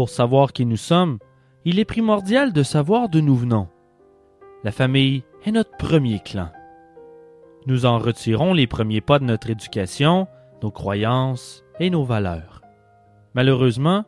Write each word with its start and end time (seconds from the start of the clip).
Pour 0.00 0.08
savoir 0.08 0.54
qui 0.54 0.64
nous 0.64 0.78
sommes, 0.78 1.18
il 1.66 1.78
est 1.78 1.84
primordial 1.84 2.54
de 2.54 2.62
savoir 2.62 3.10
d'où 3.10 3.20
nous 3.20 3.36
venons. 3.36 3.68
La 4.64 4.72
famille 4.72 5.24
est 5.44 5.50
notre 5.50 5.76
premier 5.76 6.20
clan. 6.20 6.48
Nous 7.66 7.84
en 7.84 7.98
retirons 7.98 8.54
les 8.54 8.66
premiers 8.66 9.02
pas 9.02 9.18
de 9.18 9.24
notre 9.24 9.50
éducation, 9.50 10.26
nos 10.62 10.70
croyances 10.70 11.66
et 11.80 11.90
nos 11.90 12.02
valeurs. 12.02 12.62
Malheureusement, 13.34 14.06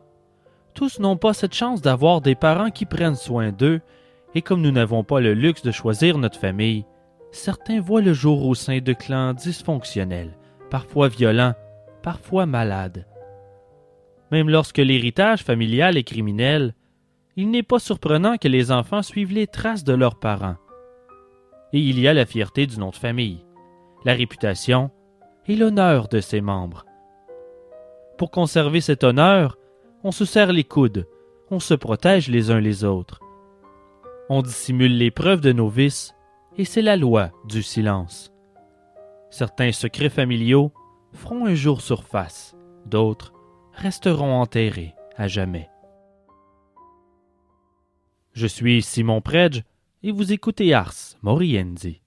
tous 0.73 0.97
n'ont 0.97 1.15
pas 1.15 1.35
cette 1.35 1.53
chance 1.53 1.83
d'avoir 1.83 2.21
des 2.21 2.33
parents 2.33 2.71
qui 2.71 2.87
prennent 2.87 3.13
soin 3.13 3.51
d'eux, 3.51 3.79
et 4.33 4.41
comme 4.41 4.63
nous 4.63 4.71
n'avons 4.71 5.03
pas 5.03 5.19
le 5.19 5.35
luxe 5.35 5.61
de 5.61 5.69
choisir 5.69 6.17
notre 6.17 6.39
famille, 6.39 6.87
certains 7.29 7.81
voient 7.81 8.01
le 8.01 8.13
jour 8.13 8.47
au 8.47 8.55
sein 8.55 8.79
de 8.79 8.93
clans 8.93 9.35
dysfonctionnels, 9.35 10.39
parfois 10.71 11.07
violents, 11.07 11.53
parfois 12.01 12.47
malades. 12.47 13.05
Même 14.33 14.49
lorsque 14.49 14.79
l'héritage 14.79 15.43
familial 15.43 15.95
est 15.95 16.03
criminel, 16.03 16.73
il 17.35 17.51
n'est 17.51 17.61
pas 17.61 17.77
surprenant 17.77 18.37
que 18.37 18.47
les 18.47 18.71
enfants 18.71 19.03
suivent 19.03 19.31
les 19.31 19.45
traces 19.45 19.83
de 19.83 19.93
leurs 19.93 20.19
parents. 20.19 20.55
Et 21.71 21.79
il 21.79 21.99
y 21.99 22.07
a 22.07 22.15
la 22.15 22.25
fierté 22.25 22.65
du 22.65 22.79
nom 22.79 22.89
de 22.89 22.95
famille, 22.95 23.45
la 24.05 24.15
réputation 24.15 24.89
et 25.45 25.55
l'honneur 25.55 26.07
de 26.07 26.19
ses 26.19 26.41
membres. 26.41 26.83
Pour 28.17 28.31
conserver 28.31 28.81
cet 28.81 29.03
honneur, 29.03 29.59
on 30.03 30.11
se 30.11 30.25
serre 30.25 30.51
les 30.51 30.63
coudes, 30.63 31.07
on 31.51 31.59
se 31.59 31.75
protège 31.75 32.27
les 32.27 32.49
uns 32.49 32.59
les 32.59 32.83
autres. 32.83 33.19
On 34.29 34.41
dissimule 34.41 34.97
les 34.97 35.11
preuves 35.11 35.41
de 35.41 35.51
nos 35.51 35.69
vices, 35.69 36.15
et 36.57 36.65
c'est 36.65 36.81
la 36.81 36.97
loi 36.97 37.29
du 37.47 37.61
silence. 37.61 38.33
Certains 39.29 39.73
secrets 39.73 40.09
familiaux 40.09 40.73
feront 41.11 41.45
un 41.45 41.53
jour 41.53 41.81
surface, 41.81 42.57
d'autres 42.87 43.32
resteront 43.73 44.39
enterrés 44.41 44.95
à 45.17 45.27
jamais. 45.27 45.69
Je 48.33 48.47
suis 48.47 48.81
Simon 48.81 49.21
Predge 49.21 49.63
et 50.01 50.11
vous 50.11 50.33
écoutez 50.33 50.73
Ars 50.73 50.93
Moriendi. 51.21 52.01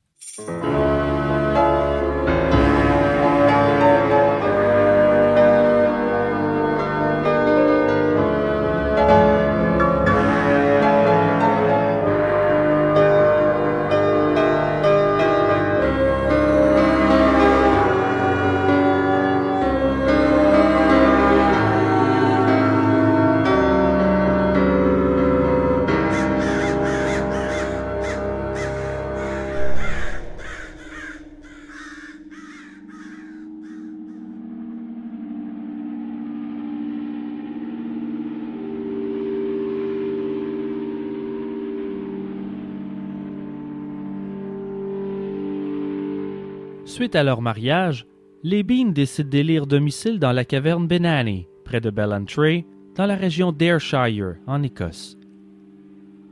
Suite 47.06 47.14
à 47.14 47.22
leur 47.22 47.40
mariage, 47.40 48.04
les 48.42 48.64
Bean 48.64 48.86
décident 48.86 49.28
d'élire 49.28 49.68
domicile 49.68 50.18
dans 50.18 50.32
la 50.32 50.44
caverne 50.44 50.88
Benani, 50.88 51.46
près 51.64 51.80
de 51.80 51.88
Ballantrae, 51.88 52.64
dans 52.96 53.06
la 53.06 53.14
région 53.14 53.52
d'Ayrshire, 53.52 54.34
en 54.48 54.60
Écosse. 54.64 55.16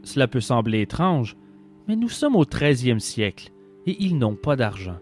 Cela 0.02 0.26
peut 0.26 0.40
sembler 0.40 0.80
étrange, 0.80 1.36
mais 1.86 1.94
nous 1.94 2.08
sommes 2.08 2.34
au 2.34 2.44
XIIIe 2.44 3.00
siècle 3.00 3.52
et 3.86 3.94
ils 4.02 4.18
n'ont 4.18 4.34
pas 4.34 4.56
d'argent. 4.56 4.98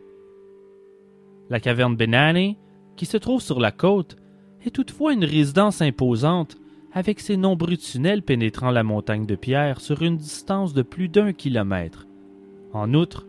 La 1.49 1.59
caverne 1.59 1.97
Benani, 1.97 2.59
qui 2.95 3.07
se 3.07 3.17
trouve 3.17 3.41
sur 3.41 3.59
la 3.59 3.71
côte, 3.71 4.17
est 4.67 4.75
toutefois 4.75 5.15
une 5.15 5.25
résidence 5.25 5.81
imposante 5.81 6.59
avec 6.93 7.19
ses 7.19 7.39
nombreux 7.39 7.79
tunnels 7.79 8.21
pénétrant 8.21 8.73
la 8.73 8.83
montagne 8.83 9.25
de 9.25 9.37
pierre 9.37 9.81
sur 9.81 10.03
une 10.03 10.19
distance 10.19 10.75
de 10.75 10.83
plus 10.83 11.09
d'un 11.09 11.33
kilomètre. 11.33 12.07
En 12.75 12.93
outre, 12.93 13.27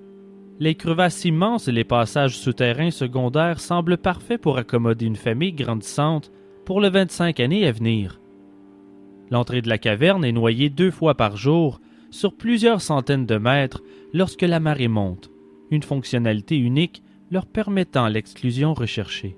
les 0.63 0.75
crevasses 0.75 1.25
immenses 1.25 1.67
et 1.67 1.73
les 1.73 1.83
passages 1.83 2.37
souterrains 2.37 2.89
secondaires 2.89 3.59
semblent 3.59 3.97
parfaits 3.97 4.39
pour 4.39 4.57
accommoder 4.57 5.05
une 5.05 5.17
famille 5.17 5.51
grandissante 5.51 6.31
pour 6.63 6.79
les 6.79 6.89
25 6.89 7.41
années 7.41 7.67
à 7.67 7.73
venir. 7.73 8.21
L'entrée 9.29 9.61
de 9.61 9.67
la 9.67 9.77
caverne 9.77 10.23
est 10.23 10.31
noyée 10.31 10.69
deux 10.69 10.89
fois 10.89 11.15
par 11.15 11.35
jour 11.35 11.81
sur 12.11 12.37
plusieurs 12.37 12.79
centaines 12.79 13.25
de 13.25 13.35
mètres 13.35 13.83
lorsque 14.13 14.43
la 14.43 14.61
marée 14.61 14.87
monte, 14.87 15.31
une 15.69 15.83
fonctionnalité 15.83 16.57
unique 16.57 17.03
leur 17.29 17.45
permettant 17.45 18.07
l'exclusion 18.07 18.73
recherchée. 18.73 19.37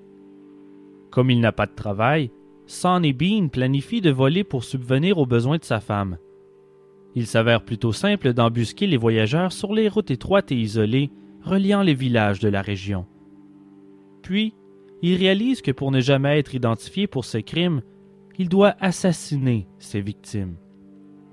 Comme 1.10 1.30
il 1.30 1.40
n'a 1.40 1.50
pas 1.50 1.66
de 1.66 1.74
travail, 1.74 2.30
Sonny 2.68 3.12
Bean 3.12 3.48
planifie 3.48 4.00
de 4.00 4.10
voler 4.10 4.44
pour 4.44 4.62
subvenir 4.62 5.18
aux 5.18 5.26
besoins 5.26 5.58
de 5.58 5.64
sa 5.64 5.80
femme. 5.80 6.18
Il 7.16 7.26
s'avère 7.26 7.62
plutôt 7.62 7.94
simple 7.94 8.34
d'embusquer 8.34 8.86
les 8.86 8.98
voyageurs 8.98 9.50
sur 9.50 9.72
les 9.72 9.88
routes 9.88 10.10
étroites 10.10 10.52
et 10.52 10.56
isolées 10.56 11.10
reliant 11.42 11.82
les 11.82 11.94
villages 11.94 12.40
de 12.40 12.48
la 12.48 12.60
région. 12.60 13.06
Puis, 14.20 14.52
il 15.00 15.16
réalise 15.16 15.62
que 15.62 15.70
pour 15.70 15.90
ne 15.90 16.00
jamais 16.00 16.38
être 16.38 16.54
identifié 16.54 17.06
pour 17.06 17.24
ses 17.24 17.42
crimes, 17.42 17.80
il 18.38 18.50
doit 18.50 18.76
assassiner 18.80 19.66
ses 19.78 20.02
victimes. 20.02 20.56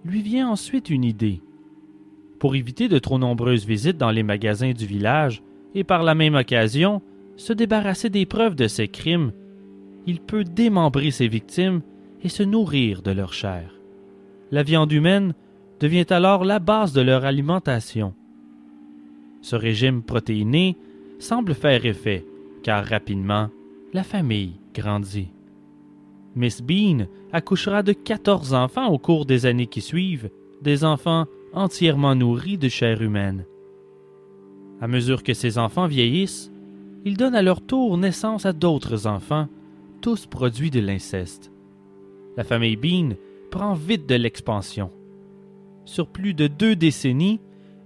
Lui 0.06 0.22
vient 0.22 0.50
ensuite 0.50 0.90
une 0.90 1.04
idée. 1.04 1.42
Pour 2.40 2.56
éviter 2.56 2.88
de 2.88 3.00
trop 3.00 3.20
nombreuses 3.20 3.66
visites 3.66 3.98
dans 3.98 4.12
les 4.12 4.24
magasins 4.24 4.72
du 4.72 4.86
village 4.86 5.44
et 5.76 5.84
par 5.84 6.04
la 6.04 6.16
même 6.16 6.36
occasion 6.36 7.02
se 7.36 7.52
débarrasser 7.52 8.10
des 8.10 8.26
preuves 8.26 8.56
de 8.56 8.68
ses 8.68 8.88
crimes, 8.88 9.34
il 10.08 10.22
peut 10.22 10.46
démembrer 10.46 11.12
ses 11.12 11.28
victimes 11.28 11.82
et 12.22 12.30
se 12.30 12.44
nourrir 12.44 13.02
de 13.02 13.12
leur 13.12 13.34
chair. 13.34 13.74
La 14.52 14.64
viande 14.64 14.92
humaine 14.92 15.34
devient 15.84 16.06
alors 16.12 16.46
la 16.46 16.60
base 16.60 16.94
de 16.94 17.02
leur 17.02 17.26
alimentation. 17.26 18.14
Ce 19.42 19.58
régime 19.58 20.02
protéiné 20.02 20.78
semble 21.20 21.54
faire 21.54 21.86
effet, 21.86 22.26
car 22.64 22.86
rapidement, 22.86 23.50
la 23.92 24.04
famille 24.04 24.54
grandit. 24.74 25.28
Miss 26.38 26.62
Bean 26.62 27.08
accouchera 27.34 27.84
de 27.84 27.92
14 27.92 28.54
enfants 28.54 28.88
au 28.88 28.98
cours 28.98 29.26
des 29.26 29.46
années 29.46 29.68
qui 29.68 29.82
suivent, 29.82 30.30
des 30.62 30.86
enfants 30.86 31.26
entièrement 31.52 32.16
nourris 32.16 32.58
de 32.58 32.70
chair 32.70 33.02
humaine. 33.02 33.44
À 34.80 34.88
mesure 34.88 35.22
que 35.22 35.34
ces 35.34 35.58
enfants 35.58 35.88
vieillissent, 35.88 36.50
ils 37.04 37.18
donnent 37.18 37.36
à 37.36 37.42
leur 37.42 37.60
tour 37.60 37.98
naissance 37.98 38.46
à 38.46 38.54
d'autres 38.54 39.06
enfants, 39.06 39.50
tous 40.00 40.28
produits 40.28 40.72
de 40.72 40.80
l'inceste. 40.80 41.52
La 42.38 42.46
famille 42.46 42.78
Bean 42.78 43.18
prend 43.52 43.74
vite 43.74 44.08
de 44.08 44.16
l'expansion. 44.16 44.90
Sur 45.86 46.08
plus 46.08 46.34
de 46.34 46.48
deux 46.48 46.76
décennies, 46.76 47.40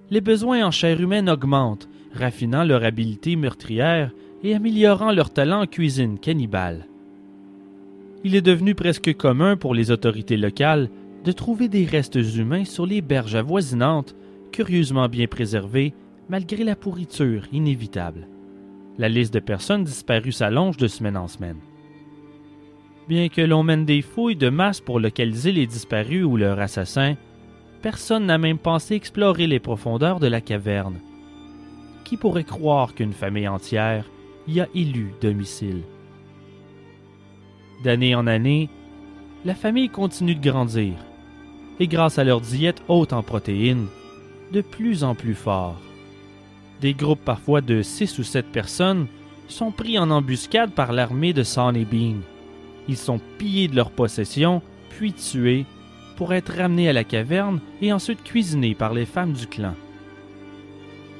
les 0.09 0.21
besoins 0.21 0.65
en 0.65 0.71
chair 0.71 1.01
humaine 1.01 1.29
augmentent, 1.29 1.89
raffinant 2.13 2.63
leur 2.63 2.83
habileté 2.83 3.35
meurtrière 3.35 4.11
et 4.43 4.53
améliorant 4.53 5.11
leur 5.11 5.31
talent 5.31 5.61
en 5.61 5.67
cuisine 5.67 6.19
cannibale. 6.19 6.87
Il 8.23 8.35
est 8.35 8.41
devenu 8.41 8.75
presque 8.75 9.15
commun 9.15 9.57
pour 9.57 9.73
les 9.73 9.91
autorités 9.91 10.37
locales 10.37 10.89
de 11.23 11.31
trouver 11.31 11.67
des 11.67 11.85
restes 11.85 12.15
humains 12.15 12.65
sur 12.65 12.85
les 12.85 13.01
berges 13.01 13.35
avoisinantes, 13.35 14.15
curieusement 14.51 15.07
bien 15.09 15.27
préservées 15.27 15.93
malgré 16.29 16.63
la 16.63 16.75
pourriture 16.75 17.43
inévitable. 17.51 18.27
La 18.97 19.09
liste 19.09 19.33
de 19.33 19.39
personnes 19.39 19.83
disparues 19.83 20.31
s'allonge 20.31 20.77
de 20.77 20.87
semaine 20.87 21.17
en 21.17 21.27
semaine. 21.27 21.59
Bien 23.07 23.29
que 23.29 23.41
l'on 23.41 23.63
mène 23.63 23.85
des 23.85 24.01
fouilles 24.01 24.35
de 24.35 24.49
masse 24.49 24.81
pour 24.81 24.99
localiser 24.99 25.51
les 25.51 25.67
disparus 25.67 26.25
ou 26.25 26.35
leurs 26.35 26.59
assassins, 26.59 27.15
personne 27.81 28.25
n'a 28.25 28.37
même 28.37 28.57
pensé 28.57 28.95
explorer 28.95 29.47
les 29.47 29.59
profondeurs 29.59 30.19
de 30.19 30.27
la 30.27 30.41
caverne. 30.41 30.99
Qui 32.03 32.17
pourrait 32.17 32.43
croire 32.43 32.93
qu'une 32.93 33.13
famille 33.13 33.47
entière 33.47 34.05
y 34.47 34.59
a 34.59 34.67
élu 34.73 35.13
domicile? 35.21 35.83
D'année 37.83 38.15
en 38.15 38.27
année, 38.27 38.69
la 39.45 39.55
famille 39.55 39.89
continue 39.89 40.35
de 40.35 40.49
grandir, 40.49 40.93
et 41.79 41.87
grâce 41.87 42.17
à 42.17 42.23
leur 42.23 42.41
diète 42.41 42.81
haute 42.87 43.13
en 43.13 43.23
protéines, 43.23 43.87
de 44.51 44.61
plus 44.61 45.03
en 45.03 45.15
plus 45.15 45.35
fort. 45.35 45.79
Des 46.81 46.93
groupes 46.93 47.23
parfois 47.23 47.61
de 47.61 47.81
six 47.81 48.17
ou 48.19 48.23
sept 48.23 48.47
personnes 48.47 49.07
sont 49.47 49.71
pris 49.71 49.97
en 49.99 50.09
embuscade 50.09 50.71
par 50.71 50.91
l'armée 50.91 51.33
de 51.33 51.43
Sonny 51.43 51.85
Bean. 51.85 52.21
Ils 52.87 52.97
sont 52.97 53.19
pillés 53.37 53.67
de 53.67 53.75
leurs 53.75 53.91
possessions, 53.91 54.61
puis 54.89 55.13
tués 55.13 55.65
pour 56.17 56.33
être 56.33 56.57
ramenés 56.57 56.89
à 56.89 56.93
la 56.93 57.03
caverne 57.03 57.61
et 57.81 57.93
ensuite 57.93 58.23
cuisinés 58.23 58.75
par 58.75 58.93
les 58.93 59.05
femmes 59.05 59.33
du 59.33 59.47
clan. 59.47 59.75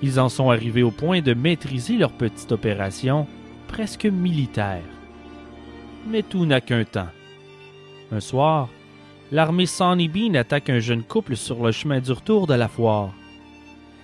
Ils 0.02 0.20
en 0.20 0.28
sont 0.28 0.50
arrivés 0.50 0.84
au 0.84 0.92
point 0.92 1.22
de 1.22 1.34
maîtriser 1.34 1.98
leur 1.98 2.12
petite 2.12 2.52
opération, 2.52 3.28
presque 3.68 4.06
militaire. 4.06 4.84
Mais 6.10 6.24
tout 6.24 6.46
n'a 6.46 6.62
qu'un 6.62 6.84
temps. 6.84 7.10
Un 8.12 8.20
soir, 8.20 8.70
l'armée 9.32 9.66
Sonny 9.66 10.08
Bean 10.08 10.34
attaque 10.36 10.70
un 10.70 10.80
jeune 10.80 11.04
couple 11.04 11.36
sur 11.36 11.64
le 11.64 11.72
chemin 11.72 12.00
du 12.00 12.12
retour 12.12 12.48
de 12.48 12.54
la 12.54 12.68
foire. 12.68 13.14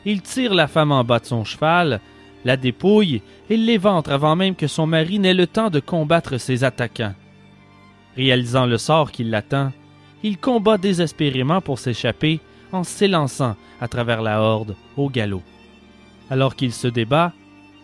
Il 0.05 0.21
tire 0.21 0.53
la 0.53 0.67
femme 0.67 0.91
en 0.91 1.03
bas 1.03 1.19
de 1.19 1.25
son 1.25 1.43
cheval, 1.43 2.01
la 2.45 2.57
dépouille 2.57 3.21
et 3.49 3.57
l'éventre 3.57 4.11
avant 4.11 4.35
même 4.35 4.55
que 4.55 4.67
son 4.67 4.85
mari 4.85 5.19
n'ait 5.19 5.33
le 5.33 5.47
temps 5.47 5.69
de 5.69 5.79
combattre 5.79 6.37
ses 6.37 6.63
attaquants. 6.63 7.15
Réalisant 8.15 8.65
le 8.65 8.77
sort 8.77 9.11
qui 9.11 9.23
l'attend, 9.23 9.71
il 10.23 10.37
combat 10.37 10.77
désespérément 10.77 11.61
pour 11.61 11.79
s'échapper 11.79 12.39
en 12.71 12.83
s'élançant 12.83 13.55
à 13.79 13.87
travers 13.87 14.21
la 14.21 14.41
horde 14.41 14.75
au 14.97 15.09
galop. 15.09 15.43
Alors 16.29 16.55
qu'il 16.55 16.73
se 16.73 16.87
débat, 16.87 17.33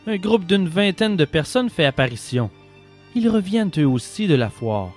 un 0.08 0.18
groupe 0.18 0.46
d'une 0.46 0.68
vingtaine 0.68 1.18
de 1.18 1.26
personnes 1.26 1.70
fait 1.70 1.86
apparition. 1.86 2.50
Ils 3.14 3.30
reviennent 3.30 3.72
eux 3.78 3.88
aussi 3.88 4.28
de 4.28 4.36
la 4.36 4.50
foire. 4.50 4.92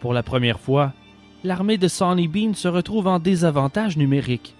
Pour 0.00 0.12
la 0.12 0.22
première 0.22 0.60
fois, 0.60 0.92
l'armée 1.44 1.78
de 1.78 1.88
Sonny 1.88 2.28
Bean 2.28 2.54
se 2.54 2.68
retrouve 2.68 3.06
en 3.06 3.18
désavantage 3.18 3.96
numérique. 3.96 4.54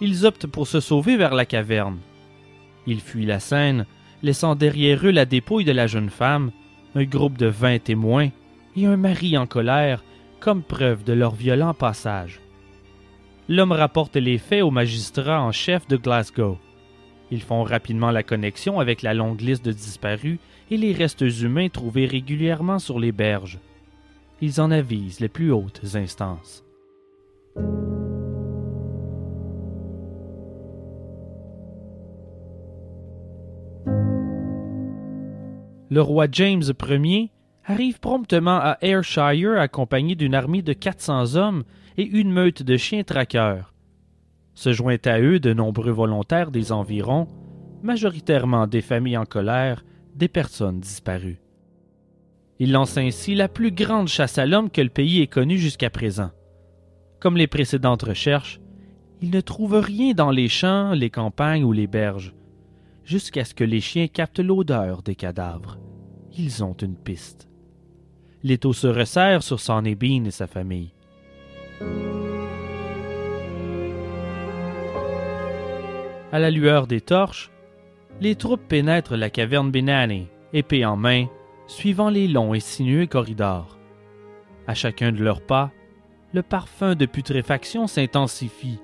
Ils 0.00 0.26
optent 0.26 0.46
pour 0.46 0.66
se 0.66 0.80
sauver 0.80 1.16
vers 1.16 1.34
la 1.34 1.46
caverne. 1.46 1.98
Ils 2.86 3.00
fuient 3.00 3.26
la 3.26 3.40
scène, 3.40 3.86
laissant 4.22 4.54
derrière 4.54 5.06
eux 5.06 5.10
la 5.10 5.24
dépouille 5.24 5.64
de 5.64 5.72
la 5.72 5.86
jeune 5.86 6.10
femme, 6.10 6.50
un 6.94 7.04
groupe 7.04 7.36
de 7.36 7.46
vingt 7.46 7.78
témoins 7.78 8.30
et 8.76 8.86
un 8.86 8.96
mari 8.96 9.36
en 9.36 9.46
colère 9.46 10.02
comme 10.46 10.62
preuve 10.62 11.02
de 11.02 11.12
leur 11.12 11.34
violent 11.34 11.74
passage. 11.74 12.40
L'homme 13.48 13.72
rapporte 13.72 14.14
les 14.14 14.38
faits 14.38 14.62
au 14.62 14.70
magistrat 14.70 15.42
en 15.42 15.50
chef 15.50 15.88
de 15.88 15.96
Glasgow. 15.96 16.56
Ils 17.32 17.42
font 17.42 17.64
rapidement 17.64 18.12
la 18.12 18.22
connexion 18.22 18.78
avec 18.78 19.02
la 19.02 19.12
longue 19.12 19.40
liste 19.40 19.64
de 19.64 19.72
disparus 19.72 20.38
et 20.70 20.76
les 20.76 20.92
restes 20.92 21.24
humains 21.42 21.68
trouvés 21.68 22.06
régulièrement 22.06 22.78
sur 22.78 23.00
les 23.00 23.10
berges. 23.10 23.58
Ils 24.40 24.60
en 24.60 24.70
avisent 24.70 25.18
les 25.18 25.28
plus 25.28 25.50
hautes 25.50 25.82
instances. 25.96 26.64
Le 35.90 36.00
roi 36.00 36.28
James 36.30 36.62
Ier 36.88 37.32
arrive 37.66 37.98
promptement 37.98 38.58
à 38.60 38.78
Ayrshire 38.80 39.58
accompagné 39.58 40.14
d'une 40.14 40.36
armée 40.36 40.62
de 40.62 40.72
400 40.72 41.34
hommes 41.34 41.64
et 41.98 42.06
une 42.06 42.30
meute 42.30 42.62
de 42.62 42.76
chiens 42.76 43.02
traqueurs. 43.02 43.74
Se 44.54 44.72
joint 44.72 44.96
à 45.04 45.20
eux 45.20 45.40
de 45.40 45.52
nombreux 45.52 45.90
volontaires 45.90 46.52
des 46.52 46.70
environs, 46.70 47.28
majoritairement 47.82 48.68
des 48.68 48.82
familles 48.82 49.18
en 49.18 49.24
colère, 49.24 49.84
des 50.14 50.28
personnes 50.28 50.78
disparues. 50.78 51.40
Il 52.60 52.72
lance 52.72 52.96
ainsi 52.96 53.34
la 53.34 53.48
plus 53.48 53.72
grande 53.72 54.08
chasse 54.08 54.38
à 54.38 54.46
l'homme 54.46 54.70
que 54.70 54.80
le 54.80 54.88
pays 54.88 55.20
ait 55.20 55.26
connue 55.26 55.58
jusqu'à 55.58 55.90
présent. 55.90 56.30
Comme 57.20 57.36
les 57.36 57.48
précédentes 57.48 58.04
recherches, 58.04 58.60
il 59.20 59.30
ne 59.30 59.40
trouve 59.40 59.74
rien 59.74 60.14
dans 60.14 60.30
les 60.30 60.48
champs, 60.48 60.92
les 60.92 61.10
campagnes 61.10 61.64
ou 61.64 61.72
les 61.72 61.86
berges, 61.86 62.34
jusqu'à 63.04 63.44
ce 63.44 63.54
que 63.54 63.64
les 63.64 63.80
chiens 63.80 64.06
captent 64.06 64.38
l'odeur 64.38 65.02
des 65.02 65.16
cadavres. 65.16 65.78
Ils 66.38 66.62
ont 66.62 66.74
une 66.74 66.96
piste. 66.96 67.48
L'étau 68.46 68.72
se 68.72 68.86
resserre 68.86 69.42
sur 69.42 69.58
Sonny 69.58 69.96
Bean 69.96 70.24
et 70.24 70.30
sa 70.30 70.46
famille. 70.46 70.92
À 76.30 76.38
la 76.38 76.52
lueur 76.52 76.86
des 76.86 77.00
torches, 77.00 77.50
les 78.20 78.36
troupes 78.36 78.68
pénètrent 78.68 79.16
la 79.16 79.30
caverne 79.30 79.72
Benani, 79.72 80.28
épée 80.52 80.84
en 80.84 80.96
main, 80.96 81.26
suivant 81.66 82.08
les 82.08 82.28
longs 82.28 82.54
et 82.54 82.60
sinueux 82.60 83.06
corridors. 83.06 83.80
À 84.68 84.74
chacun 84.74 85.10
de 85.10 85.24
leurs 85.24 85.44
pas, 85.44 85.72
le 86.32 86.44
parfum 86.44 86.94
de 86.94 87.06
putréfaction 87.06 87.88
s'intensifie. 87.88 88.78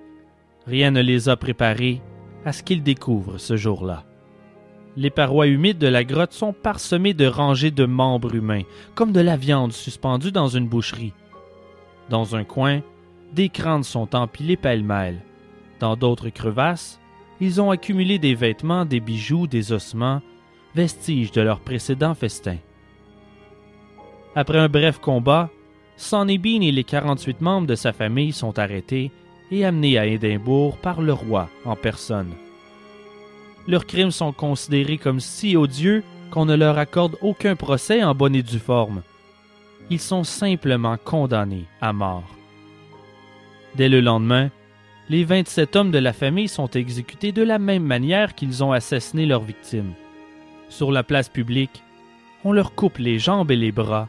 Rien 0.67 0.91
ne 0.91 1.01
les 1.01 1.29
a 1.29 1.37
préparés 1.37 2.03
à 2.45 2.53
ce 2.53 2.65
qu'ils 2.65 2.83
découvrent 2.83 3.39
ce 3.39 3.57
jour-là. 3.57 4.07
Les 4.97 5.11
parois 5.11 5.47
humides 5.47 5.79
de 5.79 5.87
la 5.87 6.05
grotte 6.05 6.35
sont 6.35 6.53
parsemées 6.53 7.15
de 7.15 7.27
rangées 7.27 7.71
de 7.71 7.87
membres 7.87 8.35
humains, 8.35 8.65
comme 8.95 9.13
de 9.13 9.21
la 9.21 9.37
viande 9.37 9.73
suspendue 9.73 10.33
dans 10.33 10.49
une 10.49 10.69
boucherie. 10.69 11.15
Dans 12.11 12.37
un 12.37 12.45
coin, 12.45 12.83
des 13.33 13.49
crânes 13.49 13.85
sont 13.85 14.15
empilés 14.15 14.59
pêle-mêle. 14.59 15.23
Dans 15.81 15.97
d'autres 15.97 16.29
crevasses, 16.29 17.01
ils 17.41 17.61
ont 17.61 17.71
accumulé 17.71 18.19
des 18.19 18.35
vêtements, 18.35 18.85
des 18.85 19.01
bijoux, 19.01 19.47
des 19.47 19.73
ossements, 19.73 20.21
vestiges 20.75 21.33
de 21.33 21.41
leur 21.41 21.61
précédent 21.61 22.15
festin. 22.15 22.59
Après 24.35 24.59
un 24.59 24.69
bref 24.69 24.99
combat, 24.99 25.49
Sonny 25.97 26.41
et 26.45 26.73
les 26.73 26.85
48 26.85 27.41
membres 27.41 27.67
de 27.67 27.75
sa 27.75 27.95
famille 27.95 28.33
sont 28.33 28.59
arrêtés 28.59 29.11
et 29.51 29.65
amenés 29.65 29.97
à 29.97 30.07
Édimbourg 30.07 30.77
par 30.79 31.01
le 31.01 31.13
roi 31.15 31.49
en 31.65 31.77
personne 31.77 32.33
leurs 33.67 33.87
crimes 33.87 34.11
sont 34.11 34.33
considérés 34.33 34.99
comme 34.99 35.21
si 35.21 35.57
odieux 35.57 36.03
qu'on 36.31 36.45
ne 36.45 36.57
leur 36.57 36.79
accorde 36.79 37.17
aucun 37.21 37.57
procès 37.57 38.03
en 38.03 38.15
bonne 38.15 38.35
et 38.35 38.43
due 38.43 38.59
forme. 38.59 39.03
Ils 39.91 40.01
sont 40.01 40.25
simplement 40.25 40.97
condamnés 40.97 41.67
à 41.81 41.93
mort. 41.93 42.25
Dès 43.75 43.89
le 43.89 44.01
lendemain, 44.01 44.51
les 45.09 45.25
27 45.25 45.77
hommes 45.77 45.91
de 45.91 45.99
la 45.99 46.13
famille 46.13 46.49
sont 46.49 46.69
exécutés 46.69 47.33
de 47.33 47.43
la 47.43 47.59
même 47.59 47.83
manière 47.83 48.35
qu'ils 48.35 48.65
ont 48.65 48.73
assassiné 48.73 49.27
leurs 49.27 49.43
victimes. 49.43 49.93
Sur 50.69 50.93
la 50.93 51.03
place 51.03 51.29
publique, 51.29 51.83
on 52.45 52.53
leur 52.53 52.75
coupe 52.75 52.99
les 52.99 53.19
jambes 53.19 53.51
et 53.51 53.57
les 53.57 53.73
bras 53.73 54.09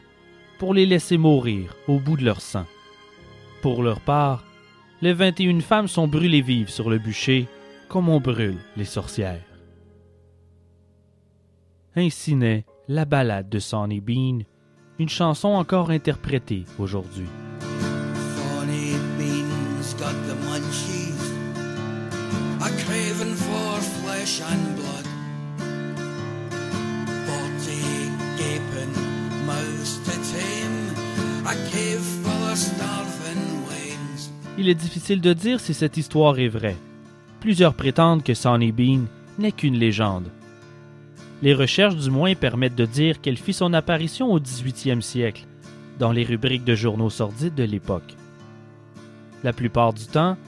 pour 0.58 0.72
les 0.72 0.86
laisser 0.86 1.18
mourir 1.18 1.74
au 1.88 1.98
bout 1.98 2.16
de 2.16 2.24
leur 2.24 2.40
sang. 2.40 2.64
Pour 3.60 3.82
leur 3.82 4.00
part, 4.00 4.44
les 5.02 5.12
21 5.12 5.60
femmes 5.60 5.88
sont 5.88 6.08
brûlées 6.08 6.40
vives 6.40 6.70
sur 6.70 6.88
le 6.88 6.98
bûcher 6.98 7.46
comme 7.94 8.08
on 8.08 8.18
brûle 8.18 8.58
les 8.76 8.86
sorcières. 8.86 9.46
Ainsi 11.94 12.34
naît 12.34 12.64
la 12.88 13.04
ballade 13.04 13.48
de 13.48 13.60
Sonny 13.60 14.00
Bean, 14.00 14.40
une 14.98 15.08
chanson 15.08 15.50
encore 15.50 15.90
interprétée 15.90 16.64
aujourd'hui. 16.80 17.28
Sonny 17.60 18.96
Bean's 19.16 19.94
got 19.94 20.12
the 20.26 20.34
munchies, 20.44 21.22
a 22.60 22.68
craving 22.84 23.36
for 23.36 23.80
flesh 24.02 24.40
and 24.40 24.74
blood. 24.74 25.06
Forty 27.28 28.10
gaping 28.36 28.92
mouths 29.46 30.00
to 30.02 30.10
tame, 30.34 31.46
a 31.46 31.54
cave 31.70 32.02
full 32.24 32.50
of 32.50 32.58
starving 32.58 33.68
wains. 33.68 34.32
Il 34.58 34.68
est 34.68 34.74
difficile 34.74 35.20
de 35.20 35.32
dire 35.32 35.60
si 35.60 35.74
cette 35.74 35.96
histoire 35.96 36.40
est 36.40 36.48
vraie. 36.48 36.76
Plusieurs 37.44 37.74
prétendent 37.74 38.22
que 38.22 38.32
Sonny 38.32 38.72
Bean 38.72 39.02
n'est 39.38 39.52
qu'une 39.52 39.76
légende. 39.76 40.30
Les 41.42 41.52
recherches 41.52 41.94
du 41.94 42.08
moins 42.08 42.34
permettent 42.34 42.74
de 42.74 42.86
dire 42.86 43.20
qu'elle 43.20 43.36
fit 43.36 43.52
son 43.52 43.74
apparition 43.74 44.32
au 44.32 44.40
18e 44.40 45.02
siècle, 45.02 45.44
dans 45.98 46.10
les 46.10 46.24
rubriques 46.24 46.64
de 46.64 46.74
journaux 46.74 47.10
sordides 47.10 47.54
de 47.54 47.64
l'époque. 47.64 48.16
La 49.42 49.52
plupart 49.52 49.92
du 49.92 50.06
temps, 50.06 50.38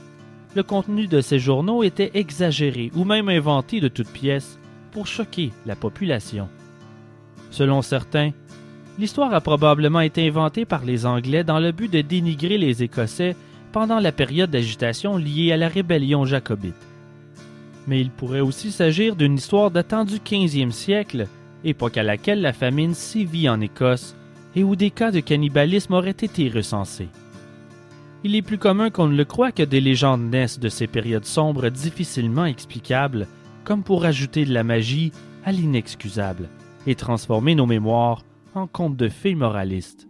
le 0.54 0.62
contenu 0.62 1.06
de 1.06 1.20
ces 1.20 1.38
journaux 1.38 1.82
était 1.82 2.12
exagéré 2.14 2.90
ou 2.96 3.04
même 3.04 3.28
inventé 3.28 3.80
de 3.80 3.88
toutes 3.88 4.08
pièces 4.08 4.58
pour 4.90 5.06
choquer 5.06 5.50
la 5.66 5.76
population. 5.76 6.48
Selon 7.50 7.82
certains, 7.82 8.30
l'histoire 8.98 9.34
a 9.34 9.42
probablement 9.42 10.00
été 10.00 10.26
inventée 10.26 10.64
par 10.64 10.82
les 10.82 11.04
Anglais 11.04 11.44
dans 11.44 11.60
le 11.60 11.72
but 11.72 11.92
de 11.92 12.00
dénigrer 12.00 12.56
les 12.56 12.82
Écossais 12.82 13.36
pendant 13.76 14.00
la 14.00 14.10
période 14.10 14.50
d'agitation 14.50 15.18
liée 15.18 15.52
à 15.52 15.58
la 15.58 15.68
rébellion 15.68 16.24
jacobite. 16.24 16.88
Mais 17.86 18.00
il 18.00 18.08
pourrait 18.08 18.40
aussi 18.40 18.72
s'agir 18.72 19.16
d'une 19.16 19.34
histoire 19.34 19.70
datant 19.70 20.06
du 20.06 20.14
15e 20.14 20.70
siècle, 20.70 21.26
époque 21.62 21.98
à 21.98 22.02
laquelle 22.02 22.40
la 22.40 22.54
famine 22.54 22.94
sévit 22.94 23.50
en 23.50 23.60
Écosse 23.60 24.16
et 24.54 24.64
où 24.64 24.76
des 24.76 24.90
cas 24.90 25.10
de 25.10 25.20
cannibalisme 25.20 25.92
auraient 25.92 26.08
été 26.08 26.48
recensés. 26.48 27.10
Il 28.24 28.34
est 28.34 28.40
plus 28.40 28.56
commun 28.56 28.88
qu'on 28.88 29.08
ne 29.08 29.16
le 29.16 29.26
croit 29.26 29.52
que 29.52 29.62
des 29.62 29.82
légendes 29.82 30.30
naissent 30.30 30.58
de 30.58 30.70
ces 30.70 30.86
périodes 30.86 31.26
sombres 31.26 31.68
difficilement 31.68 32.46
explicables, 32.46 33.26
comme 33.64 33.82
pour 33.82 34.06
ajouter 34.06 34.46
de 34.46 34.54
la 34.54 34.64
magie 34.64 35.12
à 35.44 35.52
l'inexcusable 35.52 36.48
et 36.86 36.94
transformer 36.94 37.54
nos 37.54 37.66
mémoires 37.66 38.22
en 38.54 38.66
contes 38.66 38.96
de 38.96 39.10
fées 39.10 39.34
moralistes. 39.34 40.08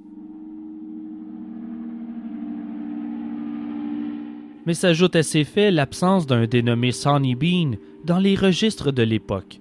Mais 4.67 4.75
s'ajoute 4.75 5.17
à 5.17 5.23
ces 5.23 5.45
faits 5.45 5.73
l'absence 5.73 6.27
d'un 6.27 6.47
dénommé 6.47 6.93
Sonny 6.93 7.35
Bean 7.35 7.77
dans 8.05 8.19
les 8.19 8.35
registres 8.35 8.93
de 8.93 9.03
l'époque. 9.03 9.61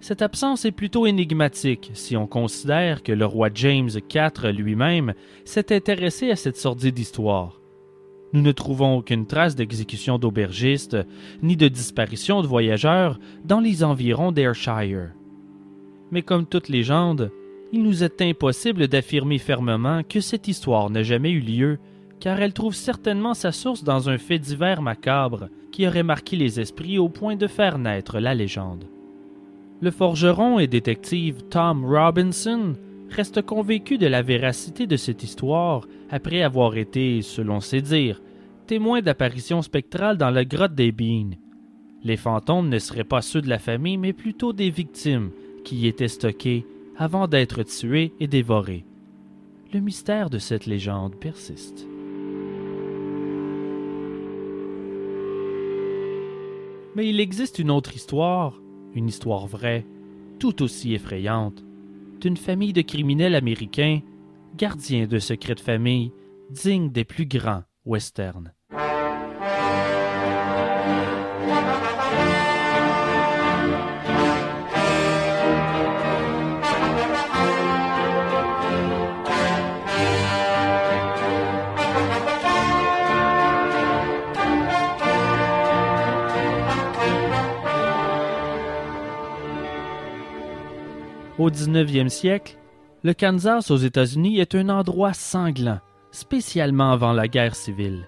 Cette 0.00 0.22
absence 0.22 0.64
est 0.64 0.72
plutôt 0.72 1.06
énigmatique 1.06 1.90
si 1.94 2.16
on 2.16 2.26
considère 2.26 3.02
que 3.02 3.12
le 3.12 3.24
roi 3.26 3.48
James 3.54 3.88
IV 3.88 4.50
lui-même 4.50 5.14
s'est 5.44 5.74
intéressé 5.74 6.30
à 6.30 6.36
cette 6.36 6.56
sordide 6.56 6.98
histoire. 6.98 7.60
Nous 8.32 8.42
ne 8.42 8.52
trouvons 8.52 8.96
aucune 8.96 9.26
trace 9.26 9.54
d'exécution 9.54 10.18
d'aubergistes 10.18 10.96
ni 11.42 11.56
de 11.56 11.68
disparition 11.68 12.42
de 12.42 12.46
voyageurs 12.46 13.20
dans 13.44 13.60
les 13.60 13.84
environs 13.84 14.32
d'Ayrshire. 14.32 15.10
Mais 16.10 16.22
comme 16.22 16.44
toute 16.44 16.68
légende, 16.68 17.30
il 17.72 17.82
nous 17.82 18.04
est 18.04 18.20
impossible 18.20 18.88
d'affirmer 18.88 19.38
fermement 19.38 20.02
que 20.02 20.20
cette 20.20 20.48
histoire 20.48 20.90
n'a 20.90 21.02
jamais 21.02 21.30
eu 21.30 21.40
lieu 21.40 21.78
car 22.24 22.40
elle 22.40 22.54
trouve 22.54 22.74
certainement 22.74 23.34
sa 23.34 23.52
source 23.52 23.84
dans 23.84 24.08
un 24.08 24.16
fait 24.16 24.38
divers 24.38 24.80
macabre 24.80 25.50
qui 25.70 25.86
aurait 25.86 26.02
marqué 26.02 26.36
les 26.36 26.58
esprits 26.58 26.96
au 26.96 27.10
point 27.10 27.36
de 27.36 27.46
faire 27.46 27.76
naître 27.76 28.18
la 28.18 28.34
légende. 28.34 28.86
Le 29.82 29.90
forgeron 29.90 30.58
et 30.58 30.66
détective 30.66 31.42
Tom 31.50 31.84
Robinson 31.84 32.76
reste 33.10 33.42
convaincu 33.42 33.98
de 33.98 34.06
la 34.06 34.22
véracité 34.22 34.86
de 34.86 34.96
cette 34.96 35.22
histoire 35.22 35.86
après 36.08 36.40
avoir 36.40 36.78
été, 36.78 37.20
selon 37.20 37.60
ses 37.60 37.82
dires, 37.82 38.22
témoin 38.66 39.02
d'apparitions 39.02 39.60
spectrales 39.60 40.16
dans 40.16 40.30
la 40.30 40.46
grotte 40.46 40.74
des 40.74 40.92
Beans. 40.92 41.36
Les 42.04 42.16
fantômes 42.16 42.70
ne 42.70 42.78
seraient 42.78 43.04
pas 43.04 43.20
ceux 43.20 43.42
de 43.42 43.50
la 43.50 43.58
famille, 43.58 43.98
mais 43.98 44.14
plutôt 44.14 44.54
des 44.54 44.70
victimes 44.70 45.28
qui 45.62 45.76
y 45.76 45.88
étaient 45.88 46.08
stockées 46.08 46.64
avant 46.96 47.28
d'être 47.28 47.64
tuées 47.64 48.14
et 48.18 48.28
dévorées. 48.28 48.86
Le 49.74 49.80
mystère 49.80 50.30
de 50.30 50.38
cette 50.38 50.64
légende 50.64 51.16
persiste. 51.16 51.86
Mais 56.94 57.08
il 57.08 57.20
existe 57.20 57.58
une 57.58 57.70
autre 57.70 57.94
histoire, 57.94 58.60
une 58.94 59.08
histoire 59.08 59.46
vraie, 59.46 59.84
tout 60.38 60.62
aussi 60.62 60.94
effrayante, 60.94 61.64
d'une 62.20 62.36
famille 62.36 62.72
de 62.72 62.82
criminels 62.82 63.34
américains, 63.34 64.00
gardiens 64.56 65.06
de 65.06 65.18
secrets 65.18 65.56
de 65.56 65.60
famille, 65.60 66.12
dignes 66.50 66.90
des 66.90 67.04
plus 67.04 67.26
grands 67.26 67.64
westerns. 67.84 68.52
Au 91.36 91.50
19e 91.50 92.08
siècle, 92.10 92.56
le 93.02 93.12
Kansas 93.12 93.72
aux 93.72 93.76
États-Unis 93.76 94.38
est 94.38 94.54
un 94.54 94.68
endroit 94.68 95.12
sanglant, 95.14 95.80
spécialement 96.12 96.92
avant 96.92 97.12
la 97.12 97.26
guerre 97.26 97.56
civile. 97.56 98.06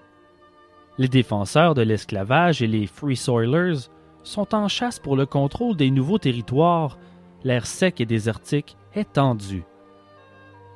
Les 0.97 1.09
défenseurs 1.09 1.73
de 1.73 1.81
l'esclavage 1.81 2.61
et 2.61 2.67
les 2.67 2.87
Free 2.87 3.17
Soilers 3.17 3.89
sont 4.23 4.55
en 4.55 4.69
chasse 4.69 4.97
pour 4.97 5.17
le 5.17 5.25
contrôle 5.25 5.75
des 5.75 5.91
nouveaux 5.91 6.19
territoires, 6.19 6.97
l'air 7.43 7.67
sec 7.67 7.99
et 7.99 8.05
désertique 8.05 8.77
est 8.93 9.11
tendu. 9.11 9.65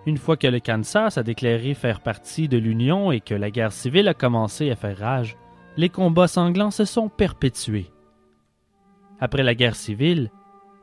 Une 0.05 0.17
fois 0.17 0.35
que 0.35 0.47
le 0.47 0.59
Kansas 0.59 1.17
a 1.17 1.23
déclaré 1.23 1.73
faire 1.73 2.01
partie 2.01 2.49
de 2.49 2.57
l'Union 2.57 3.13
et 3.13 3.21
que 3.21 3.33
la 3.33 3.49
guerre 3.49 3.71
civile 3.71 4.09
a 4.09 4.13
commencé 4.13 4.69
à 4.71 4.75
faire 4.75 4.97
rage, 4.97 5.37
les 5.77 5.89
combats 5.89 6.27
sanglants 6.27 6.71
se 6.71 6.83
sont 6.83 7.07
perpétués. 7.07 7.89
Après 9.21 9.43
la 9.43 9.55
guerre 9.55 9.75
civile, 9.75 10.31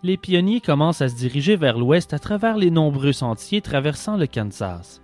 les 0.02 0.16
pionniers 0.16 0.60
commencent 0.60 1.02
à 1.02 1.08
se 1.08 1.16
diriger 1.16 1.56
vers 1.56 1.78
l'ouest 1.78 2.14
à 2.14 2.18
travers 2.18 2.56
les 2.56 2.70
nombreux 2.70 3.12
sentiers 3.12 3.60
traversant 3.60 4.16
le 4.16 4.26
Kansas. 4.26 5.02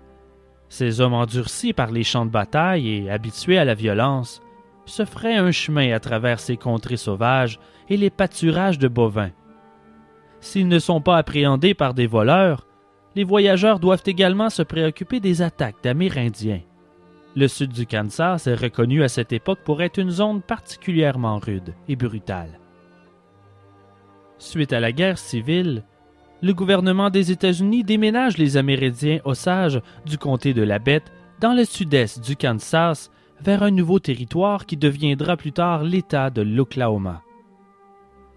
Ces 0.68 1.00
hommes 1.00 1.14
endurcis 1.14 1.72
par 1.72 1.90
les 1.90 2.04
champs 2.04 2.26
de 2.26 2.30
bataille 2.30 2.88
et 2.88 3.10
habitués 3.10 3.58
à 3.58 3.64
la 3.64 3.74
violence 3.74 4.40
se 4.86 5.04
feraient 5.04 5.36
un 5.36 5.50
chemin 5.50 5.92
à 5.92 6.00
travers 6.00 6.40
ces 6.40 6.56
contrées 6.56 6.96
sauvages 6.96 7.58
et 7.88 7.96
les 7.96 8.10
pâturages 8.10 8.78
de 8.78 8.88
bovins. 8.88 9.32
S'ils 10.40 10.68
ne 10.68 10.78
sont 10.78 11.00
pas 11.00 11.16
appréhendés 11.16 11.74
par 11.74 11.94
des 11.94 12.06
voleurs, 12.06 12.66
les 13.14 13.24
voyageurs 13.24 13.80
doivent 13.80 14.02
également 14.06 14.50
se 14.50 14.62
préoccuper 14.62 15.20
des 15.20 15.42
attaques 15.42 15.82
d'Amérindiens. 15.82 16.62
Le 17.36 17.48
sud 17.48 17.72
du 17.72 17.86
Kansas 17.86 18.46
est 18.46 18.54
reconnu 18.54 19.02
à 19.02 19.08
cette 19.08 19.32
époque 19.32 19.60
pour 19.64 19.82
être 19.82 19.98
une 19.98 20.10
zone 20.10 20.42
particulièrement 20.42 21.38
rude 21.38 21.74
et 21.88 21.96
brutale. 21.96 22.60
Suite 24.38 24.72
à 24.72 24.80
la 24.80 24.92
guerre 24.92 25.18
civile, 25.18 25.84
le 26.42 26.52
gouvernement 26.52 27.08
des 27.08 27.30
États-Unis 27.30 27.84
déménage 27.84 28.36
les 28.36 28.56
Amérindiens 28.56 29.20
Osages 29.24 29.80
du 30.04 30.18
comté 30.18 30.52
de 30.52 30.62
la 30.62 30.78
Bête 30.78 31.12
dans 31.40 31.54
le 31.54 31.64
sud-est 31.64 32.24
du 32.24 32.36
Kansas 32.36 33.10
vers 33.40 33.62
un 33.62 33.70
nouveau 33.70 33.98
territoire 33.98 34.66
qui 34.66 34.76
deviendra 34.76 35.36
plus 35.36 35.52
tard 35.52 35.84
l'État 35.84 36.30
de 36.30 36.42
l'Oklahoma. 36.42 37.22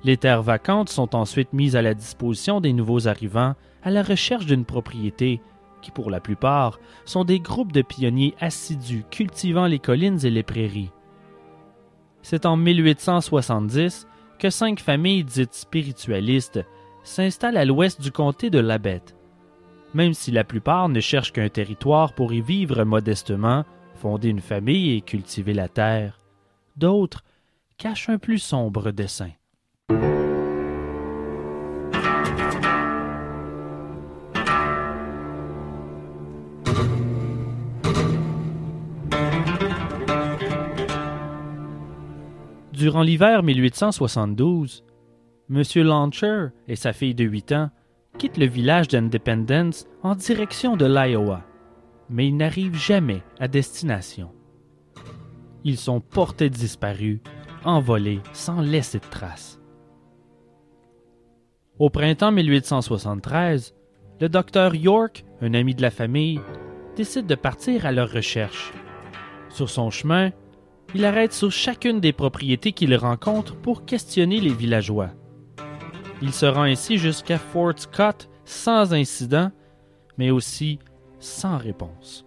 Les 0.04 0.18
terres 0.18 0.44
vacantes 0.44 0.90
sont 0.90 1.16
ensuite 1.16 1.54
mises 1.54 1.76
à 1.76 1.82
la 1.82 1.94
disposition 1.94 2.62
des 2.62 2.74
nouveaux 2.74 3.08
arrivants 3.08 3.56
à 3.84 3.90
la 3.90 4.04
recherche 4.04 4.46
d'une 4.46 4.66
propriété 4.66 5.42
qui, 5.82 5.92
pour 5.92 6.12
la 6.12 6.20
plupart, 6.20 6.80
sont 7.06 7.24
des 7.24 7.40
groupes 7.40 7.72
de 7.72 7.82
pionniers 7.82 8.36
assidus 8.40 9.04
cultivant 9.10 9.66
les 9.66 9.80
collines 9.80 10.26
et 10.26 10.30
les 10.30 10.44
prairies. 10.44 10.92
C'est 12.22 12.46
en 12.46 12.58
1870 12.58 14.08
que 14.38 14.50
cinq 14.50 14.80
familles 14.80 15.24
dites 15.24 15.54
spiritualistes 15.54 16.64
s'installent 17.04 17.58
à 17.58 17.66
l'ouest 17.66 18.02
du 18.02 18.12
comté 18.12 18.50
de 18.50 18.60
Labette. 18.60 19.16
Même 19.94 20.14
si 20.14 20.32
la 20.32 20.44
plupart 20.44 20.90
ne 20.90 21.00
cherchent 21.00 21.32
qu'un 21.32 21.50
territoire 21.50 22.14
pour 22.14 22.34
y 22.34 22.42
vivre 22.42 22.84
modestement, 22.84 23.66
fonder 23.96 24.30
une 24.30 24.42
famille 24.42 24.96
et 24.96 25.02
cultiver 25.02 25.54
la 25.54 25.70
terre, 25.70 26.20
d'autres 26.76 27.24
cachent 27.78 28.10
un 28.10 28.18
plus 28.18 28.40
sombre 28.40 28.92
dessein. 28.92 29.32
Durant 42.88 43.02
l'hiver 43.02 43.44
1872, 43.44 44.86
M. 45.50 45.62
Launcher 45.76 46.48
et 46.70 46.78
sa 46.78 46.94
fille 46.94 47.16
de 47.16 47.26
8 47.26 47.52
ans 47.52 47.70
quittent 48.18 48.38
le 48.38 48.46
village 48.46 48.88
d'Independence 48.88 49.86
en 50.04 50.16
direction 50.16 50.78
de 50.78 50.86
l'Iowa, 50.86 51.44
mais 52.10 52.30
ils 52.30 52.38
n'arrivent 52.38 52.78
jamais 52.78 53.24
à 53.42 53.50
destination. 53.50 54.32
Ils 55.66 55.76
sont 55.76 56.00
portés 56.00 56.50
disparus, 56.50 57.20
envolés 57.66 58.22
sans 58.32 58.62
laisser 58.62 59.00
de 59.00 59.10
traces. 59.12 59.60
Au 61.80 61.90
printemps 61.90 62.32
1873, 62.32 63.76
le 64.22 64.30
docteur 64.30 64.76
York, 64.76 65.26
un 65.42 65.54
ami 65.56 65.76
de 65.76 65.82
la 65.82 65.92
famille, 65.92 66.40
décide 66.96 67.26
de 67.26 67.36
partir 67.36 67.86
à 67.86 67.92
leur 67.92 68.10
recherche. 68.10 68.72
Sur 69.50 69.70
son 69.70 69.90
chemin, 69.90 70.32
il 70.94 71.06
arrête 71.06 71.34
sur 71.34 71.52
chacune 71.52 72.00
des 72.00 72.14
propriétés 72.14 72.72
qu'il 72.72 72.96
rencontre 72.96 73.56
pour 73.56 73.86
questionner 73.86 74.40
les 74.40 74.54
villageois. 74.54 75.10
Il 76.22 76.34
se 76.34 76.46
rend 76.46 76.64
ainsi 76.64 76.98
jusqu'à 76.98 77.38
Fort 77.38 77.74
Scott 77.78 78.30
sans 78.46 78.94
incident, 78.94 79.52
mais 80.18 80.32
aussi 80.32 80.80
sans 81.20 81.58
réponse. 81.58 82.26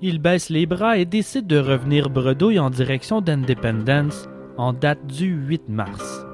Il 0.00 0.18
baisse 0.18 0.50
les 0.50 0.66
bras 0.66 0.98
et 0.98 1.04
décide 1.04 1.46
de 1.46 1.58
revenir 1.58 2.10
bredouille 2.10 2.58
en 2.58 2.70
direction 2.70 3.20
d'Independence 3.20 4.28
en 4.58 4.72
date 4.72 5.06
du 5.06 5.26
8 5.26 5.68
mars. 5.68 6.26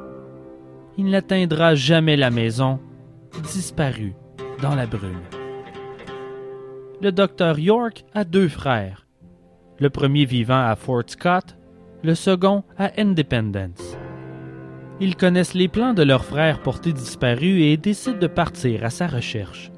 Il 0.97 1.11
n'atteindra 1.11 1.75
jamais 1.75 2.17
la 2.17 2.31
maison, 2.31 2.81
disparu 3.43 4.15
dans 4.63 4.75
la 4.75 4.87
brume. 4.87 5.23
Le 7.01 7.13
docteur 7.13 7.59
York 7.59 8.05
a 8.15 8.25
deux 8.25 8.49
frères, 8.49 9.07
le 9.81 9.91
premier 9.91 10.25
vivant 10.25 10.67
à 10.67 10.75
Fort 10.77 11.05
Scott, 11.07 11.57
le 12.03 12.15
second 12.15 12.65
à 12.77 12.91
Independence. 12.99 13.97
Ils 15.01 15.17
connaissent 15.17 15.55
les 15.55 15.69
plans 15.69 15.95
de 15.95 16.03
leur 16.03 16.25
frère 16.25 16.61
porté 16.61 16.93
disparu 16.93 17.63
et 17.63 17.77
décident 17.77 18.19
de 18.19 18.27
partir 18.27 18.85
à 18.85 18.91
sa 18.91 19.07
recherche. 19.07 19.71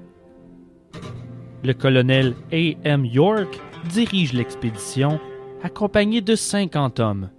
Le 1.62 1.74
colonel 1.74 2.34
A. 2.52 2.74
M. 2.84 3.04
York 3.04 3.60
dirige 3.90 4.32
l'expédition, 4.32 5.20
accompagné 5.62 6.22
de 6.22 6.34
50 6.34 7.00
hommes. 7.00 7.30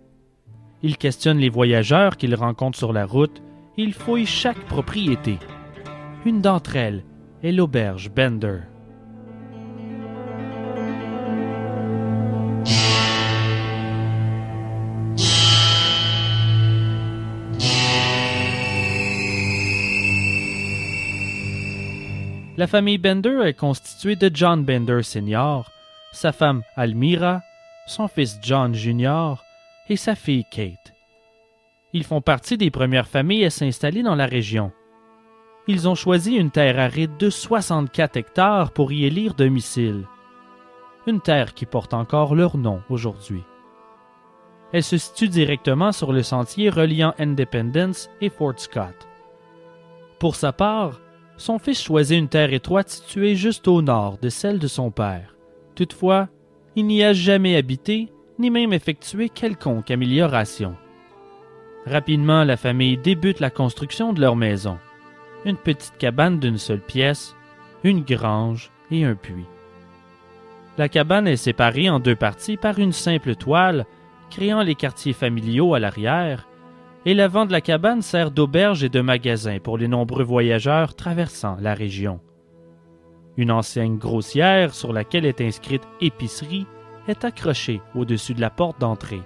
Il 0.83 0.97
questionne 0.97 1.39
les 1.39 1.49
voyageurs 1.49 2.17
qu'il 2.17 2.35
rencontre 2.35 2.77
sur 2.77 2.93
la 2.93 3.05
route 3.05 3.41
et 3.77 3.83
il 3.83 3.93
fouille 3.93 4.27
chaque 4.27 4.63
propriété. 4.65 5.39
Une 6.25 6.41
d'entre 6.41 6.75
elles 6.75 7.03
est 7.41 7.51
l'auberge 7.51 8.11
Bender. 8.11 8.59
La 22.61 22.67
famille 22.67 22.99
Bender 22.99 23.41
est 23.43 23.55
constituée 23.55 24.15
de 24.15 24.29
John 24.31 24.63
Bender 24.63 25.01
Sr., 25.01 25.63
sa 26.11 26.31
femme 26.31 26.61
Almira, 26.75 27.41
son 27.87 28.07
fils 28.07 28.37
John 28.39 28.75
Jr. 28.75 29.43
et 29.89 29.95
sa 29.95 30.13
fille 30.13 30.45
Kate. 30.51 30.93
Ils 31.91 32.03
font 32.03 32.21
partie 32.21 32.59
des 32.59 32.69
premières 32.69 33.07
familles 33.07 33.45
à 33.45 33.49
s'installer 33.49 34.03
dans 34.03 34.13
la 34.13 34.27
région. 34.27 34.71
Ils 35.67 35.89
ont 35.89 35.95
choisi 35.95 36.35
une 36.35 36.51
terre 36.51 36.77
aride 36.77 37.17
de 37.17 37.31
64 37.31 38.17
hectares 38.17 38.73
pour 38.73 38.91
y 38.91 39.05
élire 39.05 39.33
domicile. 39.33 40.05
une 41.07 41.19
terre 41.19 41.55
qui 41.55 41.65
porte 41.65 41.95
encore 41.95 42.35
leur 42.35 42.57
nom 42.57 42.83
aujourd'hui. 42.91 43.41
Elle 44.71 44.83
se 44.83 44.99
situe 44.99 45.29
directement 45.29 45.91
sur 45.91 46.13
le 46.13 46.21
sentier 46.21 46.69
reliant 46.69 47.15
Independence 47.17 48.07
et 48.21 48.29
Fort 48.29 48.59
Scott. 48.59 49.07
Pour 50.19 50.35
sa 50.35 50.53
part, 50.53 51.01
son 51.41 51.57
fils 51.57 51.81
choisit 51.81 52.19
une 52.19 52.29
terre 52.29 52.53
étroite 52.53 52.89
située 52.89 53.35
juste 53.35 53.67
au 53.67 53.81
nord 53.81 54.19
de 54.21 54.29
celle 54.29 54.59
de 54.59 54.67
son 54.67 54.91
père. 54.91 55.35
Toutefois, 55.75 56.29
il 56.75 56.85
n'y 56.85 57.03
a 57.03 57.13
jamais 57.13 57.55
habité, 57.55 58.09
ni 58.37 58.51
même 58.51 58.73
effectué 58.73 59.27
quelconque 59.27 59.89
amélioration. 59.89 60.75
Rapidement, 61.87 62.43
la 62.43 62.57
famille 62.57 62.97
débute 62.97 63.39
la 63.39 63.49
construction 63.49 64.13
de 64.13 64.21
leur 64.21 64.35
maison. 64.35 64.77
Une 65.43 65.57
petite 65.57 65.97
cabane 65.97 66.39
d'une 66.39 66.59
seule 66.59 66.79
pièce, 66.79 67.35
une 67.83 68.01
grange 68.01 68.69
et 68.91 69.03
un 69.03 69.15
puits. 69.15 69.47
La 70.77 70.89
cabane 70.89 71.27
est 71.27 71.37
séparée 71.37 71.89
en 71.89 71.99
deux 71.99 72.15
parties 72.15 72.57
par 72.57 72.77
une 72.77 72.93
simple 72.93 73.35
toile, 73.35 73.85
créant 74.29 74.61
les 74.61 74.75
quartiers 74.75 75.13
familiaux 75.13 75.73
à 75.73 75.79
l'arrière, 75.79 76.47
et 77.05 77.13
l'avant 77.13 77.45
de 77.45 77.51
la 77.51 77.61
cabane 77.61 78.01
sert 78.01 78.31
d'auberge 78.31 78.83
et 78.83 78.89
de 78.89 79.01
magasin 79.01 79.57
pour 79.59 79.77
les 79.77 79.87
nombreux 79.87 80.23
voyageurs 80.23 80.95
traversant 80.95 81.57
la 81.59 81.73
région. 81.73 82.19
Une 83.37 83.51
enseigne 83.51 83.97
grossière 83.97 84.73
sur 84.73 84.93
laquelle 84.93 85.25
est 85.25 85.41
inscrite 85.41 85.87
épicerie 85.99 86.67
est 87.07 87.25
accrochée 87.25 87.81
au-dessus 87.95 88.33
de 88.33 88.41
la 88.41 88.49
porte 88.49 88.79
d'entrée. 88.79 89.21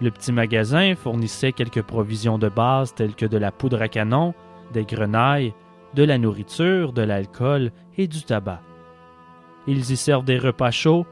Le 0.00 0.10
petit 0.10 0.32
magasin 0.32 0.94
fournissait 0.94 1.52
quelques 1.52 1.82
provisions 1.82 2.38
de 2.38 2.48
base 2.48 2.94
telles 2.94 3.14
que 3.14 3.26
de 3.26 3.36
la 3.36 3.52
poudre 3.52 3.82
à 3.82 3.88
canon, 3.88 4.32
des 4.72 4.84
grenailles, 4.84 5.52
de 5.94 6.04
la 6.04 6.16
nourriture, 6.16 6.92
de 6.92 7.02
l'alcool 7.02 7.70
et 7.98 8.06
du 8.06 8.22
tabac. 8.22 8.62
Ils 9.66 9.90
y 9.90 9.96
servent 9.96 10.24
des 10.24 10.38
repas 10.38 10.70
chauds 10.70 11.04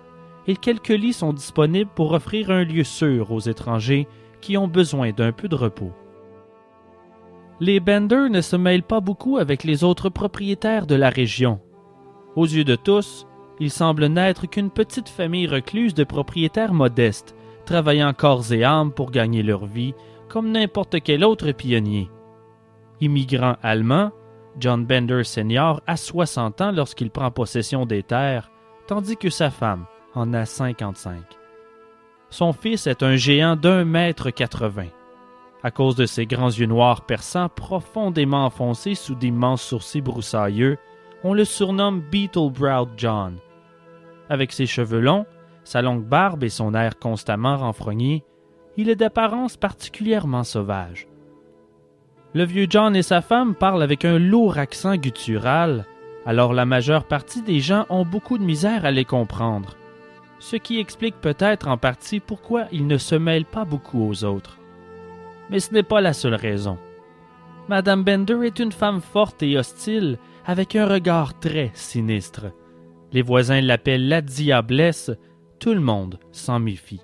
et 0.47 0.57
quelques 0.57 0.89
lits 0.89 1.13
sont 1.13 1.35
disponibles 1.35 1.91
pour 1.95 2.13
offrir 2.13 2.51
un 2.51 2.65
lieu 2.65 2.85
sûr 2.85 3.31
aux 3.31 3.41
étrangers 3.41 4.09
qui 4.41 4.57
ont 4.57 4.69
besoin 4.69 5.13
d'un 5.13 5.33
peu 5.33 5.49
de 5.49 5.55
repos. 5.55 5.93
Les 7.61 7.81
Bender 7.81 8.29
ne 8.31 8.41
se 8.41 8.57
mêlent 8.57 8.85
pas 8.85 9.01
beaucoup 9.01 9.39
avec 9.39 9.65
les 9.65 9.83
autres 9.83 10.11
propriétaires 10.11 10.87
de 10.87 10.95
la 10.95 11.11
région. 11.11 11.61
Aux 12.37 12.47
yeux 12.47 12.65
de 12.65 12.77
tous, 12.77 13.27
ils 13.59 13.71
semblent 13.71 14.07
n'être 14.07 14.47
qu'une 14.47 14.71
petite 14.71 15.09
famille 15.09 15.49
recluse 15.49 15.95
de 15.95 16.05
propriétaires 16.05 16.73
modestes, 16.73 17.35
travaillant 17.67 18.13
corps 18.13 18.53
et 18.53 18.63
âme 18.63 18.93
pour 18.93 19.11
gagner 19.11 19.43
leur 19.43 19.67
vie, 19.67 19.95
comme 20.29 20.53
n'importe 20.53 21.01
quel 21.01 21.25
autre 21.25 21.51
pionnier. 21.53 22.09
Immigrant 23.01 23.57
allemand, 23.63 24.13
John 24.59 24.85
Bender 24.85 25.25
Senior 25.25 25.81
a 25.87 25.97
60 25.97 26.61
ans 26.61 26.73
lorsqu'il 26.73 27.11
prend 27.11 27.31
possession 27.31 27.87
des 27.87 28.03
terres, 28.03 28.51
tandis 28.87 29.17
que 29.17 29.31
sa 29.31 29.51
femme 29.51 29.87
en 30.15 30.33
a 30.35 30.45
55. 30.45 31.38
Son 32.31 32.53
fils 32.53 32.87
est 32.87 33.03
un 33.03 33.17
géant 33.17 33.57
d'un 33.57 33.85
mètre 33.85 34.31
quatre-vingts. 34.31 34.93
À 35.63 35.71
cause 35.71 35.97
de 35.97 36.07
ses 36.07 36.27
grands 36.27 36.51
yeux 36.51 36.67
noirs 36.67 37.03
perçants 37.03 37.49
profondément 37.49 38.45
enfoncés 38.45 38.95
sous 38.95 39.15
d'immenses 39.15 39.63
sourcils 39.63 40.03
broussailleux, 40.03 40.77
on 41.25 41.33
le 41.33 41.45
surnomme 41.45 42.01
Beetle 42.01 42.51
Browed 42.51 42.91
John. 42.97 43.37
Avec 44.29 44.53
ses 44.53 44.67
cheveux 44.67 45.01
longs, 45.01 45.27
sa 45.65 45.83
longue 45.83 46.05
barbe 46.05 46.45
et 46.45 46.49
son 46.51 46.75
air 46.75 46.99
constamment 46.99 47.57
renfrogné, 47.57 48.25
il 48.77 48.89
est 48.91 48.97
d'apparence 48.97 49.57
particulièrement 49.57 50.45
sauvage. 50.45 51.09
Le 52.35 52.45
vieux 52.45 52.67
John 52.69 52.95
et 52.95 53.03
sa 53.03 53.23
femme 53.23 53.55
parlent 53.55 53.83
avec 53.83 54.05
un 54.05 54.19
lourd 54.19 54.59
accent 54.59 54.97
guttural, 54.97 55.87
alors 56.27 56.53
la 56.53 56.67
majeure 56.67 57.05
partie 57.05 57.43
des 57.43 57.61
gens 57.61 57.87
ont 57.89 58.05
beaucoup 58.05 58.37
de 58.37 58.45
misère 58.45 58.85
à 58.85 58.91
les 58.91 59.07
comprendre 59.07 59.77
ce 60.39 60.57
qui 60.57 60.79
explique 60.79 61.21
peut-être 61.21 61.69
en 61.69 61.77
partie 61.77 62.21
pourquoi 62.21 62.67
il 62.73 62.87
ne 62.87 62.99
se 62.99 63.15
mêle 63.15 63.45
pas 63.45 63.65
beaucoup 63.65 64.09
aux 64.09 64.25
autres. 64.25 64.59
Mais 65.51 65.61
ce 65.61 65.73
n'est 65.73 65.83
pas 65.83 66.01
la 66.01 66.13
seule 66.13 66.35
raison. 66.35 66.79
Madame 67.69 68.03
Bender 68.03 68.39
est 68.45 68.59
une 68.59 68.73
femme 68.73 69.01
forte 69.01 69.43
et 69.43 69.59
hostile, 69.59 70.19
avec 70.47 70.75
un 70.77 70.87
regard 70.87 71.39
très 71.39 71.71
sinistre. 71.75 72.47
Les 73.13 73.23
voisins 73.23 73.61
l'appellent 73.61 74.09
la 74.09 74.23
diablesse, 74.23 75.11
tout 75.59 75.75
le 75.75 75.81
monde 75.81 76.19
s'en 76.33 76.59
méfie. 76.59 77.03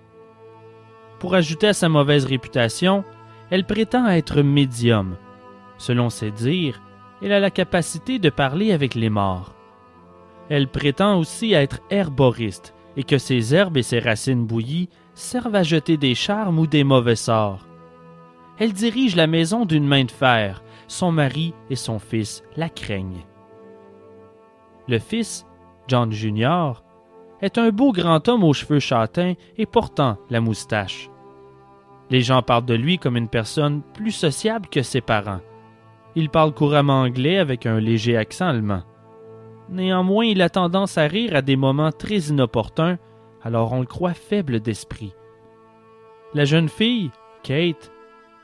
Pour 1.18 1.35
ajouter 1.35 1.68
à 1.68 1.73
sa 1.75 1.88
mauvaise 1.88 2.25
réputation, 2.25 3.05
elle 3.51 3.64
prétend 3.64 4.09
être 4.09 4.42
médium. 4.42 5.16
Selon 5.77 6.09
ses 6.09 6.31
dires, 6.31 6.81
elle 7.23 7.33
a 7.33 7.40
la 7.40 7.51
capacité 7.51 8.18
de 8.18 8.31
parler 8.31 8.73
avec 8.73 8.94
les 8.94 9.11
morts. 9.11 9.55
Elle 10.49 10.68
prétend 10.68 11.18
aussi 11.18 11.53
être 11.53 11.81
herboriste, 11.90 12.74
et 12.97 13.05
que 13.05 13.19
ses 13.19 13.55
herbes 13.55 13.77
et 13.77 13.83
ses 13.83 13.99
racines 13.99 14.47
bouillies 14.47 14.89
servent 15.15 15.55
à 15.55 15.63
jeter 15.63 15.97
des 15.97 16.15
charmes 16.15 16.59
ou 16.59 16.67
des 16.67 16.85
mauvais 16.85 17.17
sorts. 17.17 17.67
Elle 18.59 18.73
dirige 18.73 19.17
la 19.17 19.27
maison 19.27 19.65
d'une 19.65 19.87
main 19.87 20.05
de 20.05 20.11
fer, 20.11 20.63
son 20.87 21.13
mari 21.13 21.55
et 21.71 21.77
son 21.77 21.99
fils 21.99 22.43
la 22.57 22.69
craignent. 22.69 23.25
Le 24.87 24.99
fils, 24.99 25.47
John 25.89 26.13
Jr., 26.13 26.83
est 27.41 27.59
un 27.59 27.71
beau 27.71 27.93
grand 27.93 28.29
homme 28.29 28.45
aux 28.45 28.53
cheveux 28.53 28.81
châtains 28.81 29.35
et 29.57 29.67
portant 29.67 30.19
la 30.31 30.41
moustache. 30.41 31.11
Les 32.11 32.21
gens 32.21 32.43
parlent 32.43 32.67
de 32.67 32.75
lui 32.75 32.99
comme 32.99 33.17
une 33.17 33.29
personne 33.29 33.83
plus 33.95 34.13
sociable 34.13 34.69
que 34.69 34.83
ses 34.83 35.01
parents. 35.01 35.41
Il 36.15 36.29
parle 36.31 36.53
couramment 36.53 37.03
anglais 37.03 37.39
avec 37.39 37.67
un 37.67 37.81
léger 37.81 38.17
accent 38.17 38.47
allemand. 38.47 38.83
Néanmoins, 39.68 40.27
il 40.27 40.42
a 40.42 40.50
tendance 40.50 40.98
à 40.98 41.05
rire 41.05 41.35
à 41.35 41.42
des 41.42 41.57
moments 41.57 41.92
très 41.92 42.18
inopportuns, 42.18 42.98
alors 43.42 43.72
on 43.72 43.81
le 43.81 43.87
croit 43.87 44.14
faible 44.14 44.61
d'esprit. 44.61 45.14
La 46.35 46.44
jeune 46.44 46.68
fille, 46.68 47.11
Kate, 47.42 47.92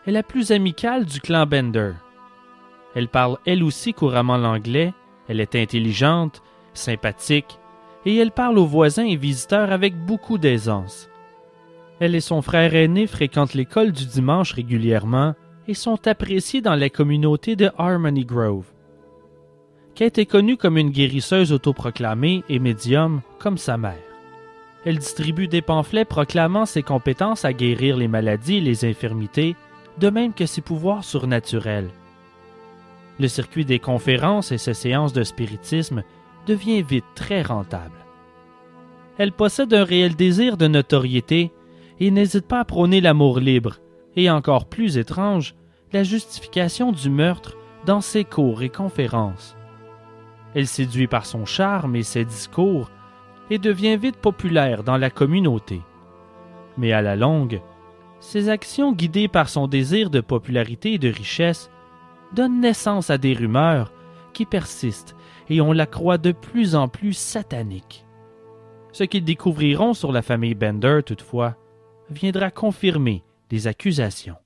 est 0.07 0.13
la 0.13 0.23
plus 0.23 0.53
amicale 0.53 1.05
du 1.05 1.21
clan 1.21 1.47
Bender. 1.47 1.93
Elle 2.95 3.09
parle 3.09 3.39
elle 3.47 3.63
aussi 3.63 3.93
couramment 3.93 4.37
l'anglais, 4.37 4.93
elle 5.29 5.41
est 5.41 5.55
intelligente, 5.55 6.43
sympathique, 6.75 7.59
et 8.07 8.17
elle 8.17 8.33
parle 8.33 8.59
aux 8.59 8.67
voisins 8.67 9.05
et 9.05 9.17
visiteurs 9.17 9.73
avec 9.73 9.95
beaucoup 9.97 10.39
d'aisance. 10.39 11.09
Elle 12.01 12.15
et 12.15 12.21
son 12.21 12.41
frère 12.41 12.75
aîné 12.75 13.07
fréquentent 13.07 13.55
l'école 13.55 13.93
du 13.93 14.07
dimanche 14.07 14.55
régulièrement 14.55 15.35
et 15.69 15.75
sont 15.75 16.07
appréciés 16.09 16.63
dans 16.63 16.75
la 16.75 16.89
communauté 16.89 17.57
de 17.57 17.71
Harmony 17.77 18.25
Grove. 18.25 18.65
Est 20.01 20.25
connue 20.25 20.57
comme 20.57 20.79
une 20.79 20.89
guérisseuse 20.89 21.53
autoproclamée 21.53 22.43
et 22.49 22.59
médium 22.59 23.21
comme 23.39 23.59
sa 23.59 23.77
mère. 23.77 24.01
Elle 24.87 24.99
distribue 24.99 25.47
des 25.47 25.61
pamphlets 25.61 26.07
proclamant 26.07 26.65
ses 26.65 26.83
compétences 26.83 27.45
à 27.45 27.53
guérir 27.53 27.99
les 27.99 28.09
maladies 28.09 28.57
et 28.57 28.61
les 28.63 28.87
infirmités, 28.87 29.57
de 29.99 30.09
même 30.09 30.33
que 30.33 30.47
ses 30.47 30.63
pouvoirs 30.63 31.05
surnaturels. 31.05 31.91
Le 33.19 33.29
circuit 33.29 33.67
des 33.67 33.79
conférences 33.79 34.53
et 34.53 34.59
ses 34.59 34.73
séances 34.73 35.13
de 35.13 35.23
spiritisme 35.23 36.03
devient 36.47 36.81
vite 36.81 37.05
très 37.15 37.43
rentable. 37.43 38.07
Elle 39.19 39.33
possède 39.33 39.75
un 39.75 39.85
réel 39.85 40.17
désir 40.17 40.57
de 40.57 40.67
notoriété 40.67 41.53
et 42.01 42.11
n'hésite 42.11 42.49
pas 42.49 42.61
à 42.61 42.65
prôner 42.65 43.03
l'amour 43.03 43.39
libre 43.39 43.77
et 44.17 44.31
encore 44.31 44.65
plus 44.65 44.97
étrange, 44.97 45.55
la 45.93 46.05
justification 46.05 46.91
du 46.91 47.11
meurtre 47.11 47.59
dans 47.85 48.01
ses 48.01 48.25
cours 48.25 48.63
et 48.63 48.71
conférences. 48.71 49.57
Elle 50.55 50.67
séduit 50.67 51.07
par 51.07 51.27
son 51.27 51.45
charme 51.45 51.97
et 51.97 52.03
ses 52.03 52.25
discours 52.25 52.91
et 53.51 53.59
devient 53.59 53.97
vite 53.97 54.17
populaire 54.17 54.83
dans 54.83 54.97
la 54.97 55.11
communauté. 55.11 55.81
Mais 56.77 56.93
à 56.93 57.03
la 57.03 57.17
longue, 57.17 57.61
ses 58.21 58.49
actions 58.49 58.93
guidées 58.93 59.29
par 59.29 59.49
son 59.49 59.67
désir 59.67 60.11
de 60.11 60.21
popularité 60.21 60.95
et 60.95 60.99
de 60.99 61.09
richesse 61.09 61.71
donnent 62.35 62.61
naissance 62.61 63.11
à 63.11 63.19
des 63.19 63.35
rumeurs 63.35 63.93
qui 64.33 64.45
persistent 64.45 65.17
et 65.49 65.61
on 65.61 65.73
la 65.73 65.87
croit 65.87 66.19
de 66.19 66.33
plus 66.33 66.75
en 66.75 66.87
plus 66.89 67.15
satanique. 67.15 68.07
Ce 68.93 69.05
qu'ils 69.05 69.25
découvriront 69.25 69.95
sur 69.95 70.13
la 70.13 70.23
famille 70.23 70.55
Bender, 70.55 71.01
toutefois, 71.05 71.57
viendra 72.11 72.51
confirmer 72.51 73.23
les 73.51 73.67
accusations. 73.67 74.37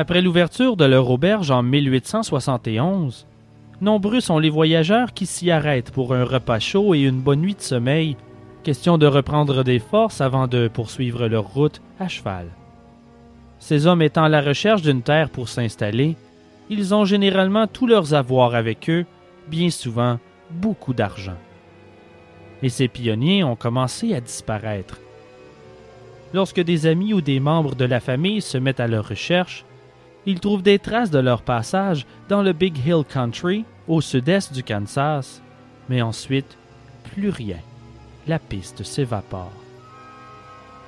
Après 0.00 0.22
l'ouverture 0.22 0.78
de 0.78 0.86
leur 0.86 1.10
auberge 1.10 1.50
en 1.50 1.62
1871, 1.62 3.26
nombreux 3.82 4.20
sont 4.20 4.38
les 4.38 4.48
voyageurs 4.48 5.12
qui 5.12 5.26
s'y 5.26 5.50
arrêtent 5.50 5.90
pour 5.90 6.14
un 6.14 6.24
repas 6.24 6.58
chaud 6.58 6.94
et 6.94 7.00
une 7.00 7.20
bonne 7.20 7.42
nuit 7.42 7.54
de 7.54 7.60
sommeil, 7.60 8.16
question 8.62 8.96
de 8.96 9.06
reprendre 9.06 9.62
des 9.62 9.78
forces 9.78 10.22
avant 10.22 10.46
de 10.46 10.68
poursuivre 10.68 11.28
leur 11.28 11.44
route 11.44 11.82
à 11.98 12.08
cheval. 12.08 12.46
Ces 13.58 13.86
hommes 13.86 14.00
étant 14.00 14.24
à 14.24 14.30
la 14.30 14.40
recherche 14.40 14.80
d'une 14.80 15.02
terre 15.02 15.28
pour 15.28 15.50
s'installer, 15.50 16.16
ils 16.70 16.94
ont 16.94 17.04
généralement 17.04 17.66
tous 17.66 17.86
leurs 17.86 18.14
avoirs 18.14 18.54
avec 18.54 18.88
eux, 18.88 19.04
bien 19.48 19.68
souvent 19.68 20.18
beaucoup 20.50 20.94
d'argent. 20.94 21.36
Et 22.62 22.70
ces 22.70 22.88
pionniers 22.88 23.44
ont 23.44 23.54
commencé 23.54 24.14
à 24.14 24.22
disparaître. 24.22 24.98
Lorsque 26.32 26.62
des 26.62 26.86
amis 26.86 27.12
ou 27.12 27.20
des 27.20 27.38
membres 27.38 27.74
de 27.74 27.84
la 27.84 28.00
famille 28.00 28.40
se 28.40 28.56
mettent 28.56 28.80
à 28.80 28.86
leur 28.86 29.06
recherche, 29.06 29.66
ils 30.26 30.40
trouvent 30.40 30.62
des 30.62 30.78
traces 30.78 31.10
de 31.10 31.18
leur 31.18 31.42
passage 31.42 32.06
dans 32.28 32.42
le 32.42 32.52
Big 32.52 32.76
Hill 32.86 33.04
Country, 33.08 33.64
au 33.88 34.00
sud-est 34.00 34.52
du 34.52 34.62
Kansas, 34.62 35.42
mais 35.88 36.02
ensuite, 36.02 36.56
plus 37.14 37.30
rien. 37.30 37.58
La 38.26 38.38
piste 38.38 38.84
s'évapore. 38.84 39.52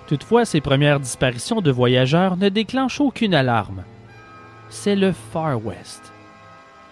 Toutefois, 0.06 0.44
ces 0.44 0.60
premières 0.60 1.00
disparitions 1.00 1.60
de 1.60 1.70
voyageurs 1.70 2.36
ne 2.36 2.48
déclenchent 2.48 3.00
aucune 3.00 3.34
alarme. 3.34 3.84
C'est 4.68 4.96
le 4.96 5.12
Far 5.12 5.64
West. 5.64 6.12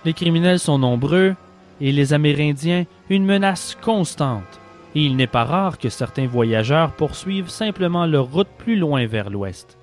Les 0.04 0.14
criminels 0.14 0.58
sont 0.58 0.78
nombreux 0.78 1.34
et 1.80 1.92
les 1.92 2.12
Amérindiens 2.12 2.84
une 3.10 3.24
menace 3.24 3.76
constante, 3.82 4.60
et 4.94 5.02
il 5.02 5.16
n'est 5.16 5.26
pas 5.26 5.44
rare 5.44 5.78
que 5.78 5.88
certains 5.88 6.26
voyageurs 6.26 6.92
poursuivent 6.92 7.50
simplement 7.50 8.06
leur 8.06 8.30
route 8.30 8.48
plus 8.58 8.76
loin 8.76 9.06
vers 9.06 9.30
l'ouest. 9.30 9.78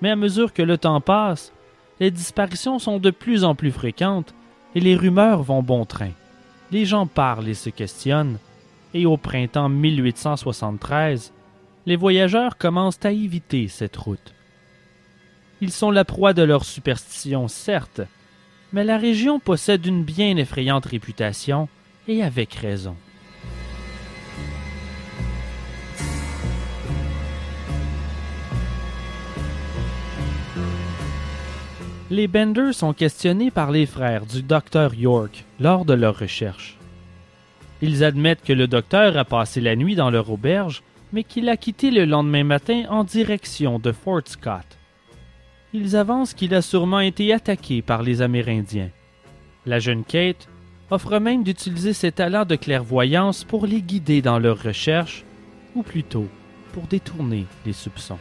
Mais 0.00 0.10
à 0.10 0.16
mesure 0.16 0.52
que 0.52 0.62
le 0.62 0.78
temps 0.78 1.00
passe, 1.00 1.52
les 2.00 2.10
disparitions 2.10 2.78
sont 2.78 2.98
de 2.98 3.10
plus 3.10 3.44
en 3.44 3.54
plus 3.54 3.72
fréquentes 3.72 4.34
et 4.74 4.80
les 4.80 4.96
rumeurs 4.96 5.42
vont 5.42 5.62
bon 5.62 5.84
train. 5.84 6.12
Les 6.70 6.84
gens 6.84 7.06
parlent 7.06 7.48
et 7.48 7.54
se 7.54 7.70
questionnent, 7.70 8.38
et 8.92 9.06
au 9.06 9.16
printemps 9.16 9.68
1873, 9.68 11.32
les 11.86 11.96
voyageurs 11.96 12.58
commencent 12.58 13.04
à 13.04 13.12
éviter 13.12 13.68
cette 13.68 13.96
route. 13.96 14.34
Ils 15.60 15.72
sont 15.72 15.90
la 15.90 16.04
proie 16.04 16.34
de 16.34 16.42
leur 16.42 16.64
superstition, 16.64 17.48
certes, 17.48 18.02
mais 18.72 18.84
la 18.84 18.98
région 18.98 19.38
possède 19.38 19.86
une 19.86 20.04
bien 20.04 20.36
effrayante 20.36 20.86
réputation, 20.86 21.68
et 22.08 22.22
avec 22.22 22.54
raison. 22.54 22.96
Les 32.08 32.28
Benders 32.28 32.72
sont 32.72 32.92
questionnés 32.92 33.50
par 33.50 33.72
les 33.72 33.84
frères 33.84 34.26
du 34.26 34.40
docteur 34.40 34.94
York 34.94 35.44
lors 35.58 35.84
de 35.84 35.92
leurs 35.92 36.16
recherches. 36.16 36.78
Ils 37.82 38.04
admettent 38.04 38.44
que 38.44 38.52
le 38.52 38.68
docteur 38.68 39.16
a 39.16 39.24
passé 39.24 39.60
la 39.60 39.74
nuit 39.74 39.96
dans 39.96 40.10
leur 40.10 40.30
auberge, 40.30 40.84
mais 41.12 41.24
qu'il 41.24 41.48
a 41.48 41.56
quitté 41.56 41.90
le 41.90 42.04
lendemain 42.04 42.44
matin 42.44 42.84
en 42.90 43.02
direction 43.02 43.80
de 43.80 43.90
Fort 43.90 44.22
Scott. 44.26 44.78
Ils 45.72 45.96
avancent 45.96 46.32
qu'il 46.32 46.54
a 46.54 46.62
sûrement 46.62 47.00
été 47.00 47.32
attaqué 47.32 47.82
par 47.82 48.04
les 48.04 48.22
Amérindiens. 48.22 48.90
La 49.66 49.80
jeune 49.80 50.04
Kate 50.04 50.48
offre 50.92 51.18
même 51.18 51.42
d'utiliser 51.42 51.92
ses 51.92 52.12
talents 52.12 52.44
de 52.44 52.54
clairvoyance 52.54 53.42
pour 53.42 53.66
les 53.66 53.82
guider 53.82 54.22
dans 54.22 54.38
leurs 54.38 54.62
recherches, 54.62 55.24
ou 55.74 55.82
plutôt 55.82 56.28
pour 56.72 56.84
détourner 56.84 57.46
les 57.66 57.72
soupçons. 57.72 58.18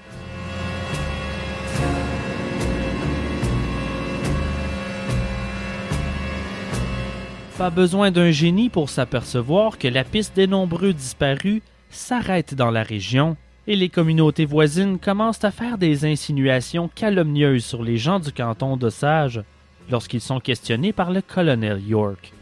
Pas 7.57 7.69
besoin 7.69 8.11
d'un 8.11 8.31
génie 8.31 8.67
pour 8.67 8.89
s'apercevoir 8.89 9.77
que 9.77 9.87
la 9.87 10.03
piste 10.03 10.35
des 10.35 10.45
nombreux 10.45 10.91
disparus 10.91 11.61
s'arrête 11.89 12.53
dans 12.53 12.69
la 12.69 12.83
région 12.83 13.37
et 13.65 13.77
les 13.77 13.87
communautés 13.87 14.43
voisines 14.43 14.99
commencent 14.99 15.45
à 15.45 15.51
faire 15.51 15.77
des 15.77 16.03
insinuations 16.03 16.89
calomnieuses 16.93 17.63
sur 17.63 17.81
les 17.81 17.95
gens 17.95 18.19
du 18.19 18.33
canton 18.33 18.75
d'Osage 18.75 19.41
lorsqu'ils 19.89 20.19
sont 20.19 20.41
questionnés 20.41 20.91
par 20.91 21.11
le 21.11 21.21
colonel 21.21 21.81
York. 21.81 22.33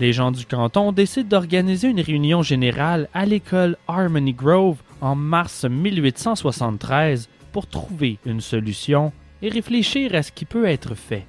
Les 0.00 0.12
gens 0.12 0.32
du 0.32 0.44
canton 0.44 0.90
décident 0.90 1.28
d'organiser 1.28 1.86
une 1.86 2.00
réunion 2.00 2.42
générale 2.42 3.08
à 3.14 3.26
l'école 3.26 3.76
Harmony 3.86 4.32
Grove 4.32 4.78
en 5.00 5.14
mars 5.14 5.64
1873 5.64 7.28
pour 7.52 7.68
trouver 7.68 8.18
une 8.26 8.40
solution 8.40 9.12
et 9.42 9.48
réfléchir 9.48 10.12
à 10.16 10.24
ce 10.24 10.32
qui 10.32 10.44
peut 10.44 10.66
être 10.66 10.96
fait. 10.96 11.24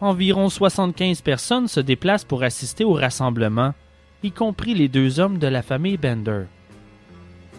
Environ 0.00 0.48
75 0.48 1.22
personnes 1.22 1.66
se 1.66 1.80
déplacent 1.80 2.24
pour 2.24 2.44
assister 2.44 2.84
au 2.84 2.92
rassemblement, 2.92 3.74
y 4.22 4.30
compris 4.30 4.74
les 4.74 4.88
deux 4.88 5.18
hommes 5.18 5.38
de 5.38 5.48
la 5.48 5.62
famille 5.62 5.96
Bender. 5.96 6.44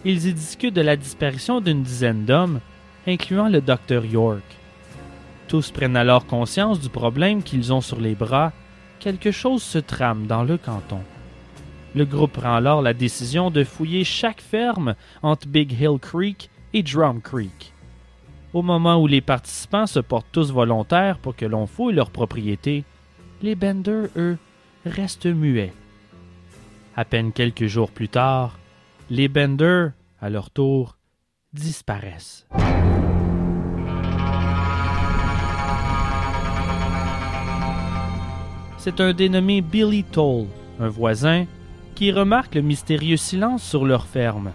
Ils 0.06 0.26
y 0.26 0.32
discutent 0.32 0.74
de 0.74 0.80
la 0.80 0.96
disparition 0.96 1.60
d'une 1.60 1.82
dizaine 1.82 2.24
d'hommes, 2.24 2.60
incluant 3.06 3.48
le 3.48 3.60
docteur 3.60 4.06
York. 4.06 4.42
Tous 5.48 5.70
prennent 5.70 5.96
alors 5.96 6.26
conscience 6.26 6.80
du 6.80 6.88
problème 6.88 7.42
qu'ils 7.42 7.72
ont 7.72 7.82
sur 7.82 8.00
les 8.00 8.14
bras. 8.14 8.52
Quelque 9.00 9.32
chose 9.32 9.62
se 9.62 9.78
trame 9.78 10.26
dans 10.26 10.44
le 10.44 10.56
canton. 10.56 11.00
Le 11.94 12.04
groupe 12.06 12.32
prend 12.32 12.54
alors 12.54 12.80
la 12.80 12.94
décision 12.94 13.50
de 13.50 13.64
fouiller 13.64 14.04
chaque 14.04 14.40
ferme 14.40 14.94
entre 15.22 15.48
Big 15.48 15.72
Hill 15.72 15.98
Creek 16.00 16.48
et 16.72 16.82
Drum 16.82 17.20
Creek. 17.20 17.74
Au 18.52 18.62
moment 18.62 19.00
où 19.00 19.06
les 19.06 19.20
participants 19.20 19.86
se 19.86 20.00
portent 20.00 20.32
tous 20.32 20.50
volontaires 20.50 21.18
pour 21.18 21.36
que 21.36 21.46
l'on 21.46 21.68
fouille 21.68 21.94
leur 21.94 22.10
propriété, 22.10 22.84
les 23.42 23.54
Bender, 23.54 24.06
eux, 24.16 24.38
restent 24.84 25.26
muets. 25.26 25.72
À 26.96 27.04
peine 27.04 27.30
quelques 27.30 27.66
jours 27.66 27.92
plus 27.92 28.08
tard, 28.08 28.58
les 29.08 29.28
Bender, 29.28 29.90
à 30.20 30.30
leur 30.30 30.50
tour, 30.50 30.96
disparaissent. 31.52 32.48
C'est 38.78 39.00
un 39.00 39.12
dénommé 39.12 39.60
Billy 39.60 40.02
Toll, 40.02 40.46
un 40.80 40.88
voisin, 40.88 41.46
qui 41.94 42.10
remarque 42.10 42.56
le 42.56 42.62
mystérieux 42.62 43.16
silence 43.16 43.62
sur 43.62 43.84
leur 43.84 44.06
ferme. 44.06 44.50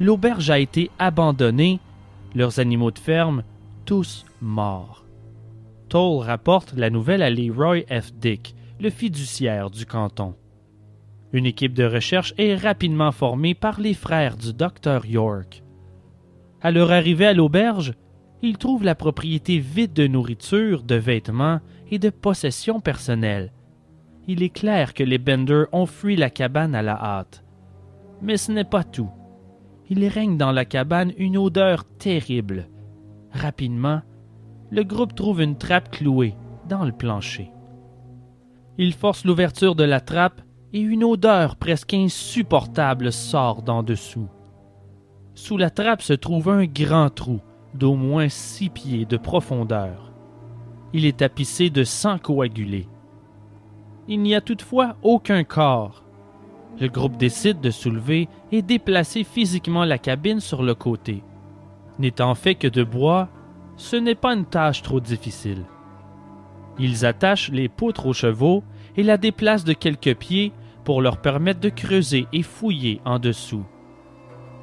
L'auberge 0.00 0.50
a 0.50 0.58
été 0.58 0.90
abandonnée 0.98 1.80
leurs 2.34 2.58
animaux 2.58 2.90
de 2.90 2.98
ferme, 2.98 3.42
tous 3.84 4.24
morts. 4.40 5.04
Toll 5.88 6.22
rapporte 6.22 6.74
la 6.76 6.90
nouvelle 6.90 7.22
à 7.22 7.30
Leroy 7.30 7.80
F. 7.90 8.12
Dick, 8.14 8.54
le 8.80 8.90
fiduciaire 8.90 9.70
du 9.70 9.86
canton. 9.86 10.34
Une 11.32 11.46
équipe 11.46 11.74
de 11.74 11.84
recherche 11.84 12.34
est 12.38 12.54
rapidement 12.54 13.12
formée 13.12 13.54
par 13.54 13.80
les 13.80 13.94
frères 13.94 14.36
du 14.36 14.52
docteur 14.52 15.06
York. 15.06 15.62
À 16.62 16.70
leur 16.70 16.92
arrivée 16.92 17.26
à 17.26 17.34
l'auberge, 17.34 17.94
ils 18.42 18.58
trouvent 18.58 18.84
la 18.84 18.94
propriété 18.94 19.58
vide 19.58 19.92
de 19.92 20.06
nourriture, 20.06 20.82
de 20.82 20.94
vêtements 20.94 21.60
et 21.90 21.98
de 21.98 22.10
possessions 22.10 22.80
personnelles. 22.80 23.52
Il 24.28 24.42
est 24.42 24.50
clair 24.50 24.94
que 24.94 25.02
les 25.02 25.18
Bender 25.18 25.64
ont 25.72 25.86
fui 25.86 26.16
la 26.16 26.30
cabane 26.30 26.74
à 26.74 26.82
la 26.82 26.94
hâte. 26.94 27.44
Mais 28.22 28.36
ce 28.36 28.52
n'est 28.52 28.64
pas 28.64 28.84
tout 28.84 29.10
il 29.90 30.06
règne 30.06 30.36
dans 30.36 30.52
la 30.52 30.64
cabane 30.64 31.12
une 31.18 31.36
odeur 31.36 31.84
terrible. 31.98 32.68
Rapidement, 33.32 34.02
le 34.70 34.84
groupe 34.84 35.16
trouve 35.16 35.42
une 35.42 35.58
trappe 35.58 35.90
clouée 35.90 36.36
dans 36.68 36.84
le 36.84 36.92
plancher. 36.92 37.50
Il 38.78 38.94
force 38.94 39.24
l'ouverture 39.24 39.74
de 39.74 39.82
la 39.82 40.00
trappe 40.00 40.42
et 40.72 40.80
une 40.80 41.02
odeur 41.02 41.56
presque 41.56 41.92
insupportable 41.92 43.10
sort 43.10 43.62
d'en 43.62 43.82
dessous. 43.82 44.28
Sous 45.34 45.56
la 45.56 45.70
trappe 45.70 46.02
se 46.02 46.12
trouve 46.12 46.48
un 46.48 46.66
grand 46.66 47.10
trou 47.10 47.40
d'au 47.74 47.94
moins 47.94 48.28
six 48.28 48.68
pieds 48.68 49.06
de 49.06 49.16
profondeur. 49.16 50.12
Il 50.92 51.04
est 51.04 51.18
tapissé 51.18 51.68
de 51.68 51.82
sang 51.82 52.18
coagulé. 52.18 52.88
Il 54.06 54.22
n'y 54.22 54.36
a 54.36 54.40
toutefois 54.40 54.96
aucun 55.02 55.42
corps, 55.42 56.04
le 56.78 56.88
groupe 56.88 57.16
décide 57.16 57.60
de 57.60 57.70
soulever 57.70 58.28
et 58.52 58.62
déplacer 58.62 59.24
physiquement 59.24 59.84
la 59.84 59.98
cabine 59.98 60.40
sur 60.40 60.62
le 60.62 60.74
côté. 60.74 61.22
N'étant 61.98 62.34
fait 62.34 62.54
que 62.54 62.68
de 62.68 62.84
bois, 62.84 63.28
ce 63.76 63.96
n'est 63.96 64.14
pas 64.14 64.34
une 64.34 64.46
tâche 64.46 64.82
trop 64.82 65.00
difficile. 65.00 65.64
Ils 66.78 67.04
attachent 67.04 67.50
les 67.50 67.68
poutres 67.68 68.06
aux 68.06 68.14
chevaux 68.14 68.62
et 68.96 69.02
la 69.02 69.18
déplacent 69.18 69.64
de 69.64 69.74
quelques 69.74 70.14
pieds 70.14 70.52
pour 70.84 71.02
leur 71.02 71.18
permettre 71.18 71.60
de 71.60 71.68
creuser 71.68 72.26
et 72.32 72.42
fouiller 72.42 73.00
en 73.04 73.18
dessous. 73.18 73.64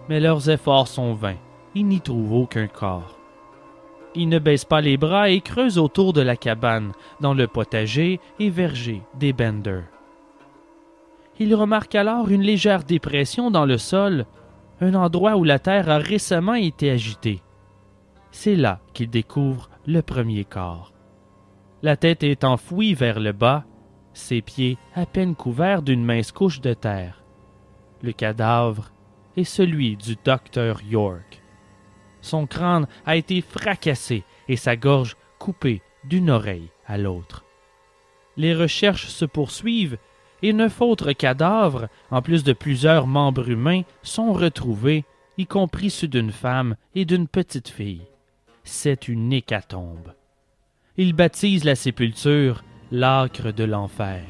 Mais 0.09 0.19
leurs 0.19 0.49
efforts 0.49 0.87
sont 0.87 1.13
vains, 1.13 1.37
ils 1.75 1.85
n'y 1.85 2.01
trouvent 2.01 2.33
aucun 2.33 2.67
corps. 2.67 3.19
Ils 4.15 4.29
ne 4.29 4.39
baissent 4.39 4.65
pas 4.65 4.81
les 4.81 4.97
bras 4.97 5.29
et 5.29 5.41
creusent 5.41 5.77
autour 5.77 6.13
de 6.13 6.21
la 6.21 6.35
cabane, 6.35 6.93
dans 7.21 7.35
le 7.35 7.45
potager 7.45 8.19
et 8.39 8.49
verger 8.49 9.03
des 9.19 9.33
Benders 9.33 9.83
il 11.39 11.53
remarque 11.55 11.95
alors 11.95 12.29
une 12.29 12.41
légère 12.41 12.83
dépression 12.83 13.51
dans 13.51 13.65
le 13.65 13.77
sol, 13.77 14.25
un 14.81 14.93
endroit 14.93 15.37
où 15.37 15.43
la 15.43 15.59
terre 15.59 15.89
a 15.89 15.97
récemment 15.97 16.55
été 16.55 16.89
agitée. 16.91 17.41
C'est 18.31 18.55
là 18.55 18.79
qu'il 18.93 19.09
découvre 19.09 19.69
le 19.85 20.01
premier 20.01 20.45
corps. 20.45 20.93
La 21.81 21.95
tête 21.95 22.23
est 22.23 22.43
enfouie 22.43 22.93
vers 22.93 23.19
le 23.19 23.31
bas, 23.31 23.65
ses 24.13 24.41
pieds 24.41 24.77
à 24.95 25.05
peine 25.05 25.35
couverts 25.35 25.83
d'une 25.83 26.03
mince 26.03 26.31
couche 26.31 26.59
de 26.59 26.73
terre. 26.73 27.23
Le 28.01 28.11
cadavre 28.11 28.91
est 29.35 29.43
celui 29.43 29.95
du 29.95 30.15
docteur 30.23 30.81
York. 30.83 31.41
Son 32.21 32.47
crâne 32.47 32.87
a 33.05 33.15
été 33.15 33.41
fracassé 33.41 34.23
et 34.47 34.55
sa 34.55 34.75
gorge 34.75 35.15
coupée 35.39 35.81
d'une 36.03 36.29
oreille 36.29 36.69
à 36.87 36.97
l'autre. 36.97 37.45
Les 38.37 38.55
recherches 38.55 39.07
se 39.07 39.25
poursuivent 39.25 39.97
et 40.43 40.53
neuf 40.53 40.81
autres 40.81 41.13
cadavres, 41.13 41.87
en 42.11 42.21
plus 42.21 42.43
de 42.43 42.53
plusieurs 42.53 43.07
membres 43.07 43.49
humains, 43.49 43.81
sont 44.03 44.33
retrouvés, 44.33 45.05
y 45.37 45.45
compris 45.45 45.89
ceux 45.89 46.07
d'une 46.07 46.31
femme 46.31 46.75
et 46.95 47.05
d'une 47.05 47.27
petite 47.27 47.69
fille. 47.69 48.07
C'est 48.63 49.07
une 49.07 49.31
hécatombe. 49.33 50.13
Ils 50.97 51.13
baptisent 51.13 51.63
la 51.63 51.75
sépulture 51.75 52.63
l'âcre 52.91 53.51
de 53.51 53.63
l'enfer. 53.63 54.23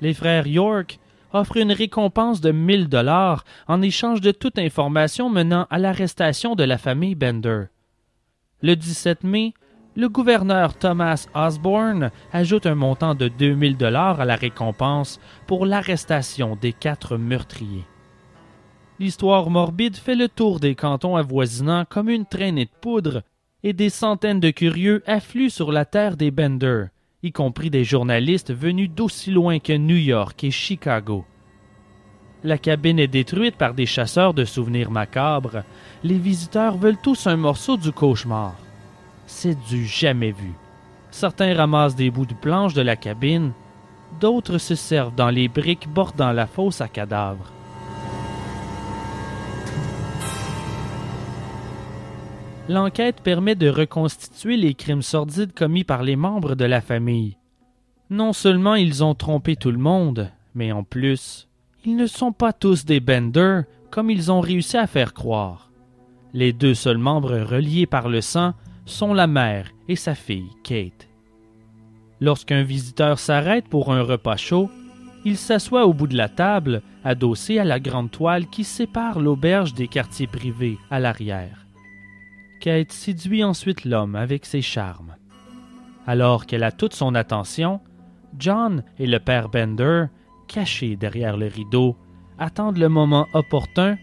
Les 0.00 0.12
frères 0.12 0.46
York 0.46 0.98
offrent 1.32 1.56
une 1.56 1.72
récompense 1.72 2.40
de 2.40 2.52
1000 2.52 2.88
dollars 2.88 3.44
en 3.66 3.82
échange 3.82 4.20
de 4.20 4.30
toute 4.30 4.58
information 4.58 5.30
menant 5.30 5.66
à 5.70 5.78
l'arrestation 5.78 6.54
de 6.54 6.64
la 6.64 6.78
famille 6.78 7.14
Bender. 7.14 7.64
Le 8.64 8.76
17 8.76 9.24
mai, 9.24 9.52
le 9.94 10.08
gouverneur 10.08 10.72
Thomas 10.72 11.26
Osborne 11.34 12.10
ajoute 12.32 12.64
un 12.64 12.74
montant 12.74 13.14
de 13.14 13.28
2000 13.28 13.76
dollars 13.76 14.22
à 14.22 14.24
la 14.24 14.36
récompense 14.36 15.20
pour 15.46 15.66
l'arrestation 15.66 16.56
des 16.58 16.72
quatre 16.72 17.18
meurtriers. 17.18 17.84
L'histoire 18.98 19.50
morbide 19.50 19.96
fait 19.96 20.14
le 20.14 20.30
tour 20.30 20.60
des 20.60 20.74
cantons 20.74 21.16
avoisinants 21.16 21.84
comme 21.86 22.08
une 22.08 22.24
traînée 22.24 22.64
de 22.64 22.70
poudre, 22.80 23.22
et 23.62 23.74
des 23.74 23.90
centaines 23.90 24.40
de 24.40 24.48
curieux 24.48 25.02
affluent 25.06 25.50
sur 25.50 25.70
la 25.70 25.84
terre 25.84 26.16
des 26.16 26.30
Bender, 26.30 26.86
y 27.22 27.32
compris 27.32 27.68
des 27.68 27.84
journalistes 27.84 28.54
venus 28.54 28.88
d'aussi 28.88 29.30
loin 29.30 29.58
que 29.58 29.74
New 29.74 29.94
York 29.94 30.42
et 30.42 30.50
Chicago. 30.50 31.26
La 32.44 32.58
cabine 32.58 32.98
est 32.98 33.08
détruite 33.08 33.56
par 33.56 33.72
des 33.72 33.86
chasseurs 33.86 34.34
de 34.34 34.44
souvenirs 34.44 34.90
macabres. 34.90 35.62
Les 36.02 36.18
visiteurs 36.18 36.76
veulent 36.76 37.00
tous 37.02 37.26
un 37.26 37.36
morceau 37.36 37.78
du 37.78 37.90
cauchemar. 37.90 38.54
C'est 39.26 39.58
du 39.66 39.86
jamais 39.86 40.30
vu. 40.30 40.52
Certains 41.10 41.54
ramassent 41.54 41.96
des 41.96 42.10
bouts 42.10 42.26
de 42.26 42.34
planche 42.34 42.74
de 42.74 42.82
la 42.82 42.96
cabine, 42.96 43.52
d'autres 44.20 44.58
se 44.58 44.74
servent 44.74 45.14
dans 45.14 45.30
les 45.30 45.48
briques 45.48 45.88
bordant 45.88 46.32
la 46.32 46.46
fosse 46.46 46.82
à 46.82 46.88
cadavres. 46.88 47.50
L'enquête 52.68 53.22
permet 53.22 53.54
de 53.54 53.70
reconstituer 53.70 54.58
les 54.58 54.74
crimes 54.74 55.02
sordides 55.02 55.54
commis 55.54 55.84
par 55.84 56.02
les 56.02 56.16
membres 56.16 56.56
de 56.56 56.64
la 56.66 56.82
famille. 56.82 57.38
Non 58.10 58.34
seulement 58.34 58.74
ils 58.74 59.02
ont 59.02 59.14
trompé 59.14 59.56
tout 59.56 59.70
le 59.70 59.78
monde, 59.78 60.30
mais 60.54 60.72
en 60.72 60.82
plus, 60.82 61.48
ils 61.84 61.96
ne 61.96 62.06
sont 62.06 62.32
pas 62.32 62.52
tous 62.52 62.84
des 62.84 63.00
Bender 63.00 63.62
comme 63.90 64.10
ils 64.10 64.32
ont 64.32 64.40
réussi 64.40 64.76
à 64.76 64.86
faire 64.86 65.14
croire. 65.14 65.70
Les 66.32 66.52
deux 66.52 66.74
seuls 66.74 66.98
membres 66.98 67.38
reliés 67.38 67.86
par 67.86 68.08
le 68.08 68.20
sang 68.20 68.54
sont 68.86 69.14
la 69.14 69.26
mère 69.26 69.70
et 69.88 69.96
sa 69.96 70.14
fille, 70.14 70.50
Kate. 70.62 71.08
Lorsqu'un 72.20 72.62
visiteur 72.62 73.18
s'arrête 73.18 73.68
pour 73.68 73.92
un 73.92 74.02
repas 74.02 74.36
chaud, 74.36 74.70
il 75.24 75.36
s'assoit 75.36 75.86
au 75.86 75.94
bout 75.94 76.06
de 76.06 76.16
la 76.16 76.28
table, 76.28 76.82
adossé 77.02 77.58
à 77.58 77.64
la 77.64 77.80
grande 77.80 78.10
toile 78.10 78.46
qui 78.48 78.64
sépare 78.64 79.20
l'auberge 79.20 79.74
des 79.74 79.88
quartiers 79.88 80.26
privés 80.26 80.78
à 80.90 81.00
l'arrière. 81.00 81.66
Kate 82.60 82.92
séduit 82.92 83.44
ensuite 83.44 83.84
l'homme 83.84 84.16
avec 84.16 84.46
ses 84.46 84.62
charmes. 84.62 85.16
Alors 86.06 86.46
qu'elle 86.46 86.62
a 86.62 86.72
toute 86.72 86.94
son 86.94 87.14
attention, 87.14 87.80
John 88.38 88.82
et 88.98 89.06
le 89.06 89.20
père 89.20 89.48
Bender, 89.48 90.06
cachés 90.46 90.96
derrière 90.96 91.36
le 91.36 91.46
rideau, 91.46 91.96
attendent 92.38 92.78
le 92.78 92.88
moment 92.88 93.26
opportun, 93.32 93.96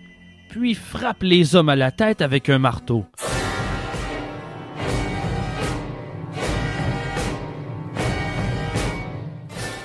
puis 0.49 0.73
frappent 0.73 1.23
les 1.23 1.55
hommes 1.55 1.69
à 1.69 1.75
la 1.75 1.91
tête 1.91 2.21
avec 2.21 2.49
un 2.49 2.59
marteau. 2.59 3.05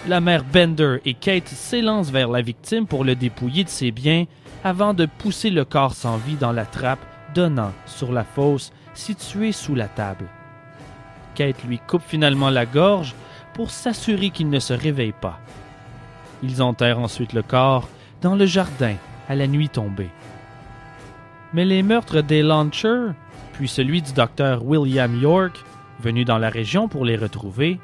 La 0.08 0.20
mère 0.20 0.44
Bender 0.44 0.98
et 1.04 1.14
Kate 1.14 1.48
s'élancent 1.48 2.12
vers 2.12 2.28
la 2.28 2.40
victime 2.40 2.86
pour 2.86 3.02
le 3.02 3.16
dépouiller 3.16 3.64
de 3.64 3.68
ses 3.68 3.90
biens 3.90 4.26
avant 4.62 4.94
de 4.94 5.06
pousser 5.06 5.50
le 5.50 5.64
corps 5.64 5.94
sans 5.94 6.16
vie 6.16 6.36
dans 6.36 6.52
la 6.52 6.64
trappe 6.64 7.04
donnant 7.34 7.72
sur 7.86 8.12
la 8.12 8.22
fosse 8.22 8.72
située 8.94 9.50
sous 9.50 9.74
la 9.74 9.88
table. 9.88 10.26
Kate 11.34 11.64
lui 11.64 11.80
coupe 11.86 12.02
finalement 12.06 12.50
la 12.50 12.66
gorge 12.66 13.14
pour 13.52 13.70
s'assurer 13.70 14.30
qu'il 14.30 14.48
ne 14.48 14.60
se 14.60 14.72
réveille 14.72 15.14
pas. 15.20 15.40
Ils 16.42 16.62
enterrent 16.62 16.98
ensuite 16.98 17.32
le 17.32 17.42
corps 17.42 17.88
dans 18.22 18.34
le 18.34 18.46
jardin 18.46 18.96
à 19.28 19.34
la 19.34 19.46
nuit 19.46 19.68
tombée. 19.68 20.10
Mais 21.52 21.64
les 21.64 21.82
meurtres 21.82 22.22
des 22.22 22.42
Launchers, 22.42 23.12
puis 23.54 23.68
celui 23.68 24.02
du 24.02 24.12
docteur 24.12 24.64
William 24.64 25.20
York, 25.20 25.64
venu 26.00 26.24
dans 26.24 26.38
la 26.38 26.50
région 26.50 26.88
pour 26.88 27.04
les 27.04 27.16
retrouver, 27.16 27.80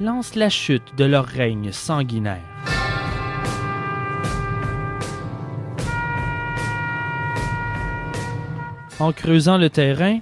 lancent 0.00 0.34
la 0.34 0.48
chute 0.48 0.96
de 0.96 1.04
leur 1.04 1.26
règne 1.26 1.72
sanguinaire. 1.72 2.40
En 8.98 9.12
creusant 9.12 9.58
le 9.58 9.68
terrain, 9.68 10.20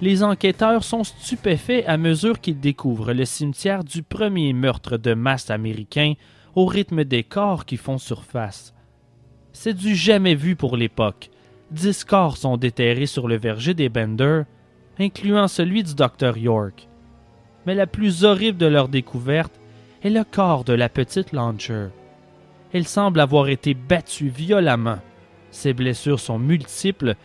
les 0.00 0.22
enquêteurs 0.22 0.84
sont 0.84 1.02
stupéfaits 1.02 1.84
à 1.86 1.96
mesure 1.96 2.40
qu'ils 2.40 2.60
découvrent 2.60 3.12
le 3.12 3.24
cimetière 3.24 3.82
du 3.82 4.02
premier 4.02 4.52
meurtre 4.52 4.96
de 4.96 5.14
masse 5.14 5.50
américain 5.50 6.12
au 6.54 6.66
rythme 6.66 7.04
des 7.04 7.22
corps 7.22 7.64
qui 7.64 7.76
font 7.76 7.98
surface. 7.98 8.74
C'est 9.52 9.74
du 9.74 9.94
jamais 9.94 10.34
vu 10.34 10.56
pour 10.56 10.76
l'époque. 10.76 11.30
Dix 11.70 12.04
corps 12.04 12.36
sont 12.36 12.56
déterrés 12.56 13.06
sur 13.06 13.28
le 13.28 13.36
verger 13.36 13.74
des 13.74 13.88
Bender, 13.88 14.42
incluant 14.98 15.48
celui 15.48 15.82
du 15.82 15.94
docteur 15.94 16.36
York. 16.36 16.88
Mais 17.66 17.74
la 17.74 17.86
plus 17.86 18.24
horrible 18.24 18.58
de 18.58 18.66
leur 18.66 18.88
découverte 18.88 19.60
est 20.02 20.10
le 20.10 20.24
corps 20.24 20.64
de 20.64 20.72
la 20.72 20.88
petite 20.88 21.32
Launcher. 21.32 21.88
Elle 22.72 22.86
semble 22.86 23.20
avoir 23.20 23.48
été 23.48 23.74
battue 23.74 24.28
violemment. 24.28 24.98
Ses 25.50 25.72
blessures 25.72 26.20
sont 26.20 26.38
multiples 26.38 27.16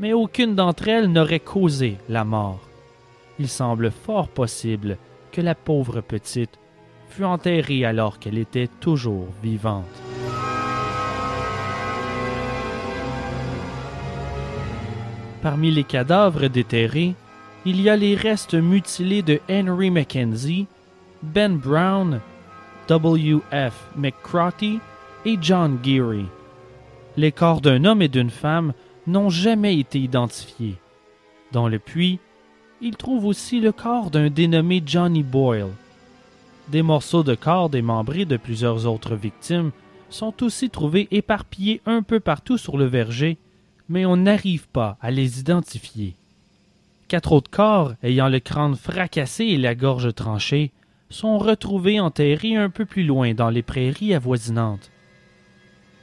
mais 0.00 0.14
aucune 0.14 0.54
d'entre 0.54 0.88
elles 0.88 1.12
n'aurait 1.12 1.40
causé 1.40 1.98
la 2.08 2.24
mort. 2.24 2.60
Il 3.38 3.48
semble 3.48 3.90
fort 3.90 4.28
possible 4.28 4.96
que 5.30 5.42
la 5.42 5.54
pauvre 5.54 6.00
petite 6.00 6.58
fut 7.10 7.24
enterrée 7.24 7.84
alors 7.84 8.18
qu'elle 8.18 8.38
était 8.38 8.68
toujours 8.80 9.26
vivante. 9.42 9.84
Parmi 15.42 15.70
les 15.70 15.84
cadavres 15.84 16.48
déterrés, 16.48 17.14
il 17.64 17.80
y 17.80 17.88
a 17.90 17.96
les 17.96 18.14
restes 18.14 18.54
mutilés 18.54 19.22
de 19.22 19.40
Henry 19.50 19.90
Mackenzie, 19.90 20.66
Ben 21.22 21.56
Brown, 21.56 22.20
W. 22.88 23.40
F. 23.52 23.88
McCrotty 23.96 24.80
et 25.24 25.38
John 25.40 25.78
Geary. 25.82 26.26
Les 27.16 27.32
corps 27.32 27.60
d'un 27.60 27.84
homme 27.84 28.02
et 28.02 28.08
d'une 28.08 28.30
femme 28.30 28.72
n'ont 29.06 29.30
jamais 29.30 29.78
été 29.78 29.98
identifiés. 29.98 30.76
Dans 31.52 31.68
le 31.68 31.78
puits, 31.78 32.18
il 32.80 32.96
trouve 32.96 33.26
aussi 33.26 33.60
le 33.60 33.72
corps 33.72 34.10
d'un 34.10 34.30
dénommé 34.30 34.82
Johnny 34.84 35.22
Boyle. 35.22 35.70
Des 36.70 36.82
morceaux 36.82 37.24
de 37.24 37.34
corps 37.34 37.68
démembrés 37.68 38.26
de 38.26 38.36
plusieurs 38.36 38.86
autres 38.86 39.16
victimes 39.16 39.72
sont 40.08 40.44
aussi 40.44 40.70
trouvés 40.70 41.08
éparpillés 41.10 41.80
un 41.84 42.02
peu 42.02 42.20
partout 42.20 42.58
sur 42.58 42.78
le 42.78 42.84
verger, 42.84 43.38
mais 43.88 44.06
on 44.06 44.16
n'arrive 44.16 44.68
pas 44.68 44.96
à 45.00 45.10
les 45.10 45.40
identifier. 45.40 46.14
Quatre 47.08 47.32
autres 47.32 47.50
corps, 47.50 47.94
ayant 48.04 48.28
le 48.28 48.38
crâne 48.38 48.76
fracassé 48.76 49.46
et 49.46 49.58
la 49.58 49.74
gorge 49.74 50.14
tranchée, 50.14 50.70
sont 51.08 51.38
retrouvés 51.38 51.98
enterrés 51.98 52.54
un 52.54 52.70
peu 52.70 52.84
plus 52.84 53.02
loin 53.02 53.34
dans 53.34 53.50
les 53.50 53.62
prairies 53.62 54.14
avoisinantes. 54.14 54.92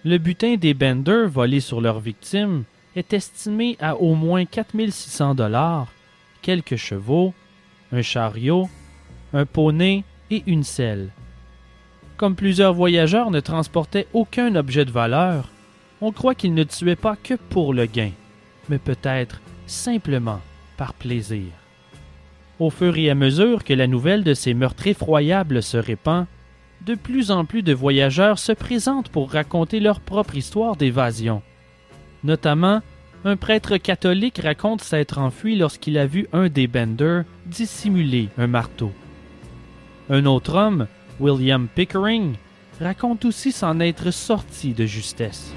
Le 0.04 0.18
butin 0.18 0.56
des 0.56 0.74
Bender 0.74 1.28
volés 1.28 1.62
sur 1.62 1.80
leurs 1.80 2.02
victimes 2.02 2.66
est 2.98 3.14
estimé 3.14 3.78
à 3.80 3.96
au 3.96 4.16
moins 4.16 4.44
4600 4.44 5.36
dollars, 5.36 5.88
quelques 6.42 6.76
chevaux, 6.76 7.34
un 7.94 8.02
chariot, 8.02 8.68
un 9.32 9.46
poney 9.46 10.04
et 10.32 10.44
une 10.48 10.64
selle. 10.64 11.10
Comme 12.18 12.36
plusieurs 12.36 12.74
voyageurs 12.74 13.32
ne 13.32 13.40
transportaient 13.40 14.08
aucun 14.14 14.56
objet 14.56 14.86
de 14.86 14.92
valeur, 14.92 15.50
on 16.02 16.12
croit 16.12 16.36
qu'ils 16.36 16.54
ne 16.54 16.64
tuaient 16.64 16.96
pas 16.96 17.16
que 17.16 17.36
pour 17.36 17.74
le 17.74 17.86
gain, 17.86 18.12
mais 18.70 18.80
peut-être 18.80 19.42
simplement 19.66 20.42
par 20.78 20.94
plaisir. 20.94 21.52
Au 22.60 22.70
fur 22.70 22.98
et 22.98 23.10
à 23.10 23.16
mesure 23.16 23.64
que 23.64 23.74
la 23.74 23.88
nouvelle 23.88 24.24
de 24.24 24.34
ces 24.34 24.54
meurtres 24.54 24.88
effroyables 24.88 25.62
se 25.62 25.78
répand, 25.78 26.26
de 26.86 26.96
plus 26.96 27.32
en 27.32 27.46
plus 27.46 27.64
de 27.64 27.74
voyageurs 27.74 28.40
se 28.40 28.52
présentent 28.52 29.10
pour 29.10 29.32
raconter 29.32 29.80
leur 29.80 30.00
propre 30.00 30.36
histoire 30.36 30.76
d'évasion. 30.76 31.42
Notamment, 32.24 32.82
un 33.26 33.36
prêtre 33.36 33.78
catholique 33.78 34.40
raconte 34.44 34.82
s'être 34.82 35.18
enfui 35.18 35.56
lorsqu'il 35.56 35.98
a 35.98 36.06
vu 36.06 36.28
un 36.34 36.50
des 36.50 36.68
Bender 36.68 37.22
dissimuler 37.46 38.30
un 38.38 38.48
marteau. 38.48 38.92
Un 40.10 40.26
autre 40.26 40.56
homme, 40.56 40.88
William 41.20 41.68
Pickering, 41.68 42.36
raconte 42.80 43.26
aussi 43.26 43.52
s'en 43.52 43.82
être 43.82 44.12
sorti 44.12 44.74
de 44.74 44.86
justesse. 44.86 45.54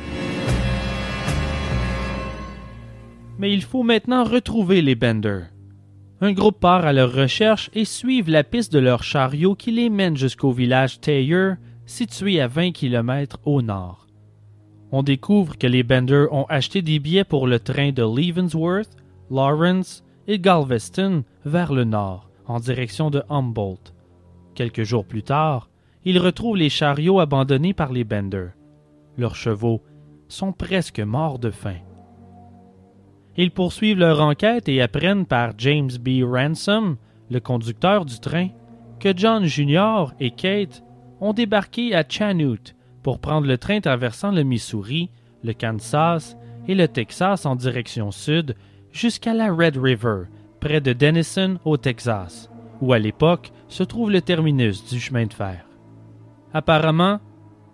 Mais 3.39 3.53
il 3.53 3.63
faut 3.63 3.85
maintenant 3.85 4.25
retrouver 4.25 4.83
les 4.83 4.97
Bender. 4.97 5.43
Un 6.21 6.33
groupe 6.33 6.59
part 6.59 6.85
à 6.85 6.93
leur 6.93 7.13
recherche 7.13 7.71
et 7.75 7.85
suivent 7.85 8.29
la 8.29 8.43
piste 8.43 8.73
de 8.73 8.81
leur 8.81 9.05
chariot 9.05 9.55
qui 9.55 9.71
les 9.71 9.89
mène 9.89 10.17
jusqu'au 10.17 10.51
village 10.51 11.01
Taylor, 11.01 11.55
situé 11.87 12.41
à 12.41 12.49
20 12.49 12.73
km 12.73 13.39
au 13.45 13.63
nord. 13.63 14.09
On 14.91 15.05
découvre 15.05 15.57
que 15.57 15.69
les 15.69 15.85
Bender 15.85 16.27
ont 16.33 16.47
acheté 16.49 16.83
des 16.83 16.99
billets 16.99 17.25
pour 17.25 17.47
le 17.47 17.61
train 17.61 17.93
de 17.93 18.03
Leavenworth, 18.03 18.91
Lawrence 19.31 20.03
et 20.27 20.41
Galveston 20.41 21.23
vers 21.45 21.73
le 21.73 21.85
nord, 21.85 22.29
en 22.47 22.59
direction 22.59 23.11
de 23.11 23.23
Humboldt. 23.31 23.95
Quelques 24.55 24.83
jours 24.83 25.05
plus 25.05 25.23
tard, 25.23 25.71
ils 26.05 26.19
retrouvent 26.19 26.57
les 26.57 26.69
chariots 26.69 27.21
abandonnés 27.21 27.75
par 27.75 27.93
les 27.93 28.05
Bender. 28.05 28.49
Leurs 29.17 29.37
chevaux 29.37 29.83
sont 30.29 30.53
presque 30.53 31.01
morts 31.01 31.39
de 31.39 31.51
faim. 31.51 31.79
Ils 33.37 33.51
poursuivent 33.51 33.99
leur 33.99 34.21
enquête 34.21 34.69
et 34.69 34.83
apprennent 34.83 35.27
par 35.27 35.53
James 35.59 35.91
B. 36.01 36.23
Ransom, 36.25 36.97
le 37.31 37.41
conducteur 37.41 38.05
du 38.05 38.19
train, 38.19 38.49
que 38.99 39.17
John 39.17 39.45
Jr. 39.45 40.13
et 40.21 40.31
Kate 40.31 40.83
ont 41.21 41.33
débarqué 41.33 41.95
à 41.95 42.05
Chanute 42.07 42.75
pour 43.03 43.19
prendre 43.19 43.47
le 43.47 43.57
train 43.57 43.81
traversant 43.81 44.31
le 44.31 44.43
Missouri, 44.43 45.11
le 45.43 45.53
Kansas 45.53 46.37
et 46.69 46.75
le 46.75 46.89
Texas 46.89 47.47
en 47.47 47.57
direction 47.57 48.11
sud 48.11 48.55
jusqu'à 48.93 49.33
la 49.33 49.53
Red 49.53 49.77
River, 49.77 50.25
près 50.61 50.81
de 50.81 50.93
Denison 50.93 51.59
au 51.65 51.77
Texas, 51.77 52.51
où 52.81 52.93
à 52.93 52.99
l'époque 52.99 53.53
se 53.71 53.83
trouve 53.85 54.11
le 54.11 54.21
terminus 54.21 54.85
du 54.85 55.01
chemin 55.01 55.27
de 55.27 55.33
fer. 55.33 55.65
Apparemment, 56.53 57.21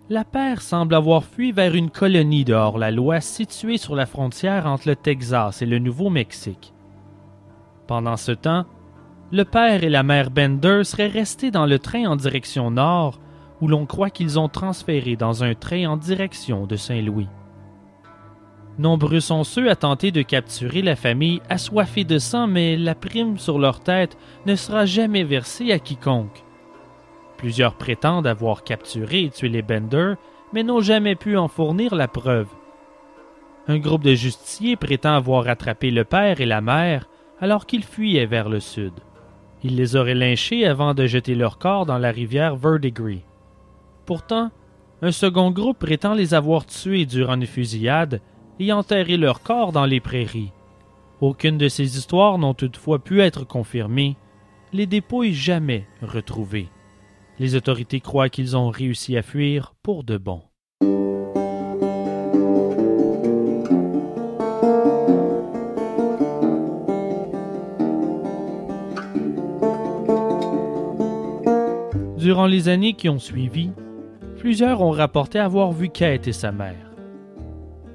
la 0.09 0.23
paire 0.23 0.61
semble 0.61 0.95
avoir 0.95 1.25
fui 1.25 1.51
vers 1.51 1.75
une 1.75 1.89
colonie 1.89 2.45
de 2.45 2.53
hors-la-loi 2.53 3.19
située 3.19 3.77
sur 3.77 3.95
la 3.95 4.05
frontière 4.05 4.67
entre 4.67 4.87
le 4.87 4.95
Texas 4.95 5.61
et 5.61 5.65
le 5.65 5.79
Nouveau-Mexique. 5.79 6.73
Pendant 7.87 8.15
ce 8.15 8.31
temps, 8.31 8.65
le 9.31 9.43
père 9.43 9.83
et 9.83 9.89
la 9.89 10.03
mère 10.03 10.31
Bender 10.31 10.83
seraient 10.83 11.07
restés 11.07 11.51
dans 11.51 11.65
le 11.65 11.79
train 11.79 12.05
en 12.05 12.15
direction 12.15 12.71
nord, 12.71 13.19
où 13.59 13.67
l'on 13.67 13.85
croit 13.85 14.11
qu'ils 14.11 14.39
ont 14.39 14.47
transféré 14.49 15.15
dans 15.15 15.43
un 15.43 15.55
train 15.55 15.87
en 15.87 15.97
direction 15.97 16.67
de 16.67 16.75
Saint-Louis. 16.75 17.27
Nombreux 18.79 19.21
sont 19.21 19.43
ceux 19.43 19.69
à 19.71 19.75
tenter 19.75 20.11
de 20.11 20.21
capturer 20.21 20.83
la 20.83 20.95
famille 20.95 21.41
assoiffée 21.49 22.03
de 22.03 22.19
sang, 22.19 22.45
mais 22.45 22.77
la 22.77 22.93
prime 22.93 23.39
sur 23.39 23.57
leur 23.57 23.79
tête 23.79 24.17
ne 24.45 24.55
sera 24.55 24.85
jamais 24.85 25.23
versée 25.23 25.71
à 25.71 25.79
quiconque. 25.79 26.43
Plusieurs 27.37 27.73
prétendent 27.73 28.27
avoir 28.27 28.63
capturé 28.63 29.23
et 29.23 29.29
tué 29.29 29.49
les 29.49 29.63
Bender, 29.63 30.13
mais 30.53 30.63
n'ont 30.63 30.81
jamais 30.81 31.15
pu 31.15 31.37
en 31.37 31.47
fournir 31.47 31.95
la 31.95 32.07
preuve. 32.07 32.47
Un 33.67 33.79
groupe 33.79 34.03
de 34.03 34.13
justiciers 34.13 34.75
prétend 34.75 35.15
avoir 35.15 35.47
attrapé 35.47 35.91
le 35.91 36.03
père 36.03 36.39
et 36.39 36.45
la 36.45 36.61
mère 36.61 37.09
alors 37.41 37.65
qu'ils 37.65 37.83
fuyaient 37.83 38.25
vers 38.25 38.47
le 38.47 38.59
sud. 38.59 38.93
Ils 39.63 39.75
les 39.75 39.95
auraient 39.95 40.15
lynchés 40.15 40.65
avant 40.65 40.93
de 40.93 41.05
jeter 41.07 41.35
leur 41.35 41.57
corps 41.57 41.85
dans 41.85 41.97
la 41.97 42.11
rivière 42.11 42.55
Verdigris. 42.55 43.23
Pourtant, 44.05 44.51
un 45.01 45.11
second 45.11 45.51
groupe 45.51 45.79
prétend 45.79 46.13
les 46.13 46.33
avoir 46.33 46.65
tués 46.65 47.05
durant 47.05 47.35
une 47.35 47.45
fusillade 47.45 48.21
et 48.59 48.71
enterré 48.71 49.17
leur 49.17 49.41
corps 49.41 49.71
dans 49.71 49.85
les 49.85 49.99
prairies. 49.99 50.51
Aucune 51.21 51.57
de 51.57 51.67
ces 51.67 51.97
histoires 51.97 52.37
n'ont 52.37 52.53
toutefois 52.53 52.99
pu 52.99 53.21
être 53.21 53.43
confirmées, 53.43 54.15
les 54.73 54.85
dépouilles 54.85 55.33
jamais 55.33 55.87
retrouvées. 56.01 56.67
Les 57.39 57.55
autorités 57.55 57.99
croient 57.99 58.29
qu'ils 58.29 58.57
ont 58.57 58.69
réussi 58.69 59.17
à 59.17 59.21
fuir 59.21 59.73
pour 59.83 60.03
de 60.03 60.17
bon. 60.17 60.41
Durant 72.17 72.47
les 72.47 72.67
années 72.67 72.93
qui 72.93 73.07
ont 73.07 73.19
suivi, 73.19 73.71
plusieurs 74.37 74.81
ont 74.81 74.91
rapporté 74.91 75.39
avoir 75.39 75.71
vu 75.71 75.89
Kate 75.89 76.27
et 76.27 76.33
sa 76.33 76.51
mère. 76.51 76.86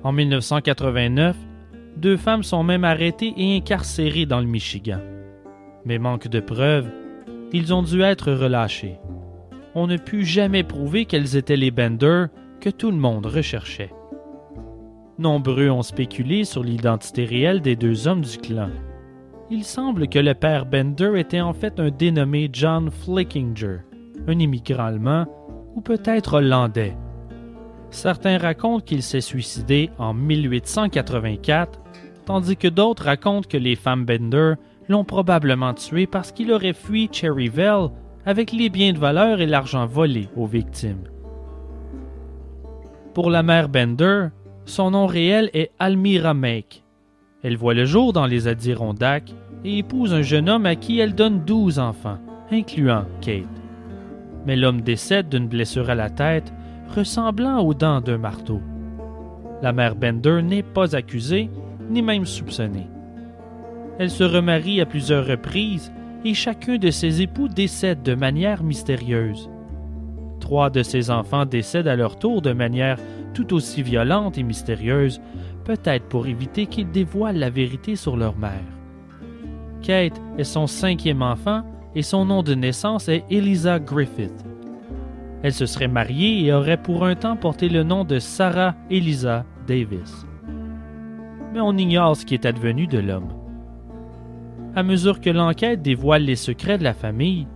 En 0.05 0.13
1989, 0.13 1.37
deux 1.97 2.17
femmes 2.17 2.43
sont 2.43 2.63
même 2.63 2.85
arrêtées 2.85 3.35
et 3.37 3.57
incarcérées 3.57 4.27
dans 4.27 4.41
le 4.41 4.47
Michigan. 4.47 5.01
Mais 5.85 5.99
manque 5.99 6.29
de 6.29 6.41
preuves, 6.41 6.91
ils 7.53 7.73
ont 7.75 7.83
dû 7.83 8.03
être 8.03 8.33
relâchés 8.33 8.99
on 9.75 9.87
ne 9.87 9.97
put 9.97 10.25
jamais 10.25 10.63
prouver 10.63 11.07
qu'elles 11.07 11.37
étaient 11.37 11.57
les 11.57 11.71
Bender 11.71 12.27
que 12.61 12.71
tout 12.71 12.91
le 12.91 12.97
monde 12.97 13.27
recherchait. 13.27 13.93
Nombreux 15.19 15.71
ont 15.71 15.83
spéculé 15.83 16.45
sur 16.45 16.63
l'identité 16.63 17.25
réelle 17.25 17.61
des 17.61 17.77
deux 17.77 18.07
hommes 18.09 18.23
du 18.23 18.39
clan. 18.39 18.71
Il 19.51 19.65
semble 19.65 20.09
que 20.09 20.19
le 20.19 20.35
père 20.35 20.67
Bender 20.67 21.13
était 21.17 21.41
en 21.41 21.53
fait 21.53 21.79
un 21.79 21.91
dénommé 21.91 22.49
John 22.53 22.91
Flickinger, 22.91 23.79
un 24.27 24.39
immigrant 24.39 24.87
allemand 24.87 25.27
ou 25.75 25.81
peut-être 25.81 26.35
hollandais. 26.35 26.97
Certains 27.93 28.39
racontent 28.39 28.83
qu'il 28.83 29.03
s'est 29.03 29.21
suicidé 29.21 29.91
en 29.99 30.15
1884, 30.15 31.79
tandis 32.25 32.57
que 32.57 32.67
d'autres 32.67 33.05
racontent 33.05 33.47
que 33.47 33.59
les 33.59 33.77
femmes 33.77 34.07
Bender 34.07 34.55
l'ont 34.89 35.05
probablement 35.05 35.75
tué 35.75 36.07
parce 36.07 36.33
qu'il 36.33 36.53
aurait 36.53 36.73
fui 36.73 37.11
Cherryville 37.13 37.91
avec 38.25 38.51
les 38.51 38.71
biens 38.71 38.95
de 38.95 38.99
valeur 38.99 39.43
et 39.43 39.47
l'argent 39.47 39.85
volé 39.85 40.29
aux 40.37 40.47
victimes. 40.47 41.05
Pour 43.13 43.31
la 43.31 43.43
mère 43.43 43.69
Bender, 43.69 44.29
son 44.65 44.93
nom 44.93 45.07
réel 45.07 45.51
est 45.53 45.73
Almira 45.79 46.33
Make. 46.33 46.85
Elle 47.43 47.59
voit 47.59 47.75
le 47.75 47.85
jour 47.85 48.15
dans 48.15 48.27
les 48.27 48.49
Adirondacks 48.49 49.35
et 49.65 49.79
épouse 49.79 50.15
un 50.15 50.23
jeune 50.23 50.49
homme 50.49 50.65
à 50.65 50.77
qui 50.77 50.99
elle 50.99 51.15
donne 51.15 51.45
douze 51.45 51.79
enfants, 51.79 52.19
incluant 52.51 53.05
Kate. 53.21 53.45
Mais 54.47 54.57
l'homme 54.57 54.81
décède 54.81 55.29
d'une 55.29 55.47
blessure 55.47 55.91
à 55.91 55.95
la 55.95 56.09
tête 56.09 56.55
ressemblant 56.93 57.59
aux 57.61 57.75
dents 57.75 58.01
d'un 58.01 58.19
marteau. 58.19 58.61
La 59.63 59.73
mère 59.73 59.97
Bender 59.97 60.41
n'est 60.43 60.63
pas 60.63 60.95
accusée, 60.95 61.51
ni 61.91 62.03
même 62.03 62.27
soupçonnée. 62.27 62.89
Elle 63.99 64.11
se 64.11 64.25
remarie 64.25 64.81
à 64.81 64.87
plusieurs 64.87 65.27
reprises 65.27 65.93
et 66.25 66.35
chacun 66.35 66.79
de 66.79 66.91
ses 66.91 67.23
époux 67.23 67.49
décède 67.49 68.03
de 68.03 68.15
manière 68.15 68.63
mystérieuse. 68.63 69.51
Trois 70.41 70.71
de 70.71 70.83
ses 70.83 71.11
enfants 71.11 71.47
décèdent 71.47 71.89
à 71.89 71.97
leur 71.97 72.19
tour 72.19 72.43
de 72.43 72.53
manière 72.53 72.99
tout 73.35 73.55
aussi 73.55 73.83
violente 73.83 74.39
et 74.39 74.43
mystérieuse, 74.43 75.21
peut-être 75.65 76.07
pour 76.09 76.27
éviter 76.27 76.67
qu'ils 76.67 76.91
dévoilent 76.91 77.39
la 77.39 77.51
vérité 77.51 77.97
sur 77.97 78.17
leur 78.17 78.37
mère. 78.37 78.65
Kate 79.83 80.21
est 80.39 80.45
son 80.45 80.67
cinquième 80.67 81.23
enfant 81.23 81.63
et 81.95 82.03
son 82.03 82.25
nom 82.25 82.43
de 82.43 82.55
naissance 82.55 83.09
est 83.09 83.25
Eliza 83.31 83.79
Griffith. 83.79 84.45
Elle 85.43 85.53
se 85.53 85.67
serait 85.67 85.89
mariée 85.89 86.45
et 86.45 86.53
aurait 86.53 86.81
pour 86.81 87.05
un 87.05 87.15
temps 87.15 87.37
porté 87.37 87.69
le 87.69 87.83
nom 87.83 88.05
de 88.05 88.19
Sarah 88.19 88.75
Eliza 88.91 89.45
Davis. 89.67 90.27
Mais 91.53 91.61
on 91.61 91.77
ignore 91.77 92.17
ce 92.17 92.25
qui 92.25 92.35
est 92.35 92.47
advenu 92.47 92.87
de 92.87 92.99
l'homme. 92.99 93.33
À 94.75 94.83
mesure 94.83 95.21
que 95.21 95.31
l'enquête 95.31 95.83
dévoile 95.83 96.25
les 96.25 96.37
secrets 96.37 96.79
de 96.79 96.85
la 96.85 96.95
famille, 96.95 97.47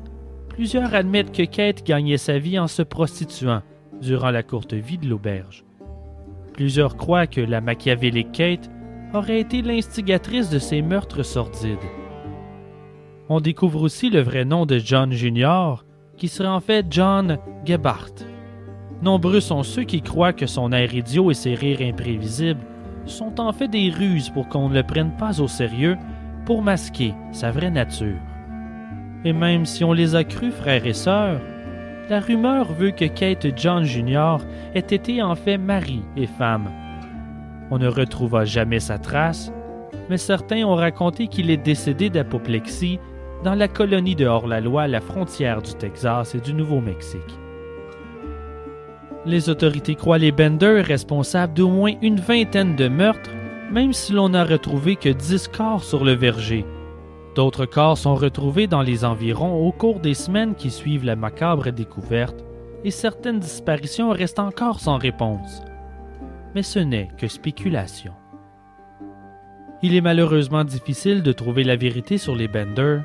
plusieurs 0.48 0.94
admettent 0.94 1.32
que 1.32 1.44
Kate 1.44 1.86
gagnait 1.86 2.18
sa 2.18 2.38
vie 2.38 2.58
en 2.58 2.66
se 2.66 2.82
prostituant 2.82 3.62
durant 4.02 4.30
la 4.30 4.42
courte 4.42 4.74
vie 4.74 4.98
de 4.98 5.08
l'auberge. 5.08 5.64
Plusieurs 6.52 6.96
croient 6.96 7.26
que 7.26 7.40
la 7.40 7.60
machiavélique 7.60 8.32
Kate 8.32 8.70
aurait 9.14 9.40
été 9.40 9.62
l'instigatrice 9.62 10.50
de 10.50 10.58
ces 10.58 10.82
meurtres 10.82 11.22
sordides. 11.22 11.78
On 13.28 13.40
découvre 13.40 13.82
aussi 13.82 14.10
le 14.10 14.20
vrai 14.20 14.44
nom 14.44 14.66
de 14.66 14.78
John 14.78 15.12
Jr., 15.12 15.85
qui 16.16 16.28
serait 16.28 16.48
en 16.48 16.60
fait 16.60 16.86
John 16.90 17.38
Gebhardt. 17.64 18.24
Nombreux 19.02 19.40
sont 19.40 19.62
ceux 19.62 19.84
qui 19.84 20.00
croient 20.00 20.32
que 20.32 20.46
son 20.46 20.72
air 20.72 20.94
idiot 20.94 21.30
et 21.30 21.34
ses 21.34 21.54
rires 21.54 21.82
imprévisibles 21.82 22.60
sont 23.04 23.40
en 23.40 23.52
fait 23.52 23.68
des 23.68 23.90
ruses 23.90 24.30
pour 24.30 24.48
qu'on 24.48 24.68
ne 24.68 24.74
le 24.74 24.82
prenne 24.82 25.12
pas 25.16 25.40
au 25.40 25.48
sérieux 25.48 25.96
pour 26.44 26.62
masquer 26.62 27.14
sa 27.32 27.50
vraie 27.50 27.70
nature. 27.70 28.18
Et 29.24 29.32
même 29.32 29.66
si 29.66 29.84
on 29.84 29.92
les 29.92 30.14
a 30.14 30.24
crus 30.24 30.54
frères 30.54 30.86
et 30.86 30.92
sœurs, 30.92 31.40
la 32.08 32.20
rumeur 32.20 32.72
veut 32.72 32.92
que 32.92 33.04
Kate 33.04 33.46
John 33.56 33.84
Jr. 33.84 34.36
ait 34.74 34.78
été 34.78 35.22
en 35.22 35.34
fait 35.34 35.58
mari 35.58 36.02
et 36.16 36.26
femme. 36.26 36.70
On 37.70 37.78
ne 37.78 37.88
retrouva 37.88 38.44
jamais 38.44 38.78
sa 38.78 38.98
trace, 38.98 39.52
mais 40.08 40.18
certains 40.18 40.64
ont 40.64 40.76
raconté 40.76 41.26
qu'il 41.26 41.50
est 41.50 41.56
décédé 41.56 42.10
d'apoplexie 42.10 43.00
dans 43.44 43.54
la 43.54 43.68
colonie 43.68 44.16
de 44.16 44.26
hors-la-loi 44.26 44.82
à 44.82 44.88
la 44.88 45.00
frontière 45.00 45.62
du 45.62 45.74
Texas 45.74 46.34
et 46.34 46.40
du 46.40 46.54
Nouveau-Mexique. 46.54 47.38
Les 49.24 49.48
autorités 49.48 49.94
croient 49.94 50.18
les 50.18 50.32
Bender 50.32 50.82
responsables 50.82 51.54
d'au 51.54 51.68
moins 51.68 51.94
une 52.02 52.20
vingtaine 52.20 52.76
de 52.76 52.88
meurtres 52.88 53.30
même 53.70 53.92
si 53.92 54.12
l'on 54.12 54.28
n'a 54.30 54.44
retrouvé 54.44 54.96
que 54.96 55.08
10 55.08 55.48
corps 55.48 55.82
sur 55.82 56.04
le 56.04 56.12
verger. 56.12 56.64
D'autres 57.34 57.66
corps 57.66 57.98
sont 57.98 58.14
retrouvés 58.14 58.66
dans 58.66 58.82
les 58.82 59.04
environs 59.04 59.66
au 59.66 59.72
cours 59.72 60.00
des 60.00 60.14
semaines 60.14 60.54
qui 60.54 60.70
suivent 60.70 61.04
la 61.04 61.16
macabre 61.16 61.70
découverte, 61.70 62.44
et 62.84 62.90
certaines 62.90 63.40
disparitions 63.40 64.10
restent 64.10 64.38
encore 64.38 64.80
sans 64.80 64.96
réponse. 64.96 65.62
Mais 66.54 66.62
ce 66.62 66.78
n'est 66.78 67.10
que 67.18 67.28
spéculation. 67.28 68.12
Il 69.82 69.94
est 69.94 70.00
malheureusement 70.00 70.64
difficile 70.64 71.22
de 71.22 71.32
trouver 71.32 71.62
la 71.62 71.76
vérité 71.76 72.16
sur 72.16 72.34
les 72.34 72.48
Bender, 72.48 73.00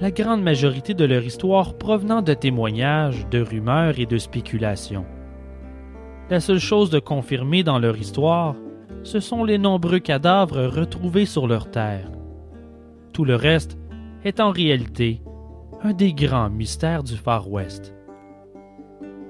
la 0.00 0.10
grande 0.12 0.42
majorité 0.42 0.94
de 0.94 1.04
leur 1.04 1.22
histoire 1.24 1.74
provenant 1.74 2.22
de 2.22 2.32
témoignages, 2.32 3.26
de 3.30 3.40
rumeurs 3.40 3.98
et 3.98 4.06
de 4.06 4.18
spéculations. 4.18 5.04
La 6.30 6.40
seule 6.40 6.60
chose 6.60 6.90
de 6.90 7.00
confirmée 7.00 7.64
dans 7.64 7.80
leur 7.80 7.96
histoire, 7.96 8.54
ce 9.02 9.18
sont 9.18 9.42
les 9.42 9.58
nombreux 9.58 9.98
cadavres 9.98 10.64
retrouvés 10.66 11.26
sur 11.26 11.48
leur 11.48 11.70
terre. 11.70 12.10
Tout 13.12 13.24
le 13.24 13.34
reste 13.34 13.76
est 14.24 14.38
en 14.38 14.50
réalité 14.50 15.22
un 15.82 15.92
des 15.92 16.14
grands 16.14 16.50
mystères 16.50 17.02
du 17.02 17.16
Far 17.16 17.50
West. 17.50 17.94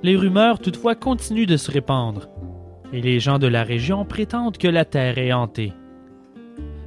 Les 0.03 0.17
rumeurs 0.17 0.59
toutefois 0.59 0.95
continuent 0.95 1.47
de 1.47 1.57
se 1.57 1.71
répandre, 1.71 2.29
et 2.93 3.01
les 3.01 3.19
gens 3.19 3.39
de 3.39 3.47
la 3.47 3.63
région 3.63 4.05
prétendent 4.05 4.59
que 4.59 4.69
la 4.69 4.85
Terre 4.85 5.17
est 5.17 5.33
hantée. 5.33 5.73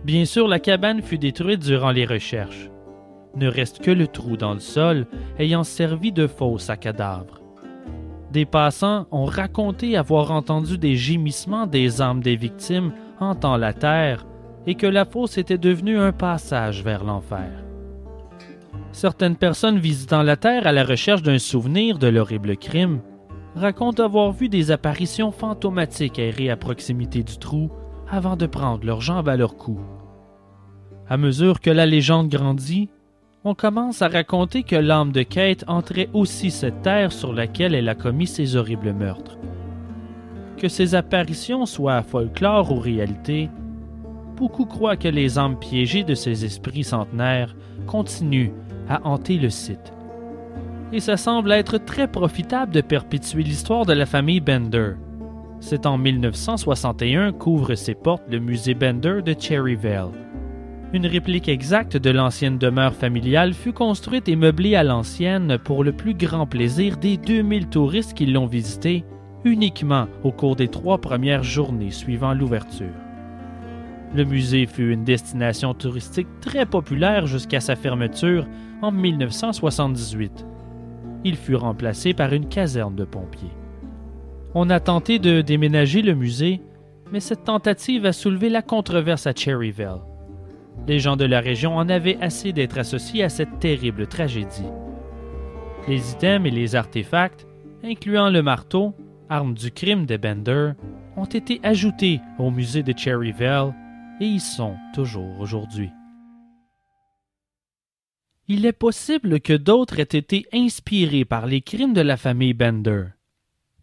Bien 0.05 0.25
sûr, 0.25 0.47
la 0.47 0.59
cabane 0.59 1.01
fut 1.01 1.17
détruite 1.17 1.61
durant 1.61 1.89
les 1.89 2.05
recherches. 2.05 2.69
Ne 3.35 3.47
reste 3.47 3.79
que 3.79 3.89
le 3.89 4.05
trou 4.05 4.37
dans 4.37 4.53
le 4.53 4.59
sol 4.59 5.07
ayant 5.39 5.63
servi 5.63 6.11
de 6.11 6.27
fosse 6.27 6.69
à 6.69 6.77
cadavres. 6.77 7.41
Des 8.31 8.45
passants 8.45 9.07
ont 9.09 9.25
raconté 9.25 9.97
avoir 9.97 10.29
entendu 10.29 10.77
des 10.77 10.95
gémissements 10.95 11.65
des 11.65 12.03
âmes 12.03 12.21
des 12.21 12.35
victimes 12.35 12.93
hantant 13.19 13.57
la 13.57 13.73
terre 13.73 14.27
et 14.67 14.75
que 14.75 14.85
la 14.85 15.05
fosse 15.05 15.39
était 15.39 15.57
devenue 15.57 15.97
un 15.97 16.11
passage 16.11 16.83
vers 16.83 17.03
l'enfer. 17.03 17.49
Certaines 18.91 19.37
personnes 19.37 19.79
visitant 19.79 20.21
la 20.21 20.37
terre 20.37 20.67
à 20.67 20.71
la 20.71 20.83
recherche 20.83 21.23
d'un 21.23 21.39
souvenir 21.39 21.97
de 21.97 22.07
l'horrible 22.07 22.57
crime 22.57 23.01
racontent 23.55 24.03
avoir 24.03 24.31
vu 24.33 24.49
des 24.49 24.69
apparitions 24.69 25.31
fantomatiques 25.31 26.19
errer 26.19 26.51
à 26.51 26.57
proximité 26.57 27.23
du 27.23 27.39
trou 27.39 27.71
avant 28.07 28.35
de 28.35 28.45
prendre 28.45 28.85
leurs 28.85 29.01
jambes 29.01 29.29
à 29.29 29.35
leur 29.35 29.57
cou. 29.57 29.79
À 31.07 31.17
mesure 31.17 31.61
que 31.61 31.69
la 31.69 31.85
légende 31.85 32.29
grandit, 32.29 32.89
on 33.43 33.53
commence 33.53 34.01
à 34.01 34.07
raconter 34.07 34.63
que 34.63 34.75
l'âme 34.75 35.11
de 35.11 35.21
Kate 35.21 35.63
entrait 35.67 36.09
aussi 36.13 36.49
cette 36.49 36.81
terre 36.81 37.11
sur 37.11 37.31
laquelle 37.31 37.75
elle 37.75 37.89
a 37.89 37.93
commis 37.93 38.25
ses 38.25 38.55
horribles 38.55 38.91
meurtres. 38.91 39.37
Que 40.57 40.67
ces 40.67 40.95
apparitions 40.95 41.67
soient 41.67 42.01
folklore 42.01 42.71
ou 42.71 42.79
réalité, 42.79 43.51
beaucoup 44.35 44.65
croient 44.65 44.97
que 44.97 45.07
les 45.07 45.37
âmes 45.37 45.59
piégées 45.59 46.03
de 46.03 46.15
ces 46.15 46.43
esprits 46.43 46.83
centenaires 46.83 47.55
continuent 47.85 48.53
à 48.89 49.05
hanter 49.07 49.37
le 49.37 49.51
site. 49.51 49.93
Et 50.91 50.99
ça 50.99 51.17
semble 51.17 51.51
être 51.51 51.77
très 51.77 52.07
profitable 52.07 52.73
de 52.73 52.81
perpétuer 52.81 53.43
l'histoire 53.43 53.85
de 53.85 53.93
la 53.93 54.07
famille 54.07 54.39
Bender. 54.39 54.93
C'est 55.59 55.85
en 55.85 55.99
1961 55.99 57.31
qu'ouvre 57.33 57.75
ses 57.75 57.93
portes 57.93 58.23
le 58.27 58.39
musée 58.39 58.73
Bender 58.73 59.21
de 59.23 59.35
Cherryvale. 59.37 60.24
Une 60.95 61.07
réplique 61.07 61.49
exacte 61.49 61.97
de 61.97 62.09
l'ancienne 62.09 62.57
demeure 62.57 62.95
familiale 62.95 63.53
fut 63.53 63.73
construite 63.73 64.29
et 64.29 64.37
meublée 64.37 64.75
à 64.75 64.83
l'ancienne 64.85 65.57
pour 65.57 65.83
le 65.83 65.91
plus 65.91 66.13
grand 66.13 66.45
plaisir 66.45 66.95
des 66.95 67.17
2000 67.17 67.67
touristes 67.67 68.13
qui 68.13 68.25
l'ont 68.25 68.45
visitée 68.45 69.03
uniquement 69.43 70.07
au 70.23 70.31
cours 70.31 70.55
des 70.55 70.69
trois 70.69 70.99
premières 70.99 71.43
journées 71.43 71.91
suivant 71.91 72.33
l'ouverture. 72.33 72.95
Le 74.15 74.23
musée 74.23 74.67
fut 74.67 74.93
une 74.93 75.03
destination 75.03 75.73
touristique 75.73 76.29
très 76.39 76.65
populaire 76.65 77.27
jusqu'à 77.27 77.59
sa 77.59 77.75
fermeture 77.75 78.47
en 78.81 78.93
1978. 78.93 80.45
Il 81.25 81.35
fut 81.35 81.55
remplacé 81.55 82.13
par 82.13 82.31
une 82.31 82.47
caserne 82.47 82.95
de 82.95 83.03
pompiers. 83.03 83.51
On 84.53 84.69
a 84.69 84.79
tenté 84.79 85.19
de 85.19 85.41
déménager 85.41 86.01
le 86.01 86.15
musée, 86.15 86.61
mais 87.11 87.19
cette 87.19 87.43
tentative 87.43 88.05
a 88.05 88.13
soulevé 88.13 88.47
la 88.47 88.61
controverse 88.61 89.27
à 89.27 89.33
Cherryville. 89.35 90.14
Les 90.87 90.99
gens 90.99 91.15
de 91.15 91.25
la 91.25 91.39
région 91.39 91.77
en 91.77 91.89
avaient 91.89 92.17
assez 92.21 92.53
d'être 92.53 92.77
associés 92.77 93.23
à 93.23 93.29
cette 93.29 93.59
terrible 93.59 94.07
tragédie. 94.07 94.69
Les 95.87 96.11
items 96.11 96.47
et 96.47 96.51
les 96.51 96.75
artefacts, 96.75 97.47
incluant 97.83 98.29
le 98.29 98.41
marteau, 98.41 98.93
arme 99.29 99.53
du 99.53 99.71
crime 99.71 100.05
de 100.05 100.17
Bender, 100.17 100.71
ont 101.17 101.25
été 101.25 101.59
ajoutés 101.63 102.21
au 102.39 102.51
musée 102.51 102.83
de 102.83 102.97
Cherryville 102.97 103.73
et 104.19 104.25
y 104.25 104.39
sont 104.39 104.75
toujours 104.93 105.39
aujourd'hui. 105.39 105.89
Il 108.47 108.65
est 108.65 108.73
possible 108.73 109.39
que 109.41 109.53
d'autres 109.53 109.99
aient 109.99 110.03
été 110.03 110.45
inspirés 110.53 111.25
par 111.25 111.47
les 111.47 111.61
crimes 111.61 111.93
de 111.93 112.01
la 112.01 112.15
famille 112.15 112.53
Bender. 112.53 113.05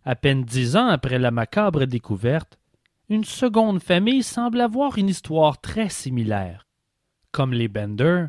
À 0.05 0.15
peine 0.15 0.45
dix 0.45 0.77
ans 0.77 0.87
après 0.87 1.19
la 1.19 1.33
macabre 1.33 1.87
découverte, 1.87 2.59
une 3.09 3.25
seconde 3.25 3.83
famille 3.83 4.23
semble 4.23 4.61
avoir 4.61 4.99
une 4.99 5.09
histoire 5.09 5.61
très 5.61 5.89
similaire. 5.89 6.67
Comme 7.33 7.55
les 7.55 7.69
Bender, 7.69 8.27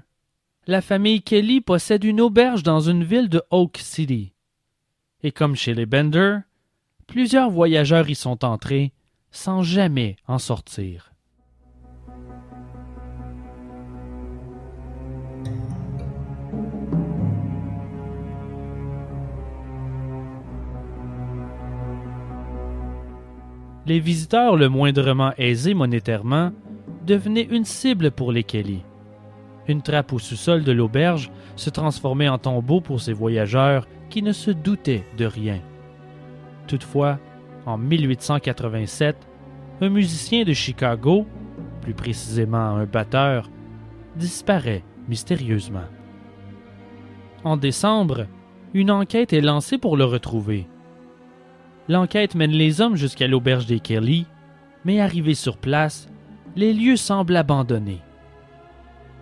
la 0.65 0.81
famille 0.81 1.21
Kelly 1.21 1.59
possède 1.59 2.05
une 2.05 2.21
auberge 2.21 2.63
dans 2.63 2.79
une 2.79 3.03
ville 3.03 3.27
de 3.27 3.43
Oak 3.51 3.77
City. 3.77 4.31
Et 5.23 5.33
comme 5.33 5.57
chez 5.57 5.73
les 5.73 5.85
Bender, 5.85 6.37
plusieurs 7.05 7.49
voyageurs 7.49 8.09
y 8.09 8.15
sont 8.15 8.45
entrés 8.45 8.93
sans 9.29 9.61
jamais 9.61 10.15
en 10.25 10.39
sortir. 10.39 11.11
Les 23.85 23.99
visiteurs 23.99 24.55
le 24.55 24.69
moindrement 24.69 25.33
aisés 25.37 25.73
monétairement 25.73 26.53
devenaient 27.05 27.49
une 27.51 27.65
cible 27.65 28.09
pour 28.09 28.31
les 28.31 28.45
Kelly. 28.45 28.81
Une 29.68 29.82
trappe 29.82 30.11
au 30.14 30.20
sous-sol 30.20 30.64
de 30.64 30.72
l'auberge 30.72 31.32
se 31.55 31.70
transformait 31.70 32.28
en 32.28 32.38
tombeau 32.38 32.82
pour 32.82 32.99
ces 32.99 33.14
voyageurs 33.14 33.88
qui 34.09 34.22
ne 34.22 34.32
se 34.32 34.51
doutaient 34.51 35.05
de 35.18 35.26
rien. 35.26 35.59
Toutefois, 36.68 37.20
en 37.66 37.78
1887, 37.78 39.16
un 39.82 39.89
musicien 39.89 40.43
de 40.43 40.53
Chicago, 40.53 41.26
plus 41.82 41.93
précisément 41.93 42.57
un 42.57 42.86
batteur, 42.86 43.49
disparaît 44.16 44.84
mystérieusement. 45.07 45.88
En 47.43 47.57
décembre, 47.57 48.28
une 48.74 48.91
enquête 48.91 49.34
est 49.34 49.41
lancée 49.41 49.78
pour 49.78 49.97
le 49.97 50.05
retrouver. 50.05 50.68
L'enquête 51.89 52.36
mène 52.36 52.51
les 52.51 52.82
hommes 52.82 52.95
jusqu'à 52.95 53.28
l'auberge 53.28 53.66
des 53.66 53.80
Kelly, 53.80 54.26
mais 54.86 55.01
arrivés 55.01 55.36
sur 55.36 55.57
place, 55.57 56.07
les 56.55 56.74
lieux 56.74 56.95
semblent 56.95 57.36
abandonnés. 57.36 58.01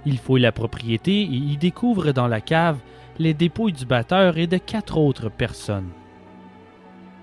Il 0.05 0.17
fouille 0.17 0.41
la 0.41 0.51
propriété 0.51 1.21
et 1.21 1.25
y 1.25 1.57
découvre 1.57 2.11
dans 2.11 2.27
la 2.27 2.41
cave 2.41 2.79
les 3.19 3.33
dépouilles 3.33 3.73
du 3.73 3.85
batteur 3.85 4.37
et 4.37 4.47
de 4.47 4.57
quatre 4.57 4.97
autres 4.97 5.29
personnes. 5.29 5.89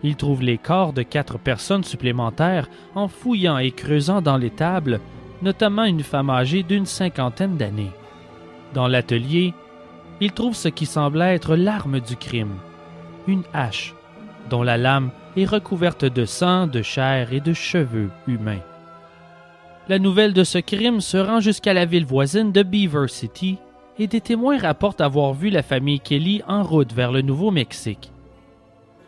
Il 0.02 0.14
trouve 0.16 0.42
les 0.42 0.58
corps 0.58 0.92
de 0.92 1.02
quatre 1.02 1.38
personnes 1.38 1.82
supplémentaires 1.82 2.68
en 2.94 3.08
fouillant 3.08 3.58
et 3.58 3.72
creusant 3.72 4.20
dans 4.20 4.36
les 4.36 4.50
tables, 4.50 5.00
notamment 5.42 5.84
une 5.84 6.04
femme 6.04 6.30
âgée 6.30 6.62
d'une 6.62 6.86
cinquantaine 6.86 7.56
d'années. 7.56 7.92
Dans 8.74 8.86
l'atelier, 8.86 9.54
il 10.20 10.32
trouve 10.32 10.54
ce 10.54 10.68
qui 10.68 10.86
semble 10.86 11.22
être 11.22 11.56
l'arme 11.56 12.00
du 12.00 12.16
crime, 12.16 12.56
une 13.26 13.44
hache, 13.52 13.94
dont 14.50 14.62
la 14.62 14.76
lame 14.76 15.10
est 15.36 15.44
recouverte 15.44 16.04
de 16.04 16.24
sang, 16.24 16.66
de 16.66 16.82
chair 16.82 17.32
et 17.32 17.40
de 17.40 17.52
cheveux 17.52 18.10
humains. 18.26 18.62
La 19.88 19.98
nouvelle 19.98 20.34
de 20.34 20.44
ce 20.44 20.58
crime 20.58 21.00
se 21.00 21.16
rend 21.16 21.40
jusqu'à 21.40 21.72
la 21.72 21.86
ville 21.86 22.04
voisine 22.04 22.52
de 22.52 22.62
Beaver 22.62 23.08
City 23.08 23.56
et 23.98 24.06
des 24.06 24.20
témoins 24.20 24.58
rapportent 24.58 25.00
avoir 25.00 25.32
vu 25.32 25.48
la 25.48 25.62
famille 25.62 25.98
Kelly 25.98 26.42
en 26.46 26.62
route 26.62 26.92
vers 26.92 27.10
le 27.10 27.22
Nouveau-Mexique. 27.22 28.12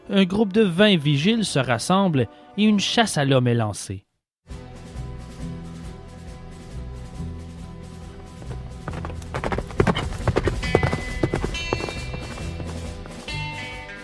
Un 0.09 0.24
groupe 0.24 0.55
de 0.55 0.62
vingt 0.62 0.97
vigiles 0.97 1.45
se 1.45 1.59
rassemble 1.59 2.28
et 2.57 2.64
une 2.64 2.81
chasse 2.81 3.18
à 3.18 3.26
l'homme 3.26 3.47
est 3.47 3.55
lancée. 3.55 4.07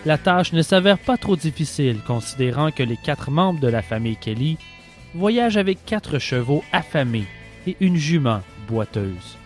La 0.05 0.19
tâche 0.19 0.53
ne 0.53 0.61
s'avère 0.61 0.99
pas 0.99 1.17
trop 1.17 1.35
difficile 1.35 2.01
considérant 2.05 2.69
que 2.69 2.83
les 2.83 2.97
quatre 2.97 3.31
membres 3.31 3.59
de 3.59 3.67
la 3.67 3.81
famille 3.81 4.15
Kelly 4.15 4.57
voyage 5.17 5.57
avec 5.57 5.83
quatre 5.85 6.19
chevaux 6.19 6.63
affamés 6.71 7.25
et 7.65 7.75
une 7.79 7.97
jument 7.97 8.41
boiteuse. 8.69 9.37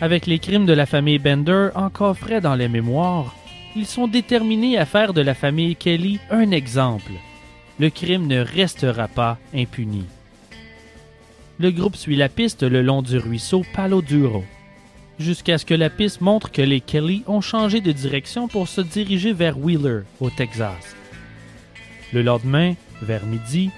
Avec 0.00 0.26
les 0.26 0.38
crimes 0.38 0.66
de 0.66 0.72
la 0.72 0.86
famille 0.86 1.18
Bender 1.18 1.70
encore 1.74 2.16
frais 2.16 2.40
dans 2.40 2.54
les 2.54 2.68
mémoires, 2.68 3.34
ils 3.74 3.86
sont 3.86 4.06
déterminés 4.06 4.78
à 4.78 4.86
faire 4.86 5.12
de 5.12 5.20
la 5.20 5.34
famille 5.34 5.76
Kelly 5.76 6.20
un 6.30 6.50
exemple. 6.50 7.12
Le 7.78 7.90
crime 7.90 8.26
ne 8.26 8.40
restera 8.40 9.08
pas 9.08 9.38
impuni. 9.54 10.04
Le 11.58 11.70
groupe 11.70 11.96
suit 11.96 12.16
la 12.16 12.28
piste 12.28 12.62
le 12.62 12.82
long 12.82 13.02
du 13.02 13.18
ruisseau 13.18 13.64
Palo 13.74 14.00
Duro, 14.00 14.44
jusqu'à 15.18 15.58
ce 15.58 15.66
que 15.66 15.74
la 15.74 15.90
piste 15.90 16.20
montre 16.20 16.52
que 16.52 16.62
les 16.62 16.80
Kelly 16.80 17.22
ont 17.26 17.40
changé 17.40 17.80
de 17.80 17.92
direction 17.92 18.48
pour 18.48 18.68
se 18.68 18.80
diriger 18.80 19.32
vers 19.32 19.58
Wheeler, 19.58 20.02
au 20.20 20.30
Texas. 20.30 20.94
Le 22.12 22.22
lendemain, 22.22 22.74
vers 23.02 23.24
midi, 23.26 23.70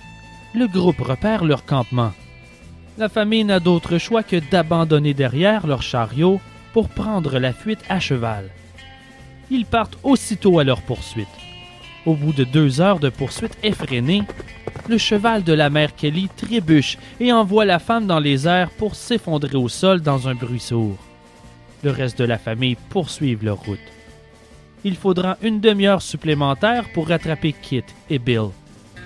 le 0.55 0.66
groupe 0.66 1.01
repère 1.01 1.44
leur 1.44 1.64
campement. 1.64 2.12
La 2.96 3.09
famille 3.09 3.44
n'a 3.44 3.61
d'autre 3.61 3.99
choix 3.99 4.22
que 4.22 4.36
d'abandonner 4.51 5.14
derrière 5.14 5.66
leur 5.66 5.82
chariot 5.82 6.40
pour 6.72 6.88
prendre 6.88 7.38
la 7.38 7.53
fuite 7.53 7.84
à 7.88 8.01
cheval. 8.01 8.51
Ils 9.51 9.66
partent 9.66 9.99
aussitôt 10.03 10.59
à 10.59 10.64
leur 10.64 10.82
poursuite. 10.82 11.28
Au 12.07 12.14
bout 12.14 12.32
de 12.32 12.44
deux 12.44 12.80
heures 12.80 12.99
de 12.99 13.09
poursuite 13.09 13.57
effrénée, 13.62 14.22
le 14.88 14.99
cheval 14.99 15.44
de 15.44 15.53
la 15.53 15.70
mère 15.70 15.94
Kelly 15.94 16.28
trébuche 16.36 16.99
et 17.20 17.32
envoie 17.32 17.64
la 17.64 17.78
femme 17.78 18.07
dans 18.07 18.18
les 18.18 18.49
airs 18.49 18.70
pour 18.70 18.94
s'effondrer 18.94 19.57
au 19.57 19.68
sol 19.68 20.01
dans 20.01 20.28
un 20.28 20.34
bruit 20.34 20.61
sourd. 20.61 20.96
Le 21.84 21.90
reste 21.90 22.18
de 22.18 22.24
la 22.24 22.38
famille 22.38 22.76
poursuivent 22.88 23.44
leur 23.44 23.59
route. 23.59 23.78
Il 24.84 24.96
faudra 24.96 25.36
une 25.42 25.61
demi-heure 25.61 26.03
supplémentaire 26.03 26.84
pour 26.94 27.09
rattraper 27.09 27.53
Kit 27.53 27.84
et 28.09 28.18
Bill, 28.18 28.51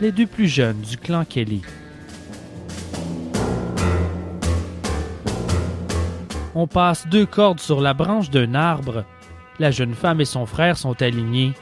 les 0.02 0.10
deux 0.10 0.26
plus 0.26 0.48
jeunes 0.48 0.80
du 0.80 0.96
clan 0.96 1.24
Kelly. 1.24 1.62
On 6.56 6.66
passe 6.66 7.06
deux 7.06 7.24
cordes 7.24 7.60
sur 7.60 7.80
la 7.80 7.94
branche 7.94 8.28
d'un 8.28 8.56
arbre. 8.56 9.04
La 9.60 9.70
jeune 9.70 9.94
femme 9.94 10.20
et 10.20 10.24
son 10.24 10.44
frère 10.44 10.76
sont 10.76 11.00
alignés. 11.00 11.52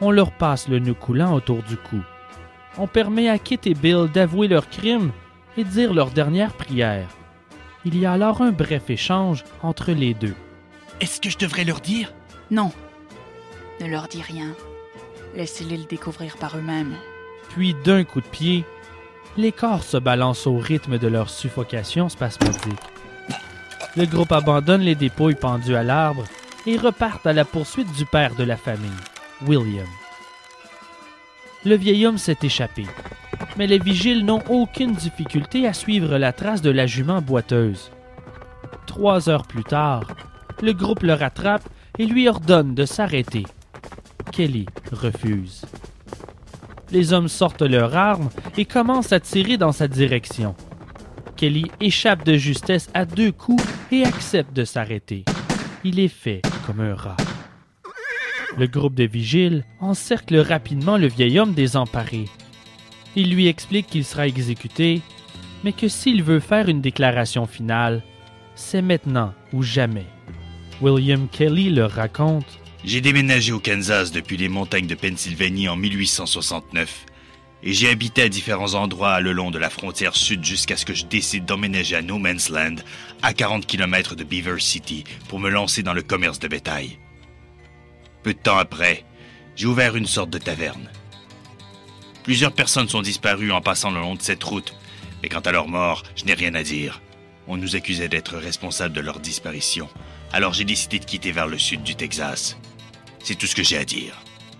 On 0.00 0.10
leur 0.10 0.32
passe 0.32 0.66
le 0.66 0.80
nœud 0.80 0.94
coulant 0.94 1.32
autour 1.32 1.62
du 1.62 1.76
cou. 1.76 2.00
On 2.76 2.88
permet 2.88 3.28
à 3.28 3.38
Kit 3.38 3.60
et 3.64 3.74
Bill 3.74 4.08
d'avouer 4.12 4.48
leur 4.48 4.68
crime 4.68 5.12
et 5.56 5.62
de 5.62 5.68
dire 5.68 5.94
leur 5.94 6.10
dernière 6.10 6.54
prière. 6.54 7.06
Il 7.84 7.96
y 7.96 8.04
a 8.04 8.12
alors 8.12 8.42
un 8.42 8.50
bref 8.50 8.90
échange 8.90 9.44
entre 9.62 9.92
les 9.92 10.12
deux. 10.12 10.34
Est-ce 11.00 11.20
que 11.20 11.30
je 11.30 11.38
devrais 11.38 11.64
leur 11.64 11.80
dire? 11.80 12.12
Non. 12.50 12.72
Ne 13.80 13.86
leur 13.86 14.08
dis 14.08 14.22
rien. 14.22 14.56
Laissez-les 15.36 15.76
le 15.76 15.84
découvrir 15.84 16.36
par 16.36 16.58
eux-mêmes. 16.58 16.96
Puis 17.56 17.74
d'un 17.86 18.04
coup 18.04 18.20
de 18.20 18.26
pied, 18.26 18.66
les 19.38 19.50
corps 19.50 19.82
se 19.82 19.96
balancent 19.96 20.46
au 20.46 20.58
rythme 20.58 20.98
de 20.98 21.08
leur 21.08 21.30
suffocation 21.30 22.10
spasmodique. 22.10 22.60
Le 23.96 24.04
groupe 24.04 24.32
abandonne 24.32 24.82
les 24.82 24.94
dépouilles 24.94 25.36
pendues 25.36 25.74
à 25.74 25.82
l'arbre 25.82 26.24
et 26.66 26.76
repartent 26.76 27.26
à 27.26 27.32
la 27.32 27.46
poursuite 27.46 27.90
du 27.94 28.04
père 28.04 28.34
de 28.34 28.44
la 28.44 28.58
famille, 28.58 28.90
William. 29.46 29.86
Le 31.64 31.76
vieil 31.76 32.04
homme 32.04 32.18
s'est 32.18 32.36
échappé, 32.42 32.84
mais 33.56 33.66
les 33.66 33.78
vigiles 33.78 34.26
n'ont 34.26 34.44
aucune 34.50 34.92
difficulté 34.92 35.66
à 35.66 35.72
suivre 35.72 36.18
la 36.18 36.34
trace 36.34 36.60
de 36.60 36.70
la 36.70 36.86
jument 36.86 37.22
boiteuse. 37.22 37.90
Trois 38.84 39.30
heures 39.30 39.46
plus 39.46 39.64
tard, 39.64 40.04
le 40.60 40.74
groupe 40.74 41.02
le 41.02 41.14
rattrape 41.14 41.66
et 41.98 42.04
lui 42.04 42.28
ordonne 42.28 42.74
de 42.74 42.84
s'arrêter. 42.84 43.46
Kelly 44.30 44.66
refuse. 44.92 45.64
Les 46.92 47.12
hommes 47.12 47.28
sortent 47.28 47.62
leurs 47.62 47.96
armes 47.96 48.30
et 48.56 48.64
commencent 48.64 49.12
à 49.12 49.20
tirer 49.20 49.56
dans 49.56 49.72
sa 49.72 49.88
direction. 49.88 50.54
Kelly 51.36 51.66
échappe 51.80 52.24
de 52.24 52.36
justesse 52.36 52.88
à 52.94 53.04
deux 53.04 53.32
coups 53.32 53.64
et 53.92 54.04
accepte 54.04 54.54
de 54.54 54.64
s'arrêter. 54.64 55.24
Il 55.84 55.98
est 55.98 56.08
fait 56.08 56.42
comme 56.66 56.80
un 56.80 56.94
rat. 56.94 57.16
Le 58.56 58.66
groupe 58.66 58.94
de 58.94 59.04
vigiles 59.04 59.64
encercle 59.80 60.38
rapidement 60.38 60.96
le 60.96 61.08
vieil 61.08 61.38
homme 61.38 61.52
désemparé. 61.52 62.24
Il 63.14 63.34
lui 63.34 63.48
explique 63.48 63.88
qu'il 63.88 64.04
sera 64.04 64.26
exécuté, 64.26 65.02
mais 65.64 65.72
que 65.72 65.88
s'il 65.88 66.22
veut 66.22 66.40
faire 66.40 66.68
une 66.68 66.80
déclaration 66.80 67.46
finale, 67.46 68.02
c'est 68.54 68.82
maintenant 68.82 69.34
ou 69.52 69.62
jamais. 69.62 70.06
William 70.80 71.28
Kelly 71.28 71.70
leur 71.70 71.90
raconte 71.90 72.58
J'ai 72.84 73.00
déménagé 73.00 73.52
au 73.52 73.60
Kansas 73.60 74.12
depuis 74.12 74.36
les 74.36 74.48
montagnes 74.48 74.86
de 74.86 74.94
Pennsylvanie 74.94 75.68
en 75.68 75.76
1869 75.76 77.06
et 77.62 77.72
j'ai 77.72 77.88
habité 77.88 78.22
à 78.22 78.28
différents 78.28 78.74
endroits 78.74 79.20
le 79.20 79.32
long 79.32 79.50
de 79.50 79.58
la 79.58 79.70
frontière 79.70 80.14
sud 80.14 80.44
jusqu'à 80.44 80.76
ce 80.76 80.84
que 80.84 80.94
je 80.94 81.06
décide 81.06 81.46
d'emménager 81.46 81.96
à 81.96 82.02
No 82.02 82.18
Man's 82.18 82.48
Land, 82.48 82.76
à 83.22 83.32
40 83.32 83.66
km 83.66 84.14
de 84.14 84.24
Beaver 84.24 84.60
City, 84.60 85.04
pour 85.28 85.40
me 85.40 85.48
lancer 85.48 85.82
dans 85.82 85.94
le 85.94 86.02
commerce 86.02 86.38
de 86.38 86.48
bétail. 86.48 86.98
Peu 88.22 88.34
de 88.34 88.38
temps 88.38 88.58
après, 88.58 89.04
j'ai 89.56 89.66
ouvert 89.66 89.96
une 89.96 90.06
sorte 90.06 90.30
de 90.30 90.38
taverne. 90.38 90.90
Plusieurs 92.24 92.52
personnes 92.52 92.88
sont 92.88 93.02
disparues 93.02 93.52
en 93.52 93.60
passant 93.60 93.90
le 93.90 94.00
long 94.00 94.14
de 94.14 94.22
cette 94.22 94.44
route, 94.44 94.74
mais 95.22 95.28
quant 95.28 95.40
à 95.40 95.52
leur 95.52 95.66
mort, 95.66 96.02
je 96.14 96.24
n'ai 96.24 96.34
rien 96.34 96.54
à 96.54 96.62
dire. 96.62 97.00
On 97.48 97.56
nous 97.56 97.74
accusait 97.74 98.08
d'être 98.08 98.36
responsables 98.36 98.94
de 98.94 99.00
leur 99.00 99.18
disparition, 99.18 99.88
alors 100.32 100.52
j'ai 100.52 100.64
décidé 100.64 100.98
de 100.98 101.04
quitter 101.04 101.32
vers 101.32 101.46
le 101.46 101.58
sud 101.58 101.82
du 101.82 101.94
Texas. 101.94 102.58
C'est 103.20 103.36
tout 103.36 103.46
ce 103.46 103.54
que 103.54 103.62
j'ai 103.62 103.78
à 103.78 103.84
dire. 103.84 104.14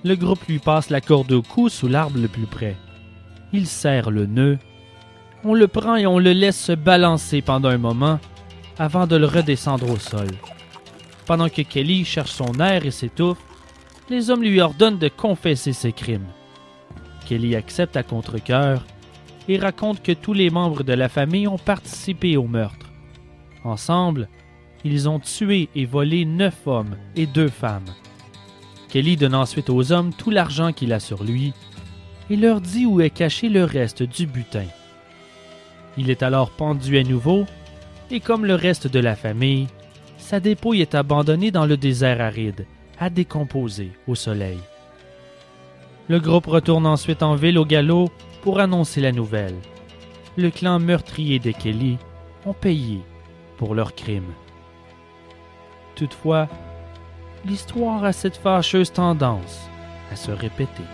Le 0.04 0.14
groupe 0.14 0.44
lui 0.48 0.58
passe 0.58 0.90
la 0.90 1.00
corde 1.00 1.32
au 1.32 1.42
cou 1.42 1.68
sous 1.68 1.88
l'arbre 1.88 2.18
le 2.18 2.28
plus 2.28 2.46
près. 2.46 2.76
Il 3.52 3.66
serre 3.66 4.10
le 4.10 4.26
nœud. 4.26 4.58
On 5.44 5.54
le 5.54 5.68
prend 5.68 5.96
et 5.96 6.06
on 6.06 6.18
le 6.18 6.32
laisse 6.32 6.58
se 6.58 6.72
balancer 6.72 7.42
pendant 7.42 7.68
un 7.68 7.78
moment 7.78 8.18
avant 8.78 9.06
de 9.06 9.16
le 9.16 9.26
redescendre 9.26 9.90
au 9.90 9.98
sol. 9.98 10.28
Pendant 11.26 11.48
que 11.48 11.62
Kelly 11.62 12.04
cherche 12.04 12.30
son 12.30 12.60
air 12.60 12.86
et 12.86 12.90
s'étouffe, 12.90 13.38
les 14.08 14.30
hommes 14.30 14.42
lui 14.42 14.60
ordonnent 14.60 14.98
de 14.98 15.08
confesser 15.08 15.72
ses 15.72 15.92
crimes. 15.92 16.28
Kelly 17.26 17.56
accepte 17.56 17.96
à 17.96 18.02
contre-cœur 18.02 18.84
et 19.48 19.58
raconte 19.58 20.02
que 20.02 20.12
tous 20.12 20.32
les 20.32 20.50
membres 20.50 20.84
de 20.84 20.92
la 20.92 21.08
famille 21.08 21.48
ont 21.48 21.58
participé 21.58 22.36
au 22.36 22.46
meurtre. 22.46 22.86
Ensemble, 23.64 24.28
ils 24.86 25.08
ont 25.08 25.18
tué 25.18 25.68
et 25.74 25.84
volé 25.84 26.24
neuf 26.24 26.56
hommes 26.66 26.96
et 27.16 27.26
deux 27.26 27.48
femmes. 27.48 27.92
Kelly 28.88 29.16
donne 29.16 29.34
ensuite 29.34 29.68
aux 29.68 29.92
hommes 29.92 30.12
tout 30.12 30.30
l'argent 30.30 30.72
qu'il 30.72 30.92
a 30.92 31.00
sur 31.00 31.24
lui 31.24 31.52
et 32.30 32.36
leur 32.36 32.60
dit 32.60 32.86
où 32.86 33.00
est 33.00 33.10
caché 33.10 33.48
le 33.48 33.64
reste 33.64 34.02
du 34.02 34.26
butin. 34.26 34.66
Il 35.98 36.10
est 36.10 36.22
alors 36.22 36.50
pendu 36.50 36.98
à 36.98 37.02
nouveau, 37.02 37.46
et 38.10 38.20
comme 38.20 38.44
le 38.44 38.54
reste 38.54 38.86
de 38.86 39.00
la 39.00 39.16
famille, 39.16 39.66
sa 40.18 40.40
dépouille 40.40 40.82
est 40.82 40.94
abandonnée 40.94 41.50
dans 41.50 41.66
le 41.66 41.76
désert 41.76 42.20
aride, 42.20 42.66
à 42.98 43.10
décomposer 43.10 43.90
au 44.06 44.14
soleil. 44.14 44.58
Le 46.08 46.20
groupe 46.20 46.46
retourne 46.46 46.86
ensuite 46.86 47.22
en 47.22 47.34
ville 47.34 47.58
au 47.58 47.64
galop 47.64 48.10
pour 48.42 48.60
annoncer 48.60 49.00
la 49.00 49.12
nouvelle. 49.12 49.56
Le 50.36 50.50
clan 50.50 50.78
meurtrier 50.78 51.38
des 51.38 51.54
Kelly 51.54 51.98
ont 52.44 52.52
payé 52.52 53.00
pour 53.56 53.74
leur 53.74 53.94
crime. 53.94 54.32
Toutefois, 55.96 56.46
l'histoire 57.46 58.04
a 58.04 58.12
cette 58.12 58.36
fâcheuse 58.36 58.92
tendance 58.92 59.68
à 60.12 60.16
se 60.16 60.30
répéter. 60.30 60.84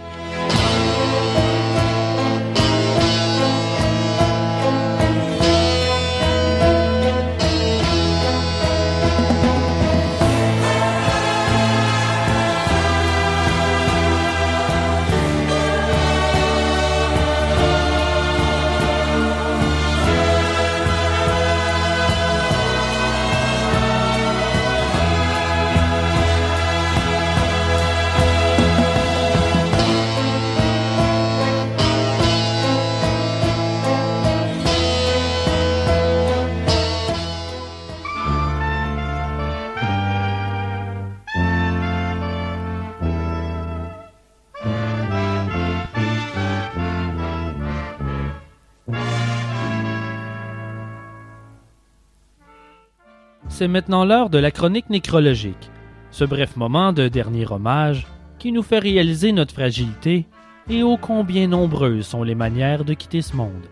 C'est 53.62 53.68
maintenant 53.68 54.04
l'heure 54.04 54.28
de 54.28 54.38
la 54.38 54.50
chronique 54.50 54.90
nécrologique, 54.90 55.70
ce 56.10 56.24
bref 56.24 56.56
moment 56.56 56.92
de 56.92 57.06
dernier 57.06 57.46
hommage 57.48 58.08
qui 58.40 58.50
nous 58.50 58.64
fait 58.64 58.80
réaliser 58.80 59.30
notre 59.30 59.54
fragilité 59.54 60.26
et 60.68 60.82
ô 60.82 60.96
combien 60.96 61.46
nombreuses 61.46 62.04
sont 62.04 62.24
les 62.24 62.34
manières 62.34 62.84
de 62.84 62.92
quitter 62.92 63.22
ce 63.22 63.36
monde. 63.36 63.68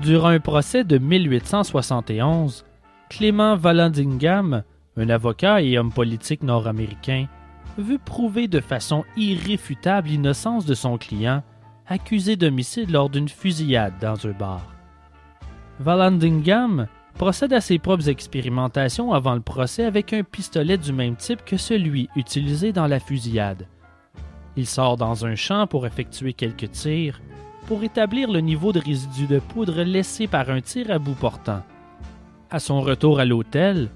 Durant 0.00 0.28
un 0.28 0.40
procès 0.40 0.82
de 0.82 0.96
1871, 0.96 2.64
Clément 3.10 3.54
Vallandigham, 3.54 4.62
un 4.96 5.08
avocat 5.10 5.60
et 5.60 5.76
homme 5.76 5.92
politique 5.92 6.42
nord-américain, 6.42 7.26
veut 7.76 8.00
prouver 8.02 8.48
de 8.48 8.60
façon 8.60 9.04
irréfutable 9.18 10.08
l'innocence 10.08 10.64
de 10.64 10.72
son 10.72 10.96
client, 10.96 11.42
accusé 11.86 12.36
d'homicide 12.36 12.90
lors 12.90 13.10
d'une 13.10 13.28
fusillade 13.28 13.92
dans 14.00 14.26
un 14.26 14.32
bar. 14.32 14.79
Vallandigham 15.80 16.88
procède 17.14 17.54
à 17.54 17.62
ses 17.62 17.78
propres 17.78 18.10
expérimentations 18.10 19.14
avant 19.14 19.34
le 19.34 19.40
procès 19.40 19.84
avec 19.84 20.12
un 20.12 20.22
pistolet 20.22 20.76
du 20.76 20.92
même 20.92 21.16
type 21.16 21.42
que 21.44 21.56
celui 21.56 22.10
utilisé 22.16 22.72
dans 22.72 22.86
la 22.86 23.00
fusillade. 23.00 23.66
Il 24.56 24.66
sort 24.66 24.98
dans 24.98 25.24
un 25.24 25.36
champ 25.36 25.66
pour 25.66 25.86
effectuer 25.86 26.34
quelques 26.34 26.70
tirs, 26.70 27.22
pour 27.66 27.82
établir 27.82 28.30
le 28.30 28.40
niveau 28.40 28.72
de 28.72 28.80
résidus 28.80 29.26
de 29.26 29.38
poudre 29.38 29.82
laissé 29.82 30.26
par 30.26 30.50
un 30.50 30.60
tir 30.60 30.90
à 30.90 30.98
bout 30.98 31.14
portant, 31.14 31.62
À 32.50 32.58
son 32.58 32.82
retour 32.82 33.18
à 33.18 33.24
l'hôtel, 33.24 33.88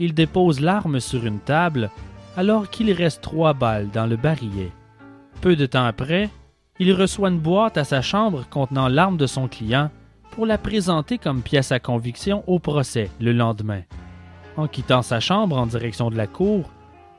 il 0.00 0.14
dépose 0.14 0.60
l'arme 0.60 0.98
sur 0.98 1.24
une 1.24 1.40
table 1.40 1.88
alors 2.36 2.68
qu'il 2.68 2.90
reste 2.90 3.22
trois 3.22 3.52
balles 3.52 3.90
dans 3.90 4.06
le 4.06 4.16
barillet. 4.16 4.72
Peu 5.40 5.54
de 5.54 5.66
temps 5.66 5.84
après, 5.84 6.30
il 6.80 6.92
reçoit 6.92 7.28
une 7.28 7.38
boîte 7.38 7.78
à 7.78 7.84
sa 7.84 8.02
chambre 8.02 8.44
contenant 8.50 8.88
l'arme 8.88 9.16
de 9.16 9.26
son 9.26 9.46
client 9.46 9.90
pour 10.30 10.46
la 10.46 10.58
présenter 10.58 11.18
comme 11.18 11.42
pièce 11.42 11.72
à 11.72 11.80
conviction 11.80 12.44
au 12.46 12.58
procès 12.58 13.10
le 13.20 13.32
lendemain. 13.32 13.82
En 14.56 14.66
quittant 14.66 15.02
sa 15.02 15.20
chambre 15.20 15.56
en 15.56 15.66
direction 15.66 16.10
de 16.10 16.16
la 16.16 16.26
cour, 16.26 16.70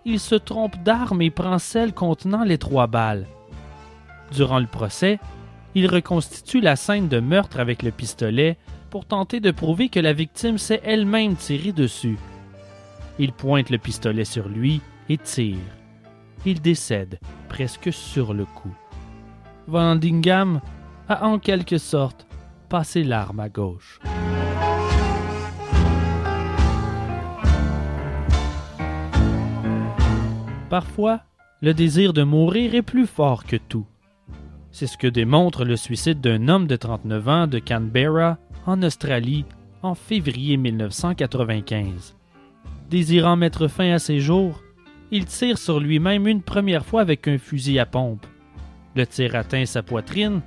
il 0.06 0.20
se 0.20 0.36
trompe 0.36 0.82
d'arme 0.84 1.22
et 1.22 1.30
prend 1.30 1.60
celle 1.60 1.94
contenant 1.94 2.44
les 2.44 2.58
trois 2.58 2.88
balles. 2.88 3.28
Durant 4.32 4.60
le 4.60 4.68
procès, 4.68 5.20
il 5.76 5.88
reconstitue 5.88 6.62
la 6.62 6.76
scène 6.76 7.08
de 7.08 7.20
meurtre 7.20 7.60
avec 7.60 7.84
le 7.84 7.92
pistolet 7.92 8.58
pour 8.90 9.06
tenter 9.06 9.40
de 9.40 9.52
prouver 9.52 9.90
que 9.90 10.00
la 10.00 10.14
victime 10.14 10.58
s'est 10.58 10.82
elle-même 10.84 11.36
tirée 11.36 11.72
dessus. 11.72 12.18
Il 13.20 13.34
pointe 13.34 13.70
le 13.70 13.78
pistolet 13.78 14.26
sur 14.26 14.48
lui 14.48 14.82
et 15.10 15.18
tire. 15.18 15.58
Il 16.46 16.62
décède 16.62 17.20
presque 17.50 17.92
sur 17.92 18.34
le 18.34 18.46
coup. 18.46 18.74
Vandingham 19.68 20.62
a 21.08 21.26
en 21.26 21.38
quelque 21.38 21.78
sorte 21.78 22.26
passé 22.70 23.04
l'arme 23.04 23.40
à 23.40 23.50
gauche. 23.50 24.00
Parfois, 30.70 31.22
le 31.62 31.74
désir 31.74 32.14
de 32.14 32.24
mourir 32.24 32.76
est 32.76 32.84
plus 32.84 33.08
fort 33.08 33.44
que 33.46 33.56
tout. 33.56 33.88
C'est 34.72 34.86
ce 34.86 34.98
que 34.98 35.08
démontre 35.08 35.66
le 35.66 35.76
suicide 35.76 36.22
d'un 36.22 36.48
homme 36.48 36.68
de 36.68 36.76
39 36.76 37.28
ans 37.28 37.48
de 37.48 37.58
Canberra, 37.58 38.38
en 38.68 38.84
Australie, 38.84 39.46
en 39.82 39.96
février 39.96 40.58
1995. 40.58 42.16
Désirant 42.90 43.36
mettre 43.36 43.68
fin 43.68 43.92
à 43.92 44.00
ses 44.00 44.20
jours, 44.20 44.62
il 45.12 45.26
tire 45.26 45.58
sur 45.58 45.80
lui-même 45.80 46.28
une 46.28 46.44
première 46.44 46.86
fois 46.86 47.02
avec 47.02 47.28
un 47.28 47.40
fusil 47.40 47.80
à 47.80 47.88
pompe. 47.88 48.28
Le 48.96 49.08
tir 49.08 49.36
atteint 49.36 49.66
sa 49.66 49.82
poitrine, 49.82 50.42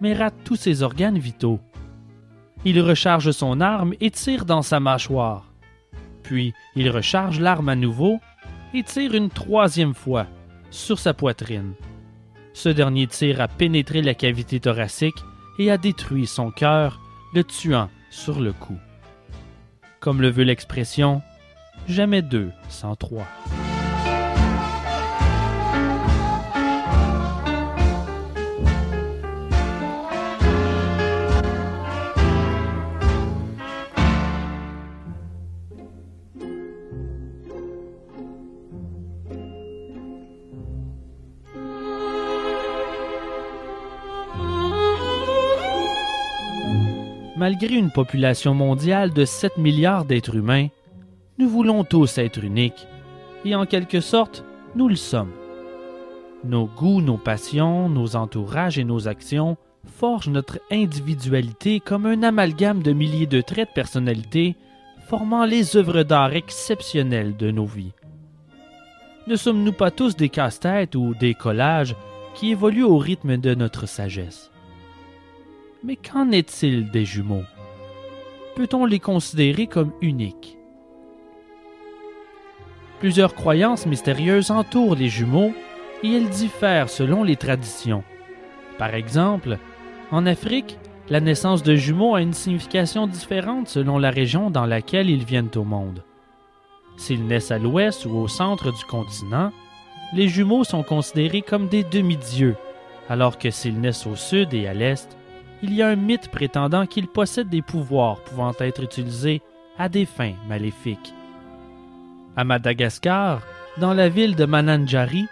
mais 0.00 0.14
rate 0.14 0.34
tous 0.44 0.56
ses 0.56 0.82
organes 0.82 1.18
vitaux. 1.18 1.60
Il 2.64 2.80
recharge 2.80 3.30
son 3.30 3.60
arme 3.60 3.94
et 4.00 4.10
tire 4.10 4.44
dans 4.44 4.62
sa 4.62 4.80
mâchoire. 4.80 5.52
Puis 6.22 6.54
il 6.76 6.90
recharge 6.90 7.40
l'arme 7.40 7.68
à 7.68 7.76
nouveau 7.76 8.20
et 8.72 8.82
tire 8.82 9.14
une 9.14 9.30
troisième 9.30 9.94
fois 9.94 10.26
sur 10.70 10.98
sa 10.98 11.14
poitrine. 11.14 11.74
Ce 12.52 12.68
dernier 12.68 13.06
tir 13.06 13.40
a 13.40 13.48
pénétré 13.48 14.00
la 14.00 14.14
cavité 14.14 14.60
thoracique 14.60 15.22
et 15.58 15.70
a 15.70 15.76
détruit 15.76 16.26
son 16.26 16.50
cœur, 16.50 17.00
le 17.34 17.44
tuant 17.44 17.90
sur 18.10 18.40
le 18.40 18.52
coup. 18.52 18.78
Comme 20.00 20.20
le 20.20 20.30
veut 20.30 20.44
l'expression, 20.44 21.22
jamais 21.88 22.22
deux 22.22 22.50
sans 22.68 22.96
trois. 22.96 23.26
Malgré 47.44 47.74
une 47.74 47.90
population 47.90 48.54
mondiale 48.54 49.12
de 49.12 49.26
7 49.26 49.58
milliards 49.58 50.06
d'êtres 50.06 50.34
humains, 50.34 50.68
nous 51.36 51.46
voulons 51.46 51.84
tous 51.84 52.16
être 52.16 52.42
uniques, 52.42 52.88
et 53.44 53.54
en 53.54 53.66
quelque 53.66 54.00
sorte, 54.00 54.46
nous 54.76 54.88
le 54.88 54.96
sommes. 54.96 55.32
Nos 56.42 56.64
goûts, 56.64 57.02
nos 57.02 57.18
passions, 57.18 57.90
nos 57.90 58.16
entourages 58.16 58.78
et 58.78 58.84
nos 58.84 59.08
actions 59.08 59.58
forgent 59.84 60.30
notre 60.30 60.58
individualité 60.72 61.80
comme 61.80 62.06
un 62.06 62.22
amalgame 62.22 62.82
de 62.82 62.94
milliers 62.94 63.26
de 63.26 63.42
traits 63.42 63.68
de 63.68 63.74
personnalité 63.74 64.56
formant 65.06 65.44
les 65.44 65.76
œuvres 65.76 66.02
d'art 66.02 66.32
exceptionnelles 66.32 67.36
de 67.36 67.50
nos 67.50 67.66
vies. 67.66 67.92
Ne 69.26 69.36
sommes-nous 69.36 69.74
pas 69.74 69.90
tous 69.90 70.16
des 70.16 70.30
casse-têtes 70.30 70.94
ou 70.94 71.14
des 71.14 71.34
collages 71.34 71.94
qui 72.32 72.52
évoluent 72.52 72.84
au 72.84 72.96
rythme 72.96 73.36
de 73.36 73.54
notre 73.54 73.84
sagesse? 73.84 74.50
Mais 75.86 75.96
qu'en 75.96 76.30
est-il 76.30 76.90
des 76.90 77.04
jumeaux? 77.04 77.44
Peut-on 78.56 78.86
les 78.86 79.00
considérer 79.00 79.66
comme 79.66 79.92
uniques? 80.00 80.56
Plusieurs 83.00 83.34
croyances 83.34 83.84
mystérieuses 83.84 84.50
entourent 84.50 84.94
les 84.94 85.10
jumeaux 85.10 85.52
et 86.02 86.10
elles 86.10 86.30
diffèrent 86.30 86.88
selon 86.88 87.22
les 87.22 87.36
traditions. 87.36 88.02
Par 88.78 88.94
exemple, 88.94 89.58
en 90.10 90.24
Afrique, 90.24 90.78
la 91.10 91.20
naissance 91.20 91.62
de 91.62 91.74
jumeaux 91.74 92.14
a 92.14 92.22
une 92.22 92.32
signification 92.32 93.06
différente 93.06 93.68
selon 93.68 93.98
la 93.98 94.08
région 94.08 94.48
dans 94.48 94.64
laquelle 94.64 95.10
ils 95.10 95.26
viennent 95.26 95.50
au 95.54 95.64
monde. 95.64 96.02
S'ils 96.96 97.26
naissent 97.26 97.50
à 97.50 97.58
l'ouest 97.58 98.06
ou 98.06 98.16
au 98.16 98.26
centre 98.26 98.72
du 98.72 98.84
continent, 98.86 99.52
les 100.14 100.28
jumeaux 100.28 100.64
sont 100.64 100.82
considérés 100.82 101.42
comme 101.42 101.68
des 101.68 101.84
demi-dieux, 101.84 102.56
alors 103.10 103.36
que 103.36 103.50
s'ils 103.50 103.78
naissent 103.78 104.06
au 104.06 104.16
sud 104.16 104.54
et 104.54 104.66
à 104.66 104.72
l'est, 104.72 105.14
il 105.62 105.74
y 105.74 105.82
a 105.82 105.88
un 105.88 105.96
mythe 105.96 106.28
prétendant 106.28 106.86
qu'ils 106.86 107.08
possèdent 107.08 107.48
des 107.48 107.62
pouvoirs 107.62 108.20
pouvant 108.20 108.52
être 108.58 108.82
utilisés 108.82 109.42
à 109.78 109.88
des 109.88 110.04
fins 110.04 110.34
maléfiques. 110.48 111.14
À 112.36 112.44
Madagascar, 112.44 113.40
dans 113.78 113.94
la 113.94 114.08
ville 114.08 114.36
de 114.36 114.44
Mananjari, 114.44 115.26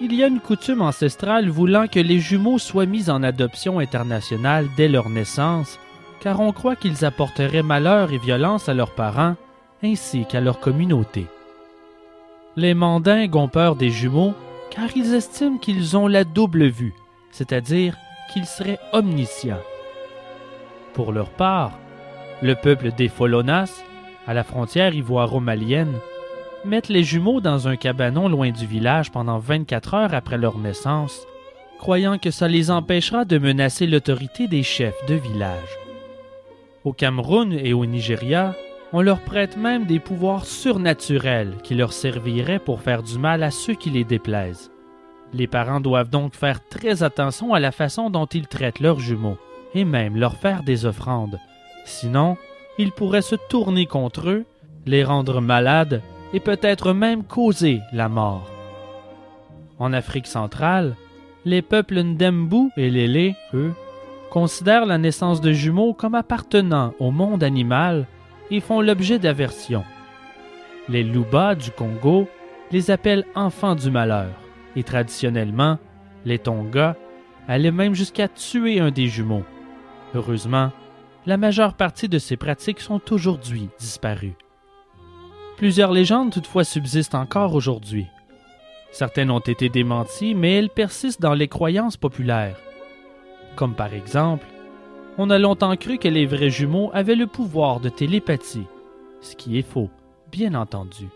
il 0.00 0.14
y 0.14 0.24
a 0.24 0.26
une 0.26 0.40
coutume 0.40 0.82
ancestrale 0.82 1.48
voulant 1.48 1.86
que 1.86 2.00
les 2.00 2.18
jumeaux 2.18 2.58
soient 2.58 2.86
mis 2.86 3.10
en 3.10 3.22
adoption 3.22 3.78
internationale 3.78 4.66
dès 4.76 4.88
leur 4.88 5.08
naissance, 5.08 5.78
car 6.20 6.40
on 6.40 6.52
croit 6.52 6.76
qu'ils 6.76 7.04
apporteraient 7.04 7.62
malheur 7.62 8.12
et 8.12 8.18
violence 8.18 8.68
à 8.68 8.74
leurs 8.74 8.94
parents 8.94 9.36
ainsi 9.82 10.24
qu'à 10.26 10.40
leur 10.40 10.60
communauté. 10.60 11.26
Les 12.56 12.74
mandingues 12.74 13.36
ont 13.36 13.48
peur 13.48 13.76
des 13.76 13.90
jumeaux 13.90 14.34
car 14.70 14.88
ils 14.96 15.14
estiment 15.14 15.58
qu'ils 15.58 15.96
ont 15.96 16.06
la 16.06 16.24
double 16.24 16.66
vue, 16.66 16.94
c'est-à-dire 17.30 17.96
qu'ils 18.32 18.46
seraient 18.46 18.80
omniscients. 18.92 19.62
Pour 20.94 21.12
leur 21.12 21.30
part, 21.30 21.72
le 22.42 22.54
peuple 22.54 22.92
des 22.92 23.08
Folonas, 23.08 23.82
à 24.26 24.34
la 24.34 24.44
frontière 24.44 24.94
ivoiro-malienne, 24.94 25.94
mettent 26.64 26.88
les 26.88 27.02
jumeaux 27.02 27.40
dans 27.40 27.68
un 27.68 27.76
cabanon 27.76 28.28
loin 28.28 28.50
du 28.50 28.66
village 28.66 29.10
pendant 29.10 29.38
24 29.38 29.94
heures 29.94 30.14
après 30.14 30.38
leur 30.38 30.58
naissance, 30.58 31.26
croyant 31.78 32.18
que 32.18 32.30
ça 32.30 32.48
les 32.48 32.70
empêchera 32.70 33.24
de 33.24 33.38
menacer 33.38 33.86
l'autorité 33.86 34.46
des 34.48 34.62
chefs 34.62 35.06
de 35.06 35.14
village. 35.14 35.78
Au 36.84 36.92
Cameroun 36.92 37.52
et 37.52 37.72
au 37.72 37.86
Nigeria, 37.86 38.54
on 38.92 39.00
leur 39.00 39.20
prête 39.20 39.56
même 39.56 39.86
des 39.86 39.98
pouvoirs 39.98 40.44
surnaturels 40.44 41.54
qui 41.62 41.74
leur 41.74 41.92
serviraient 41.92 42.58
pour 42.58 42.82
faire 42.82 43.02
du 43.02 43.18
mal 43.18 43.42
à 43.42 43.50
ceux 43.50 43.74
qui 43.74 43.90
les 43.90 44.04
déplaisent. 44.04 44.70
Les 45.34 45.46
parents 45.46 45.80
doivent 45.80 46.10
donc 46.10 46.34
faire 46.34 46.66
très 46.68 47.02
attention 47.02 47.54
à 47.54 47.60
la 47.60 47.72
façon 47.72 48.10
dont 48.10 48.26
ils 48.26 48.46
traitent 48.46 48.80
leurs 48.80 49.00
jumeaux 49.00 49.38
et 49.74 49.84
même 49.84 50.16
leur 50.16 50.36
faire 50.36 50.62
des 50.62 50.84
offrandes. 50.84 51.40
Sinon, 51.86 52.36
ils 52.78 52.92
pourraient 52.92 53.22
se 53.22 53.36
tourner 53.48 53.86
contre 53.86 54.28
eux, 54.28 54.44
les 54.86 55.04
rendre 55.04 55.40
malades 55.40 56.02
et 56.34 56.40
peut-être 56.40 56.92
même 56.92 57.24
causer 57.24 57.80
la 57.92 58.08
mort. 58.08 58.50
En 59.78 59.92
Afrique 59.92 60.26
centrale, 60.26 60.96
les 61.44 61.62
peuples 61.62 62.02
Ndembu 62.02 62.70
et 62.76 62.90
Lélé, 62.90 63.34
eux, 63.54 63.72
considèrent 64.30 64.86
la 64.86 64.98
naissance 64.98 65.40
de 65.40 65.52
jumeaux 65.52 65.94
comme 65.94 66.14
appartenant 66.14 66.94
au 67.00 67.10
monde 67.10 67.42
animal 67.42 68.06
et 68.50 68.60
font 68.60 68.80
l'objet 68.80 69.18
d'aversion. 69.18 69.84
Les 70.88 71.02
Luba 71.02 71.54
du 71.54 71.70
Congo 71.70 72.28
les 72.70 72.90
appellent 72.90 73.26
enfants 73.34 73.74
du 73.74 73.90
malheur 73.90 74.41
et 74.76 74.82
traditionnellement, 74.82 75.78
les 76.24 76.38
Tonga 76.38 76.96
allaient 77.48 77.70
même 77.70 77.94
jusqu'à 77.94 78.28
tuer 78.28 78.80
un 78.80 78.90
des 78.90 79.06
jumeaux. 79.06 79.44
Heureusement, 80.14 80.70
la 81.26 81.36
majeure 81.36 81.74
partie 81.74 82.08
de 82.08 82.18
ces 82.18 82.36
pratiques 82.36 82.80
sont 82.80 83.00
aujourd'hui 83.12 83.68
disparues. 83.78 84.36
Plusieurs 85.56 85.92
légendes 85.92 86.32
toutefois 86.32 86.64
subsistent 86.64 87.14
encore 87.14 87.54
aujourd'hui. 87.54 88.06
Certaines 88.90 89.30
ont 89.30 89.38
été 89.38 89.68
démenties, 89.68 90.34
mais 90.34 90.54
elles 90.54 90.68
persistent 90.68 91.22
dans 91.22 91.34
les 91.34 91.48
croyances 91.48 91.96
populaires. 91.96 92.58
Comme 93.56 93.74
par 93.74 93.94
exemple, 93.94 94.46
on 95.18 95.30
a 95.30 95.38
longtemps 95.38 95.76
cru 95.76 95.98
que 95.98 96.08
les 96.08 96.26
vrais 96.26 96.50
jumeaux 96.50 96.90
avaient 96.92 97.14
le 97.14 97.26
pouvoir 97.26 97.80
de 97.80 97.88
télépathie, 97.88 98.66
ce 99.20 99.36
qui 99.36 99.58
est 99.58 99.66
faux, 99.66 99.90
bien 100.30 100.54
entendu. 100.54 101.08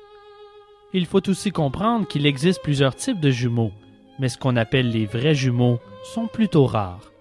Il 0.97 1.05
faut 1.05 1.29
aussi 1.29 1.51
comprendre 1.51 2.09
qu'il 2.09 2.25
existe 2.25 2.63
plusieurs 2.63 2.97
types 2.97 3.21
de 3.21 3.31
jumeaux, 3.31 3.71
mais 4.19 4.31
ce 4.31 4.39
qu'on 4.39 4.57
appelle 4.57 4.89
les 4.89 5.05
vrais 5.05 5.35
jumeaux 5.35 5.79
sont 6.15 6.27
plutôt 6.27 6.65
rares. 6.65 7.13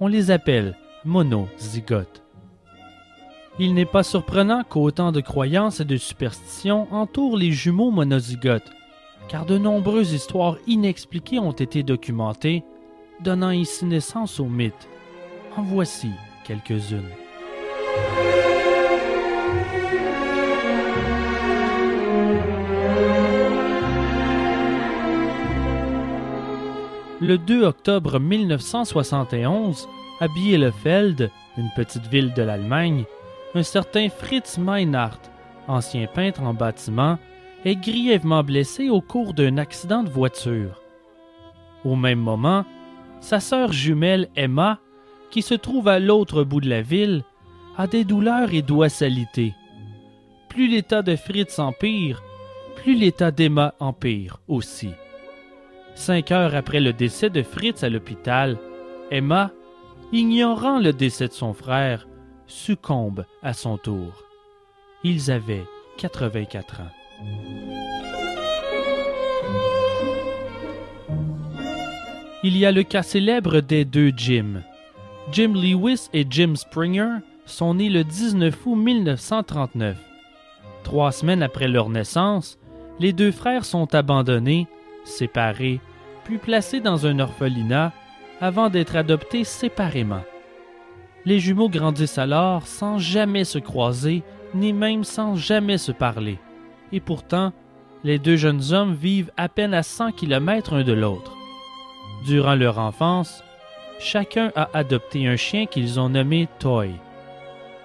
On 0.00 0.06
les 0.06 0.30
appelle 0.30 0.76
monozygotes. 1.06 2.22
Il 3.58 3.72
n'est 3.72 3.86
pas 3.86 4.02
surprenant 4.02 4.64
qu'autant 4.64 5.12
de 5.12 5.22
croyances 5.22 5.80
et 5.80 5.86
de 5.86 5.96
superstitions 5.96 6.92
entourent 6.92 7.38
les 7.38 7.52
jumeaux 7.52 7.90
monozygotes, 7.90 8.70
car 9.28 9.46
de 9.46 9.56
nombreuses 9.56 10.12
histoires 10.12 10.58
inexpliquées 10.66 11.38
ont 11.38 11.52
été 11.52 11.82
documentées, 11.82 12.64
donnant 13.20 13.50
ici 13.50 13.86
naissance 13.86 14.40
au 14.40 14.44
mythe. 14.44 14.90
En 15.56 15.62
voici 15.62 16.10
quelques-unes. 16.44 17.08
Le 27.18 27.38
2 27.38 27.64
octobre 27.64 28.20
1971, 28.20 29.88
à 30.20 30.28
Bielefeld, 30.28 31.30
une 31.56 31.70
petite 31.74 32.06
ville 32.08 32.34
de 32.34 32.42
l'Allemagne, 32.42 33.04
un 33.54 33.62
certain 33.62 34.10
Fritz 34.10 34.58
Meinhardt, 34.58 35.22
ancien 35.66 36.06
peintre 36.08 36.42
en 36.42 36.52
bâtiment, 36.52 37.18
est 37.64 37.76
grièvement 37.76 38.44
blessé 38.44 38.90
au 38.90 39.00
cours 39.00 39.32
d'un 39.32 39.56
accident 39.56 40.02
de 40.02 40.10
voiture. 40.10 40.82
Au 41.86 41.96
même 41.96 42.18
moment, 42.18 42.66
sa 43.20 43.40
sœur 43.40 43.72
jumelle 43.72 44.28
Emma, 44.36 44.78
qui 45.30 45.40
se 45.40 45.54
trouve 45.54 45.88
à 45.88 45.98
l'autre 45.98 46.44
bout 46.44 46.60
de 46.60 46.68
la 46.68 46.82
ville, 46.82 47.24
a 47.78 47.86
des 47.86 48.04
douleurs 48.04 48.52
et 48.52 48.60
doit 48.60 48.90
s'aliter. 48.90 49.54
Plus 50.50 50.68
l'état 50.68 51.00
de 51.00 51.16
Fritz 51.16 51.58
empire, 51.58 52.22
plus 52.76 52.94
l'état 52.94 53.30
d'Emma 53.30 53.72
empire 53.80 54.38
aussi. 54.48 54.90
Cinq 55.96 56.30
heures 56.30 56.54
après 56.54 56.80
le 56.80 56.92
décès 56.92 57.30
de 57.30 57.42
Fritz 57.42 57.82
à 57.82 57.88
l'hôpital, 57.88 58.58
Emma, 59.10 59.50
ignorant 60.12 60.78
le 60.78 60.92
décès 60.92 61.26
de 61.26 61.32
son 61.32 61.54
frère, 61.54 62.06
succombe 62.46 63.24
à 63.42 63.54
son 63.54 63.78
tour. 63.78 64.22
Ils 65.04 65.30
avaient 65.30 65.64
84 65.96 66.80
ans. 66.82 66.90
Il 72.44 72.58
y 72.58 72.66
a 72.66 72.72
le 72.72 72.82
cas 72.82 73.02
célèbre 73.02 73.60
des 73.60 73.86
deux 73.86 74.12
Jim. 74.14 74.62
Jim 75.32 75.54
Lewis 75.54 76.10
et 76.12 76.26
Jim 76.28 76.56
Springer 76.56 77.16
sont 77.46 77.74
nés 77.74 77.88
le 77.88 78.04
19 78.04 78.54
août 78.66 78.76
1939. 78.76 79.96
Trois 80.84 81.10
semaines 81.10 81.42
après 81.42 81.68
leur 81.68 81.88
naissance, 81.88 82.58
les 83.00 83.14
deux 83.14 83.32
frères 83.32 83.64
sont 83.64 83.94
abandonnés 83.94 84.68
séparés, 85.06 85.80
puis 86.24 86.38
placés 86.38 86.80
dans 86.80 87.06
un 87.06 87.18
orphelinat 87.18 87.92
avant 88.40 88.68
d'être 88.68 88.96
adoptés 88.96 89.44
séparément. 89.44 90.24
Les 91.24 91.40
jumeaux 91.40 91.68
grandissent 91.68 92.18
alors 92.18 92.66
sans 92.66 92.98
jamais 92.98 93.44
se 93.44 93.58
croiser, 93.58 94.22
ni 94.54 94.72
même 94.72 95.04
sans 95.04 95.34
jamais 95.34 95.78
se 95.78 95.92
parler. 95.92 96.38
Et 96.92 97.00
pourtant, 97.00 97.52
les 98.04 98.18
deux 98.18 98.36
jeunes 98.36 98.72
hommes 98.72 98.94
vivent 98.94 99.32
à 99.36 99.48
peine 99.48 99.74
à 99.74 99.82
100 99.82 100.12
km 100.12 100.74
un 100.74 100.84
de 100.84 100.92
l'autre. 100.92 101.32
Durant 102.24 102.54
leur 102.54 102.78
enfance, 102.78 103.42
chacun 103.98 104.52
a 104.54 104.68
adopté 104.74 105.26
un 105.26 105.36
chien 105.36 105.66
qu'ils 105.66 105.98
ont 105.98 106.08
nommé 106.08 106.48
Toy. 106.58 106.90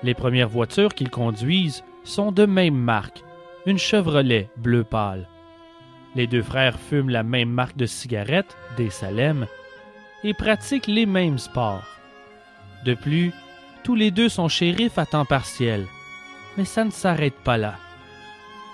Les 0.03 0.13
premières 0.13 0.49
voitures 0.49 0.93
qu'ils 0.93 1.09
conduisent 1.09 1.83
sont 2.03 2.31
de 2.31 2.45
même 2.45 2.75
marque, 2.75 3.23
une 3.65 3.77
Chevrolet 3.77 4.49
bleu 4.57 4.83
pâle. 4.83 5.27
Les 6.15 6.27
deux 6.27 6.43
frères 6.43 6.77
fument 6.79 7.09
la 7.09 7.23
même 7.23 7.49
marque 7.49 7.77
de 7.77 7.85
cigarettes, 7.85 8.57
des 8.77 8.89
Salem, 8.89 9.47
et 10.23 10.33
pratiquent 10.33 10.87
les 10.87 11.05
mêmes 11.05 11.37
sports. 11.37 11.85
De 12.85 12.93
plus, 12.93 13.31
tous 13.83 13.95
les 13.95 14.11
deux 14.11 14.29
sont 14.29 14.49
shérifs 14.49 14.97
à 14.97 15.05
temps 15.05 15.25
partiel. 15.25 15.85
Mais 16.57 16.65
ça 16.65 16.83
ne 16.83 16.91
s'arrête 16.91 17.37
pas 17.43 17.57
là. 17.57 17.75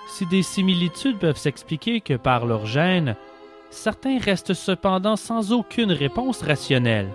Si 0.08 0.26
des 0.26 0.42
similitudes 0.42 1.18
peuvent 1.18 1.36
s'expliquer 1.36 2.00
que 2.00 2.14
par 2.14 2.46
leur 2.46 2.66
gène, 2.66 3.14
certains 3.70 4.18
restent 4.18 4.54
cependant 4.54 5.16
sans 5.16 5.52
aucune 5.52 5.92
réponse 5.92 6.42
rationnelle. 6.42 7.08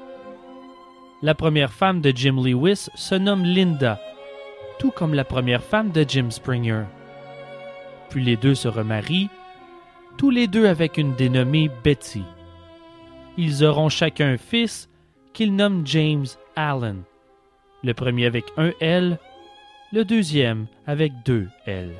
La 1.21 1.35
première 1.35 1.73
femme 1.73 2.01
de 2.01 2.11
Jim 2.15 2.35
Lewis 2.43 2.89
se 2.95 3.15
nomme 3.15 3.43
Linda, 3.43 3.99
tout 4.79 4.91
comme 4.91 5.13
la 5.13 5.23
première 5.23 5.63
femme 5.63 5.91
de 5.91 6.05
Jim 6.07 6.29
Springer. 6.29 6.83
Puis 8.09 8.23
les 8.23 8.37
deux 8.37 8.55
se 8.55 8.67
remarient 8.67 9.29
tous 10.17 10.29
les 10.29 10.47
deux 10.47 10.67
avec 10.67 10.97
une 10.97 11.15
dénommée 11.15 11.69
Betty. 11.83 12.23
Ils 13.37 13.63
auront 13.63 13.89
chacun 13.89 14.33
un 14.33 14.37
fils 14.37 14.89
qu'ils 15.33 15.55
nomment 15.55 15.85
James 15.85 16.27
Allen, 16.55 17.03
le 17.83 17.93
premier 17.93 18.25
avec 18.25 18.45
un 18.57 18.71
L, 18.79 19.17
le 19.91 20.05
deuxième 20.05 20.67
avec 20.85 21.11
deux 21.25 21.47
L. 21.65 21.91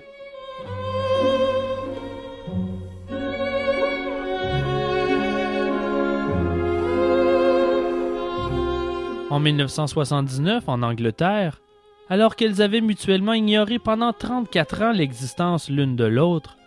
En 9.30 9.40
1979, 9.40 10.66
en 10.68 10.84
Angleterre, 10.84 11.60
alors 12.08 12.36
qu'elles 12.36 12.62
avaient 12.62 12.82
mutuellement 12.82 13.34
ignoré 13.34 13.80
pendant 13.80 14.14
34 14.14 14.82
ans 14.84 14.92
l'existence 14.92 15.70
l'une 15.72 15.96
de 15.96 16.04
l'autre, 16.04 16.58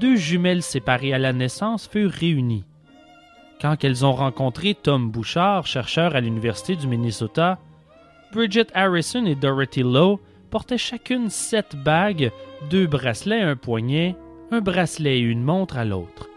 deux 0.00 0.16
jumelles 0.16 0.62
séparées 0.62 1.12
à 1.12 1.18
la 1.18 1.32
naissance 1.32 1.88
furent 1.88 2.10
réunies. 2.10 2.64
Quand 3.60 3.82
elles 3.82 4.06
ont 4.06 4.12
rencontré 4.12 4.74
Tom 4.74 5.10
Bouchard, 5.10 5.66
chercheur 5.66 6.14
à 6.14 6.20
l'Université 6.20 6.76
du 6.76 6.86
Minnesota, 6.86 7.58
Bridget 8.32 8.66
Harrison 8.74 9.26
et 9.26 9.34
Dorothy 9.34 9.82
Lowe 9.82 10.20
portaient 10.50 10.78
chacune 10.78 11.28
sept 11.28 11.74
bagues, 11.76 12.30
deux 12.70 12.86
bracelets 12.86 13.42
à 13.42 13.48
un 13.48 13.56
poignet, 13.56 14.14
un 14.50 14.60
bracelet 14.60 15.18
et 15.18 15.22
une 15.22 15.42
montre 15.42 15.76
à 15.76 15.84
l'autre. 15.84 16.28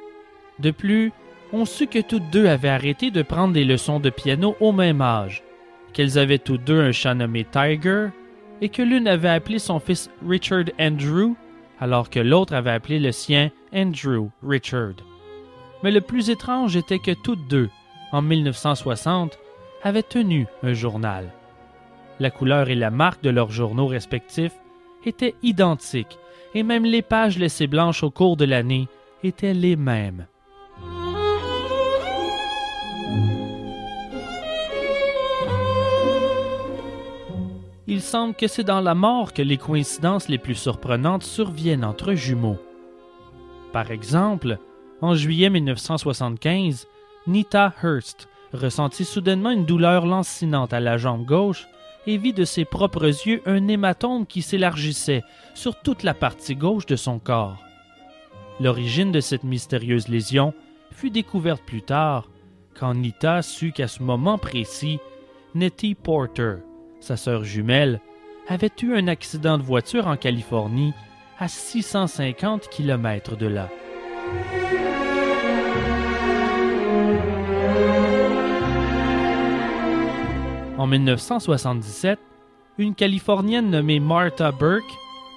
De 0.59 0.71
plus, 0.71 1.11
on 1.53 1.65
sut 1.65 1.87
que 1.87 1.99
toutes 1.99 2.29
deux 2.31 2.47
avaient 2.47 2.69
arrêté 2.69 3.11
de 3.11 3.21
prendre 3.21 3.53
des 3.53 3.65
leçons 3.65 3.99
de 3.99 4.09
piano 4.09 4.55
au 4.59 4.71
même 4.71 5.01
âge, 5.01 5.43
qu'elles 5.93 6.17
avaient 6.17 6.39
toutes 6.39 6.63
deux 6.63 6.81
un 6.81 6.91
chat 6.91 7.13
nommé 7.13 7.45
Tiger, 7.45 8.07
et 8.61 8.69
que 8.69 8.81
l'une 8.81 9.07
avait 9.07 9.29
appelé 9.29 9.59
son 9.59 9.79
fils 9.79 10.09
Richard 10.25 10.65
Andrew 10.79 11.35
alors 11.81 12.09
que 12.09 12.19
l'autre 12.19 12.53
avait 12.53 12.71
appelé 12.71 12.99
le 12.99 13.11
sien 13.11 13.49
Andrew 13.73 14.29
Richard. 14.43 14.93
Mais 15.83 15.91
le 15.91 15.99
plus 15.99 16.29
étrange 16.29 16.77
était 16.77 16.99
que 16.99 17.11
toutes 17.11 17.47
deux, 17.47 17.69
en 18.11 18.21
1960, 18.21 19.37
avaient 19.83 20.03
tenu 20.03 20.45
un 20.61 20.73
journal. 20.73 21.31
La 22.19 22.29
couleur 22.29 22.69
et 22.69 22.75
la 22.75 22.91
marque 22.91 23.23
de 23.23 23.31
leurs 23.31 23.49
journaux 23.49 23.87
respectifs 23.87 24.53
étaient 25.05 25.33
identiques, 25.41 26.19
et 26.53 26.61
même 26.61 26.85
les 26.85 27.01
pages 27.01 27.39
laissées 27.39 27.67
blanches 27.67 28.03
au 28.03 28.11
cours 28.11 28.37
de 28.37 28.45
l'année 28.45 28.87
étaient 29.23 29.55
les 29.55 29.75
mêmes. 29.75 30.27
Il 38.01 38.03
semble 38.03 38.33
que 38.33 38.47
c'est 38.47 38.63
dans 38.63 38.81
la 38.81 38.95
mort 38.95 39.31
que 39.31 39.43
les 39.43 39.57
coïncidences 39.57 40.27
les 40.27 40.39
plus 40.39 40.55
surprenantes 40.55 41.21
surviennent 41.21 41.85
entre 41.85 42.15
jumeaux. 42.15 42.57
Par 43.73 43.91
exemple, 43.91 44.57
en 45.01 45.13
juillet 45.13 45.51
1975, 45.51 46.87
Nita 47.27 47.75
Hurst 47.83 48.27
ressentit 48.53 49.05
soudainement 49.05 49.51
une 49.51 49.67
douleur 49.67 50.07
lancinante 50.07 50.73
à 50.73 50.79
la 50.79 50.97
jambe 50.97 51.25
gauche 51.27 51.67
et 52.07 52.17
vit 52.17 52.33
de 52.33 52.43
ses 52.43 52.65
propres 52.65 53.05
yeux 53.05 53.43
un 53.45 53.67
hématome 53.67 54.25
qui 54.25 54.41
s'élargissait 54.41 55.21
sur 55.53 55.75
toute 55.75 56.01
la 56.01 56.15
partie 56.15 56.55
gauche 56.55 56.87
de 56.87 56.95
son 56.95 57.19
corps. 57.19 57.63
L'origine 58.59 59.11
de 59.11 59.19
cette 59.19 59.43
mystérieuse 59.43 60.07
lésion 60.07 60.55
fut 60.89 61.11
découverte 61.11 61.61
plus 61.61 61.83
tard, 61.83 62.31
quand 62.73 62.95
Nita 62.95 63.43
sut 63.43 63.73
qu'à 63.73 63.87
ce 63.87 64.01
moment 64.01 64.39
précis, 64.39 64.97
Nettie 65.53 65.93
Porter, 65.93 66.63
sa 67.01 67.17
sœur 67.17 67.43
jumelle, 67.43 67.99
avait 68.47 68.71
eu 68.81 68.95
un 68.95 69.07
accident 69.07 69.57
de 69.57 69.63
voiture 69.63 70.07
en 70.07 70.17
Californie 70.17 70.93
à 71.39 71.47
650 71.47 72.69
km 72.69 73.35
de 73.35 73.47
là. 73.47 73.69
En 80.77 80.87
1977, 80.87 82.19
une 82.77 82.95
Californienne 82.95 83.69
nommée 83.69 83.99
Martha 83.99 84.51
Burke 84.51 84.83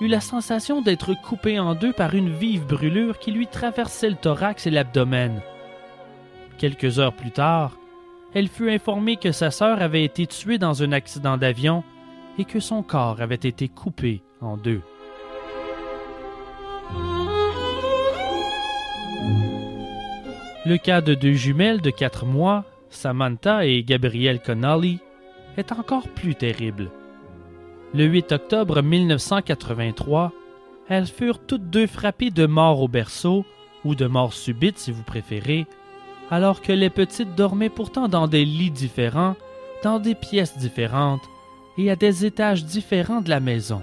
eut 0.00 0.08
la 0.08 0.20
sensation 0.20 0.80
d'être 0.80 1.12
coupée 1.22 1.58
en 1.58 1.74
deux 1.74 1.92
par 1.92 2.14
une 2.14 2.30
vive 2.30 2.66
brûlure 2.66 3.18
qui 3.18 3.30
lui 3.30 3.46
traversait 3.46 4.10
le 4.10 4.16
thorax 4.16 4.66
et 4.66 4.70
l'abdomen. 4.70 5.42
Quelques 6.58 6.98
heures 6.98 7.14
plus 7.14 7.30
tard, 7.30 7.76
elle 8.34 8.48
fut 8.48 8.70
informée 8.70 9.16
que 9.16 9.32
sa 9.32 9.50
sœur 9.50 9.80
avait 9.80 10.04
été 10.04 10.26
tuée 10.26 10.58
dans 10.58 10.82
un 10.82 10.92
accident 10.92 11.36
d'avion 11.36 11.84
et 12.38 12.44
que 12.44 12.58
son 12.60 12.82
corps 12.82 13.20
avait 13.20 13.36
été 13.36 13.68
coupé 13.68 14.22
en 14.40 14.56
deux. 14.56 14.82
Le 20.66 20.76
cas 20.78 21.00
de 21.00 21.14
deux 21.14 21.34
jumelles 21.34 21.80
de 21.80 21.90
quatre 21.90 22.26
mois, 22.26 22.64
Samantha 22.90 23.66
et 23.66 23.84
Gabrielle 23.84 24.40
Connolly, 24.40 24.98
est 25.56 25.72
encore 25.72 26.08
plus 26.08 26.34
terrible. 26.34 26.90
Le 27.92 28.04
8 28.04 28.32
octobre 28.32 28.82
1983, 28.82 30.32
elles 30.88 31.06
furent 31.06 31.38
toutes 31.38 31.70
deux 31.70 31.86
frappées 31.86 32.30
de 32.30 32.46
mort 32.46 32.80
au 32.80 32.88
berceau, 32.88 33.44
ou 33.84 33.94
de 33.94 34.06
mort 34.06 34.32
subite 34.32 34.78
si 34.78 34.90
vous 34.90 35.02
préférez, 35.02 35.66
alors 36.34 36.62
que 36.62 36.72
les 36.72 36.90
petites 36.90 37.36
dormaient 37.36 37.68
pourtant 37.68 38.08
dans 38.08 38.26
des 38.26 38.44
lits 38.44 38.72
différents, 38.72 39.36
dans 39.84 40.00
des 40.00 40.16
pièces 40.16 40.58
différentes 40.58 41.22
et 41.78 41.92
à 41.92 41.94
des 41.94 42.24
étages 42.24 42.64
différents 42.64 43.20
de 43.20 43.30
la 43.30 43.38
maison. 43.38 43.82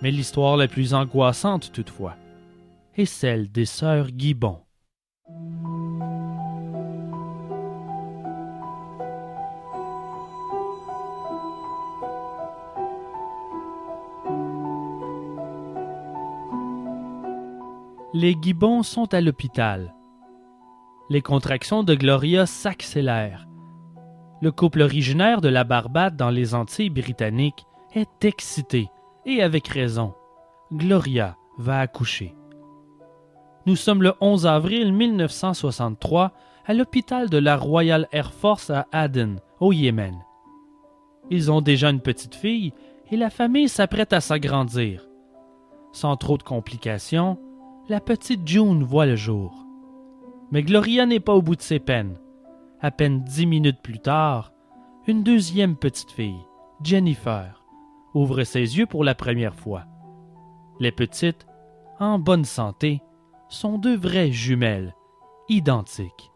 Mais 0.00 0.10
l'histoire 0.10 0.56
la 0.56 0.66
plus 0.66 0.94
angoissante 0.94 1.72
toutefois 1.72 2.16
est 2.96 3.04
celle 3.04 3.52
des 3.52 3.66
sœurs 3.66 4.08
Gibbon. 4.16 4.60
Les 18.20 18.36
gibbons 18.38 18.82
sont 18.82 19.14
à 19.14 19.22
l'hôpital. 19.22 19.94
Les 21.08 21.22
contractions 21.22 21.82
de 21.82 21.94
Gloria 21.94 22.44
s'accélèrent. 22.44 23.48
Le 24.42 24.52
couple 24.52 24.82
originaire 24.82 25.40
de 25.40 25.48
la 25.48 25.64
Barbade 25.64 26.16
dans 26.16 26.28
les 26.28 26.54
Antilles 26.54 26.90
britanniques 26.90 27.64
est 27.94 28.26
excité, 28.26 28.90
et 29.24 29.42
avec 29.42 29.68
raison. 29.68 30.12
Gloria 30.70 31.38
va 31.56 31.80
accoucher. 31.80 32.36
Nous 33.64 33.76
sommes 33.76 34.02
le 34.02 34.12
11 34.20 34.46
avril 34.46 34.92
1963 34.92 36.32
à 36.66 36.74
l'hôpital 36.74 37.30
de 37.30 37.38
la 37.38 37.56
Royal 37.56 38.06
Air 38.12 38.34
Force 38.34 38.68
à 38.68 38.86
Aden, 38.92 39.40
au 39.60 39.72
Yémen. 39.72 40.18
Ils 41.30 41.50
ont 41.50 41.62
déjà 41.62 41.88
une 41.88 42.02
petite 42.02 42.34
fille 42.34 42.74
et 43.10 43.16
la 43.16 43.30
famille 43.30 43.70
s'apprête 43.70 44.12
à 44.12 44.20
s'agrandir. 44.20 45.06
Sans 45.92 46.18
trop 46.18 46.36
de 46.36 46.42
complications, 46.42 47.38
la 47.90 48.00
petite 48.00 48.46
June 48.46 48.84
voit 48.84 49.04
le 49.04 49.16
jour. 49.16 49.66
Mais 50.52 50.62
Gloria 50.62 51.06
n'est 51.06 51.18
pas 51.18 51.34
au 51.34 51.42
bout 51.42 51.56
de 51.56 51.60
ses 51.60 51.80
peines. 51.80 52.20
À 52.80 52.92
peine 52.92 53.24
dix 53.24 53.46
minutes 53.46 53.82
plus 53.82 53.98
tard, 53.98 54.52
une 55.08 55.24
deuxième 55.24 55.74
petite 55.74 56.12
fille, 56.12 56.38
Jennifer, 56.84 57.64
ouvre 58.14 58.44
ses 58.44 58.78
yeux 58.78 58.86
pour 58.86 59.02
la 59.02 59.16
première 59.16 59.56
fois. 59.56 59.86
Les 60.78 60.92
petites, 60.92 61.48
en 61.98 62.20
bonne 62.20 62.44
santé, 62.44 63.02
sont 63.48 63.76
deux 63.76 63.96
vraies 63.96 64.30
jumelles, 64.30 64.94
identiques. 65.48 66.30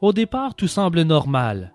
Au 0.00 0.12
départ, 0.12 0.56
tout 0.56 0.66
semble 0.66 1.02
normal, 1.02 1.72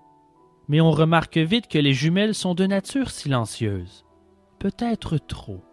mais 0.67 0.81
on 0.81 0.91
remarque 0.91 1.37
vite 1.37 1.69
que 1.69 1.79
les 1.79 1.93
jumelles 1.93 2.35
sont 2.35 2.53
de 2.53 2.65
nature 2.65 3.11
silencieuse, 3.11 4.05
peut-être 4.59 5.17
trop. 5.17 5.63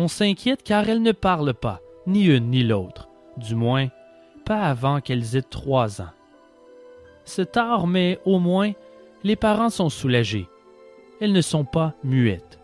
On 0.00 0.06
s'inquiète 0.06 0.62
car 0.62 0.88
elles 0.88 1.02
ne 1.02 1.10
parlent 1.10 1.54
pas, 1.54 1.80
ni 2.06 2.26
une 2.26 2.50
ni 2.50 2.62
l'autre, 2.62 3.08
du 3.36 3.56
moins 3.56 3.88
pas 4.44 4.62
avant 4.62 5.00
qu'elles 5.00 5.34
aient 5.34 5.42
trois 5.42 6.00
ans. 6.00 6.12
C'est 7.24 7.50
tard, 7.50 7.88
mais 7.88 8.20
au 8.24 8.38
moins 8.38 8.70
les 9.24 9.34
parents 9.34 9.70
sont 9.70 9.88
soulagés. 9.88 10.46
Elles 11.20 11.32
ne 11.32 11.40
sont 11.40 11.64
pas 11.64 11.94
muettes. 12.04 12.60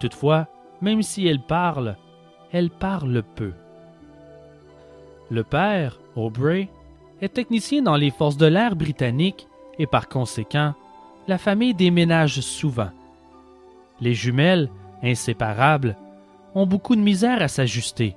Toutefois, 0.00 0.48
même 0.80 1.02
si 1.02 1.26
elles 1.26 1.38
parlent, 1.38 1.98
elles 2.50 2.70
parlent 2.70 3.22
peu. 3.34 3.52
Le 5.30 5.44
père, 5.44 6.00
Aubrey, 6.16 6.70
est 7.20 7.34
technicien 7.34 7.82
dans 7.82 7.96
les 7.96 8.10
forces 8.10 8.38
de 8.38 8.46
l'air 8.46 8.74
britanniques 8.74 9.48
et 9.78 9.86
par 9.86 10.08
conséquent, 10.08 10.72
la 11.28 11.36
famille 11.36 11.74
déménage 11.74 12.40
souvent. 12.40 12.90
Les 14.00 14.14
jumelles, 14.14 14.70
inséparables, 15.02 15.94
ont 16.54 16.66
beaucoup 16.66 16.96
de 16.96 17.00
misère 17.00 17.42
à 17.42 17.48
s'ajuster. 17.48 18.16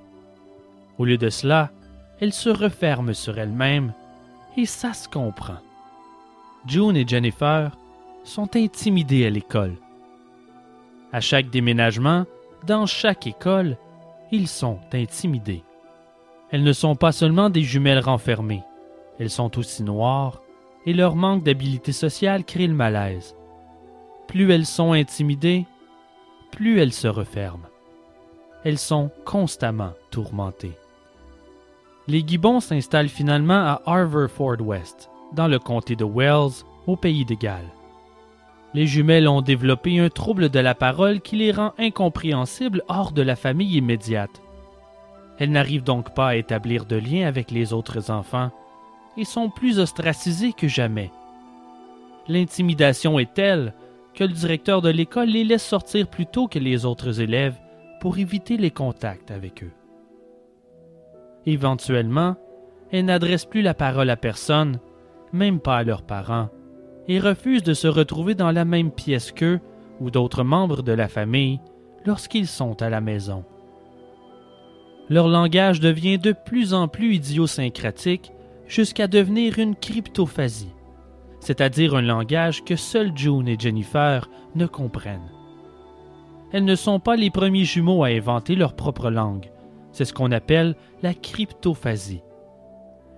Au 0.97 1.05
lieu 1.05 1.17
de 1.17 1.29
cela, 1.29 1.71
elles 2.19 2.33
se 2.33 2.49
referment 2.49 3.13
sur 3.13 3.37
elles-mêmes, 3.37 3.93
et 4.57 4.65
ça 4.65 4.93
se 4.93 5.07
comprend. 5.07 5.57
June 6.65 6.95
et 6.95 7.07
Jennifer 7.07 7.77
sont 8.23 8.55
intimidées 8.55 9.25
à 9.25 9.29
l'école. 9.29 9.75
À 11.11 11.21
chaque 11.21 11.49
déménagement, 11.49 12.25
dans 12.65 12.85
chaque 12.85 13.27
école, 13.27 13.77
ils 14.31 14.47
sont 14.47 14.79
intimidés. 14.93 15.63
Elles 16.51 16.63
ne 16.63 16.73
sont 16.73 16.95
pas 16.95 17.11
seulement 17.11 17.49
des 17.49 17.63
jumelles 17.63 17.99
renfermées, 17.99 18.63
elles 19.19 19.29
sont 19.29 19.57
aussi 19.57 19.83
noires, 19.83 20.41
et 20.85 20.93
leur 20.93 21.15
manque 21.15 21.43
d'habileté 21.43 21.91
sociale 21.91 22.43
crée 22.43 22.67
le 22.67 22.73
malaise. 22.73 23.35
Plus 24.27 24.51
elles 24.51 24.65
sont 24.65 24.93
intimidées, 24.93 25.65
plus 26.51 26.79
elles 26.79 26.93
se 26.93 27.07
referment 27.07 27.67
elles 28.65 28.79
sont 28.79 29.11
constamment 29.25 29.93
tourmentées. 30.09 30.73
Les 32.07 32.23
gibbons 32.25 32.59
s'installent 32.59 33.09
finalement 33.09 33.53
à 33.53 33.81
Harverford 33.85 34.59
West, 34.59 35.09
dans 35.33 35.47
le 35.47 35.59
comté 35.59 35.95
de 35.95 36.03
Wells, 36.03 36.63
au 36.87 36.95
pays 36.95 37.25
de 37.25 37.35
Galles. 37.35 37.71
Les 38.73 38.87
jumelles 38.87 39.27
ont 39.27 39.41
développé 39.41 39.99
un 39.99 40.09
trouble 40.09 40.49
de 40.49 40.59
la 40.59 40.75
parole 40.75 41.21
qui 41.21 41.37
les 41.37 41.51
rend 41.51 41.73
incompréhensibles 41.77 42.83
hors 42.87 43.11
de 43.11 43.21
la 43.21 43.35
famille 43.35 43.77
immédiate. 43.77 44.41
Elles 45.37 45.51
n'arrivent 45.51 45.83
donc 45.83 46.13
pas 46.13 46.29
à 46.29 46.35
établir 46.35 46.85
de 46.85 46.95
lien 46.95 47.27
avec 47.27 47.51
les 47.51 47.71
autres 47.71 48.09
enfants 48.09 48.51
et 49.15 49.25
sont 49.25 49.49
plus 49.49 49.79
ostracisées 49.79 50.53
que 50.53 50.67
jamais. 50.67 51.11
L'intimidation 52.27 53.19
est 53.19 53.33
telle 53.33 53.73
que 54.15 54.23
le 54.23 54.33
directeur 54.33 54.81
de 54.81 54.89
l'école 54.89 55.29
les 55.29 55.43
laisse 55.43 55.65
sortir 55.65 56.07
plus 56.07 56.25
tôt 56.25 56.47
que 56.47 56.59
les 56.59 56.85
autres 56.85 57.21
élèves 57.21 57.55
pour 58.05 58.19
éviter 58.19 58.57
les 58.57 58.69
contacts 58.69 59.31
avec 59.31 59.63
eux. 59.63 59.71
Éventuellement, 61.47 62.35
elles 62.91 63.05
n'adressent 63.05 63.47
plus 63.47 63.63
la 63.63 63.73
parole 63.73 64.11
à 64.11 64.15
personne, 64.15 64.79
même 65.33 65.59
pas 65.59 65.77
à 65.77 65.83
leurs 65.83 66.03
parents, 66.03 66.49
et 67.07 67.17
refusent 67.17 67.63
de 67.63 67.73
se 67.73 67.87
retrouver 67.87 68.35
dans 68.35 68.51
la 68.51 68.63
même 68.63 68.91
pièce 68.91 69.31
qu'eux 69.31 69.59
ou 69.99 70.11
d'autres 70.11 70.43
membres 70.43 70.83
de 70.83 70.91
la 70.91 71.07
famille 71.07 71.59
lorsqu'ils 72.05 72.45
sont 72.45 72.79
à 72.83 72.91
la 72.91 73.01
maison. 73.01 73.43
Leur 75.09 75.27
langage 75.27 75.79
devient 75.79 76.19
de 76.19 76.31
plus 76.31 76.75
en 76.75 76.87
plus 76.87 77.15
idiosyncratique 77.15 78.31
jusqu'à 78.67 79.07
devenir 79.07 79.57
une 79.57 79.75
cryptophasie, 79.75 80.75
c'est-à-dire 81.39 81.95
un 81.95 82.03
langage 82.03 82.63
que 82.63 82.75
seuls 82.75 83.17
June 83.17 83.47
et 83.47 83.57
Jennifer 83.57 84.29
ne 84.53 84.67
comprennent 84.67 85.34
elles 86.55 86.63
ne 86.63 86.75
sont 86.75 87.01
pas 87.01 87.17
les 87.17 87.31
premiers 87.31 87.65
jumeaux 87.65 88.05
à 88.05 88.07
inventer 88.07 88.55
leur 88.55 88.77
propre 88.77 89.09
langue. 89.09 89.51
C'est 89.91 90.05
ce 90.05 90.13
qu'on 90.13 90.31
appelle 90.31 90.77
la 91.01 91.13
cryptophasie. 91.13 92.23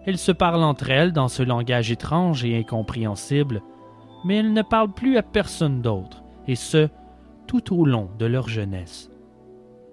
Elles 0.07 0.17
se 0.17 0.31
parlent 0.31 0.63
entre 0.63 0.89
elles 0.89 1.13
dans 1.13 1.27
ce 1.27 1.43
langage 1.43 1.91
étrange 1.91 2.43
et 2.43 2.57
incompréhensible, 2.57 3.61
mais 4.25 4.37
elles 4.37 4.53
ne 4.53 4.63
parlent 4.63 4.91
plus 4.91 5.17
à 5.17 5.21
personne 5.21 5.83
d'autre, 5.83 6.23
et 6.47 6.55
ce, 6.55 6.89
tout 7.45 7.79
au 7.79 7.85
long 7.85 8.09
de 8.17 8.25
leur 8.25 8.49
jeunesse. 8.49 9.11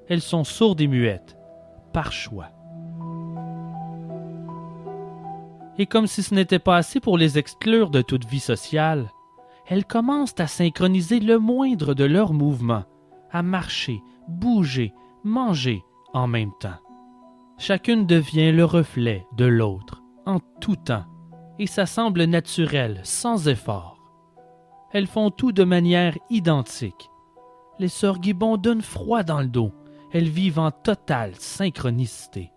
Elles 0.08 0.22
sont 0.22 0.44
sourdes 0.44 0.80
et 0.80 0.86
muettes, 0.86 1.36
par 1.92 2.12
choix. 2.12 2.48
Et 5.76 5.84
comme 5.84 6.06
si 6.06 6.22
ce 6.22 6.34
n'était 6.34 6.58
pas 6.58 6.78
assez 6.78 6.98
pour 6.98 7.18
les 7.18 7.36
exclure 7.36 7.90
de 7.90 8.00
toute 8.00 8.24
vie 8.24 8.40
sociale, 8.40 9.10
elles 9.66 9.84
commencent 9.84 10.40
à 10.40 10.46
synchroniser 10.46 11.20
le 11.20 11.38
moindre 11.38 11.92
de 11.92 12.04
leurs 12.04 12.32
mouvements, 12.32 12.84
à 13.34 13.42
marcher, 13.42 14.00
bouger, 14.28 14.94
manger 15.24 15.84
en 16.14 16.26
même 16.26 16.52
temps. 16.60 16.78
Chacune 17.58 18.06
devient 18.06 18.52
le 18.52 18.64
reflet 18.64 19.26
de 19.36 19.44
l'autre 19.44 20.02
en 20.24 20.38
tout 20.60 20.76
temps, 20.76 21.04
et 21.58 21.66
ça 21.66 21.84
semble 21.84 22.24
naturel, 22.24 23.00
sans 23.02 23.48
effort. 23.48 23.98
Elles 24.92 25.08
font 25.08 25.30
tout 25.30 25.52
de 25.52 25.64
manière 25.64 26.16
identique. 26.30 27.10
Les 27.78 27.88
sœurs 27.88 28.22
Gibbon 28.22 28.56
donnent 28.56 28.80
froid 28.80 29.24
dans 29.24 29.40
le 29.40 29.48
dos, 29.48 29.72
elles 30.12 30.28
vivent 30.28 30.60
en 30.60 30.70
totale 30.70 31.34
synchronicité. 31.34 32.52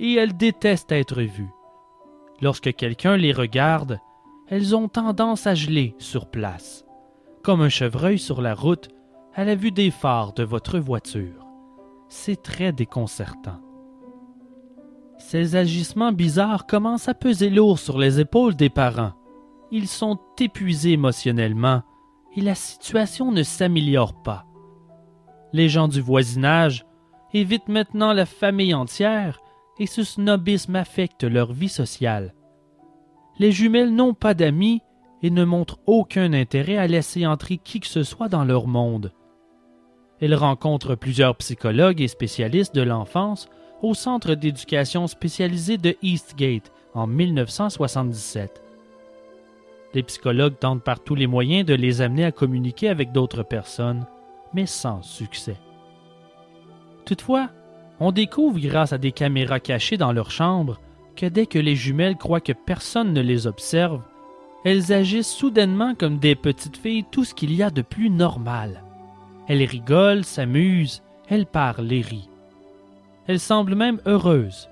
Et 0.00 0.14
elles 0.14 0.36
détestent 0.36 0.92
être 0.92 1.22
vues. 1.22 1.50
Lorsque 2.40 2.74
quelqu'un 2.74 3.16
les 3.16 3.32
regarde, 3.32 4.00
elles 4.48 4.74
ont 4.74 4.88
tendance 4.88 5.46
à 5.46 5.54
geler 5.54 5.94
sur 5.98 6.30
place. 6.30 6.84
Comme 7.44 7.60
un 7.60 7.68
chevreuil 7.68 8.18
sur 8.18 8.42
la 8.42 8.54
route, 8.54 8.88
à 9.38 9.44
la 9.44 9.54
vue 9.54 9.70
des 9.70 9.92
phares 9.92 10.32
de 10.32 10.42
votre 10.42 10.80
voiture. 10.80 11.46
C'est 12.08 12.42
très 12.42 12.72
déconcertant. 12.72 13.60
Ces 15.16 15.54
agissements 15.54 16.10
bizarres 16.10 16.66
commencent 16.66 17.08
à 17.08 17.14
peser 17.14 17.48
lourd 17.48 17.78
sur 17.78 17.98
les 17.98 18.18
épaules 18.18 18.56
des 18.56 18.68
parents. 18.68 19.12
Ils 19.70 19.86
sont 19.86 20.18
épuisés 20.40 20.90
émotionnellement 20.90 21.84
et 22.34 22.40
la 22.40 22.56
situation 22.56 23.30
ne 23.30 23.44
s'améliore 23.44 24.20
pas. 24.24 24.44
Les 25.52 25.68
gens 25.68 25.86
du 25.86 26.00
voisinage 26.00 26.84
évitent 27.32 27.68
maintenant 27.68 28.12
la 28.12 28.26
famille 28.26 28.74
entière 28.74 29.38
et 29.78 29.86
ce 29.86 30.02
snobisme 30.02 30.74
affecte 30.74 31.22
leur 31.22 31.52
vie 31.52 31.68
sociale. 31.68 32.34
Les 33.38 33.52
jumelles 33.52 33.94
n'ont 33.94 34.14
pas 34.14 34.34
d'amis 34.34 34.82
et 35.22 35.30
ne 35.30 35.44
montrent 35.44 35.78
aucun 35.86 36.32
intérêt 36.32 36.76
à 36.76 36.88
laisser 36.88 37.24
entrer 37.24 37.58
qui 37.58 37.78
que 37.78 37.86
ce 37.86 38.02
soit 38.02 38.28
dans 38.28 38.44
leur 38.44 38.66
monde. 38.66 39.12
Elles 40.20 40.34
rencontrent 40.34 40.94
plusieurs 40.94 41.36
psychologues 41.36 42.00
et 42.00 42.08
spécialistes 42.08 42.74
de 42.74 42.82
l'enfance 42.82 43.48
au 43.82 43.94
centre 43.94 44.34
d'éducation 44.34 45.06
spécialisé 45.06 45.78
de 45.78 45.96
Eastgate 46.02 46.72
en 46.94 47.06
1977. 47.06 48.62
Les 49.94 50.02
psychologues 50.02 50.58
tentent 50.58 50.82
par 50.82 51.00
tous 51.00 51.14
les 51.14 51.26
moyens 51.26 51.64
de 51.64 51.74
les 51.74 52.02
amener 52.02 52.24
à 52.24 52.32
communiquer 52.32 52.88
avec 52.88 53.12
d'autres 53.12 53.42
personnes, 53.42 54.06
mais 54.52 54.66
sans 54.66 55.02
succès. 55.02 55.56
Toutefois, 57.04 57.50
on 58.00 58.12
découvre 58.12 58.58
grâce 58.58 58.92
à 58.92 58.98
des 58.98 59.12
caméras 59.12 59.60
cachées 59.60 59.96
dans 59.96 60.12
leur 60.12 60.30
chambre 60.30 60.80
que 61.16 61.26
dès 61.26 61.46
que 61.46 61.58
les 61.58 61.74
jumelles 61.74 62.16
croient 62.16 62.40
que 62.40 62.52
personne 62.52 63.12
ne 63.12 63.20
les 63.20 63.46
observe, 63.46 64.02
elles 64.64 64.92
agissent 64.92 65.32
soudainement 65.32 65.94
comme 65.94 66.18
des 66.18 66.34
petites 66.34 66.76
filles 66.76 67.04
tout 67.10 67.24
ce 67.24 67.34
qu'il 67.34 67.54
y 67.54 67.62
a 67.62 67.70
de 67.70 67.82
plus 67.82 68.10
normal. 68.10 68.82
Elles 69.48 69.64
rigolent, 69.64 70.24
s'amusent, 70.24 71.02
elles 71.28 71.46
parlent 71.46 71.90
et 71.90 72.02
rient. 72.02 72.28
Elles 73.26 73.40
semblent 73.40 73.74
même 73.74 74.00
heureuses. 74.06 74.68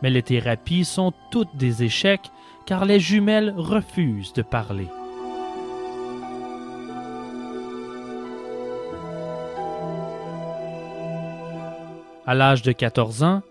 Mais 0.00 0.10
les 0.10 0.22
thérapies 0.22 0.84
sont 0.84 1.12
toutes 1.30 1.56
des 1.56 1.82
échecs 1.82 2.30
car 2.66 2.84
les 2.84 3.00
jumelles 3.00 3.52
refusent 3.56 4.32
de 4.32 4.42
parler. 4.42 4.86
À 12.26 12.34
l'âge 12.34 12.62
de 12.62 12.72
14 12.72 13.22
ans, 13.22 13.42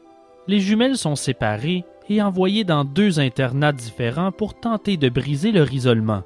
les 0.47 0.59
jumelles 0.59 0.97
sont 0.97 1.15
séparées 1.15 1.85
et 2.09 2.21
envoyées 2.21 2.63
dans 2.63 2.85
deux 2.85 3.19
internats 3.19 3.71
différents 3.71 4.31
pour 4.31 4.55
tenter 4.55 4.97
de 4.97 5.09
briser 5.09 5.51
leur 5.51 5.71
isolement. 5.71 6.23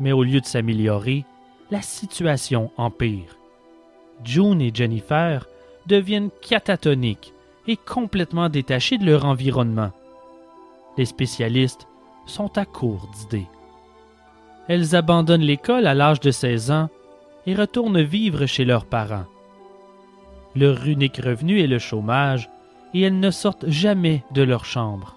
Mais 0.00 0.12
au 0.12 0.24
lieu 0.24 0.40
de 0.40 0.46
s'améliorer, 0.46 1.24
la 1.72 1.80
situation 1.80 2.70
empire. 2.76 3.38
June 4.24 4.60
et 4.60 4.70
Jennifer 4.74 5.48
deviennent 5.86 6.28
catatoniques 6.42 7.32
et 7.66 7.78
complètement 7.78 8.50
détachées 8.50 8.98
de 8.98 9.06
leur 9.06 9.24
environnement. 9.24 9.90
Les 10.98 11.06
spécialistes 11.06 11.88
sont 12.26 12.58
à 12.58 12.66
court 12.66 13.08
d'idées. 13.14 13.46
Elles 14.68 14.94
abandonnent 14.94 15.40
l'école 15.40 15.86
à 15.86 15.94
l'âge 15.94 16.20
de 16.20 16.30
16 16.30 16.70
ans 16.70 16.90
et 17.46 17.54
retournent 17.54 18.02
vivre 18.02 18.44
chez 18.44 18.66
leurs 18.66 18.84
parents. 18.84 19.24
Leur 20.54 20.86
unique 20.86 21.22
revenu 21.24 21.58
est 21.60 21.66
le 21.66 21.78
chômage 21.78 22.50
et 22.92 23.00
elles 23.00 23.18
ne 23.18 23.30
sortent 23.30 23.68
jamais 23.68 24.24
de 24.32 24.42
leur 24.42 24.66
chambre. 24.66 25.16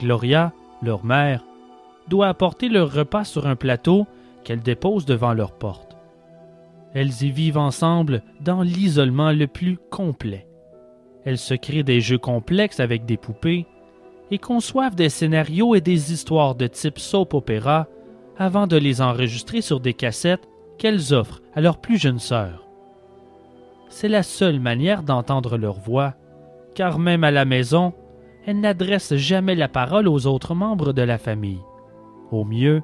Gloria, 0.00 0.52
leur 0.82 1.04
mère, 1.04 1.44
doit 2.08 2.28
apporter 2.28 2.70
leur 2.70 2.90
repas 2.90 3.24
sur 3.24 3.46
un 3.46 3.54
plateau 3.54 4.06
qu'elle 4.44 4.60
dépose 4.60 5.04
devant 5.06 5.32
leur 5.32 5.52
porte. 5.52 5.96
Elles 6.94 7.22
y 7.22 7.30
vivent 7.30 7.58
ensemble 7.58 8.22
dans 8.40 8.62
l'isolement 8.62 9.32
le 9.32 9.46
plus 9.46 9.78
complet. 9.90 10.46
Elles 11.24 11.38
se 11.38 11.54
créent 11.54 11.84
des 11.84 12.00
jeux 12.00 12.18
complexes 12.18 12.80
avec 12.80 13.04
des 13.04 13.16
poupées 13.16 13.66
et 14.30 14.38
conçoivent 14.38 14.94
des 14.94 15.08
scénarios 15.08 15.74
et 15.74 15.80
des 15.80 16.12
histoires 16.12 16.54
de 16.54 16.66
type 16.66 16.98
soap 16.98 17.34
opéra 17.34 17.86
avant 18.36 18.66
de 18.66 18.76
les 18.76 19.00
enregistrer 19.00 19.60
sur 19.60 19.80
des 19.80 19.94
cassettes 19.94 20.48
qu'elles 20.78 21.14
offrent 21.14 21.42
à 21.54 21.60
leur 21.60 21.78
plus 21.78 21.98
jeune 21.98 22.18
sœur. 22.18 22.66
C'est 23.88 24.08
la 24.08 24.22
seule 24.22 24.58
manière 24.58 25.02
d'entendre 25.02 25.58
leur 25.58 25.78
voix, 25.78 26.14
car 26.74 26.98
même 26.98 27.24
à 27.24 27.30
la 27.30 27.44
maison, 27.44 27.92
elles 28.46 28.58
n'adressent 28.58 29.16
jamais 29.16 29.54
la 29.54 29.68
parole 29.68 30.08
aux 30.08 30.26
autres 30.26 30.54
membres 30.54 30.92
de 30.92 31.02
la 31.02 31.18
famille. 31.18 31.60
Au 32.30 32.44
mieux, 32.44 32.82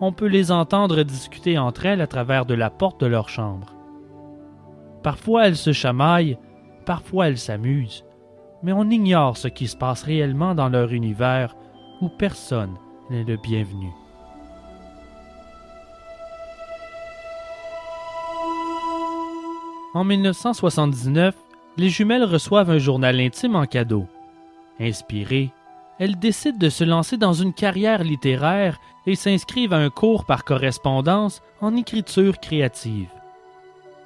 on 0.00 0.12
peut 0.12 0.26
les 0.26 0.50
entendre 0.50 1.02
discuter 1.02 1.58
entre 1.58 1.86
elles 1.86 2.00
à 2.00 2.06
travers 2.06 2.46
de 2.46 2.54
la 2.54 2.70
porte 2.70 3.00
de 3.00 3.06
leur 3.06 3.28
chambre. 3.28 3.74
Parfois 5.02 5.46
elles 5.46 5.56
se 5.56 5.72
chamaillent, 5.72 6.38
parfois 6.86 7.28
elles 7.28 7.38
s'amusent, 7.38 8.04
mais 8.62 8.72
on 8.72 8.90
ignore 8.90 9.36
ce 9.36 9.48
qui 9.48 9.68
se 9.68 9.76
passe 9.76 10.02
réellement 10.02 10.54
dans 10.54 10.68
leur 10.68 10.92
univers 10.92 11.54
où 12.00 12.08
personne 12.08 12.74
n'est 13.10 13.24
le 13.24 13.36
bienvenu. 13.36 13.90
En 19.92 20.04
1979, 20.04 21.34
les 21.76 21.88
jumelles 21.88 22.24
reçoivent 22.24 22.70
un 22.70 22.78
journal 22.78 23.18
intime 23.18 23.56
en 23.56 23.66
cadeau. 23.66 24.06
Inspirées, 24.78 25.50
elles 25.98 26.18
décident 26.18 26.58
de 26.58 26.68
se 26.68 26.84
lancer 26.84 27.16
dans 27.16 27.32
une 27.32 27.52
carrière 27.52 28.04
littéraire 28.04 28.78
et 29.06 29.14
s'inscrivent 29.14 29.72
à 29.72 29.78
un 29.78 29.90
cours 29.90 30.24
par 30.24 30.44
correspondance 30.44 31.42
en 31.60 31.76
écriture 31.76 32.38
créative. 32.38 33.10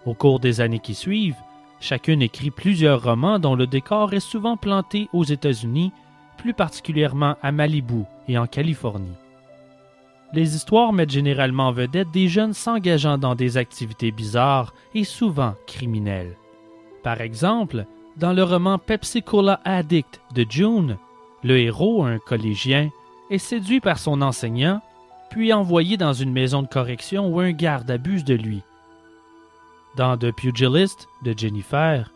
Au 0.06 0.14
cours 0.14 0.40
des 0.40 0.60
années 0.60 0.80
qui 0.80 0.94
suivent, 0.94 1.36
chacune 1.80 2.22
écrit 2.22 2.50
plusieurs 2.50 3.02
romans 3.02 3.38
dont 3.38 3.54
le 3.54 3.66
décor 3.66 4.12
est 4.14 4.20
souvent 4.20 4.56
planté 4.56 5.08
aux 5.12 5.24
États-Unis, 5.24 5.92
plus 6.36 6.54
particulièrement 6.54 7.36
à 7.42 7.52
Malibu 7.52 8.04
et 8.28 8.38
en 8.38 8.46
Californie. 8.46 9.16
Les 10.32 10.56
histoires 10.56 10.92
mettent 10.92 11.12
généralement 11.12 11.68
en 11.68 11.72
vedette 11.72 12.10
des 12.10 12.28
jeunes 12.28 12.54
s'engageant 12.54 13.18
dans 13.18 13.34
des 13.34 13.56
activités 13.56 14.10
bizarres 14.10 14.74
et 14.94 15.04
souvent 15.04 15.54
criminelles. 15.66 16.36
Par 17.04 17.20
exemple, 17.20 17.86
dans 18.16 18.32
le 18.32 18.42
roman 18.42 18.78
Pepsi 18.78 19.22
Cola 19.22 19.60
Addict 19.64 20.20
de 20.34 20.44
June, 20.48 20.96
le 21.44 21.58
héros, 21.58 22.04
un 22.04 22.18
collégien, 22.18 22.90
est 23.30 23.38
séduit 23.38 23.80
par 23.80 23.98
son 23.98 24.22
enseignant, 24.22 24.80
puis 25.30 25.52
envoyé 25.52 25.96
dans 25.96 26.12
une 26.12 26.32
maison 26.32 26.62
de 26.62 26.68
correction 26.68 27.28
où 27.28 27.40
un 27.40 27.52
garde 27.52 27.90
abuse 27.90 28.24
de 28.24 28.34
lui. 28.34 28.62
Dans 29.96 30.16
The 30.16 30.32
Pugilist 30.32 31.08
de 31.22 31.34
Jennifer, 31.36 32.10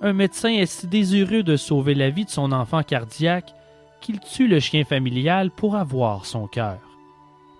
un 0.00 0.12
médecin 0.12 0.50
est 0.50 0.66
si 0.66 0.86
désireux 0.86 1.42
de 1.42 1.56
sauver 1.56 1.94
la 1.94 2.10
vie 2.10 2.24
de 2.24 2.30
son 2.30 2.52
enfant 2.52 2.82
cardiaque 2.82 3.54
qu'il 4.00 4.20
tue 4.20 4.46
le 4.46 4.60
chien 4.60 4.84
familial 4.84 5.50
pour 5.50 5.76
avoir 5.76 6.24
son 6.24 6.46
cœur. 6.46 6.78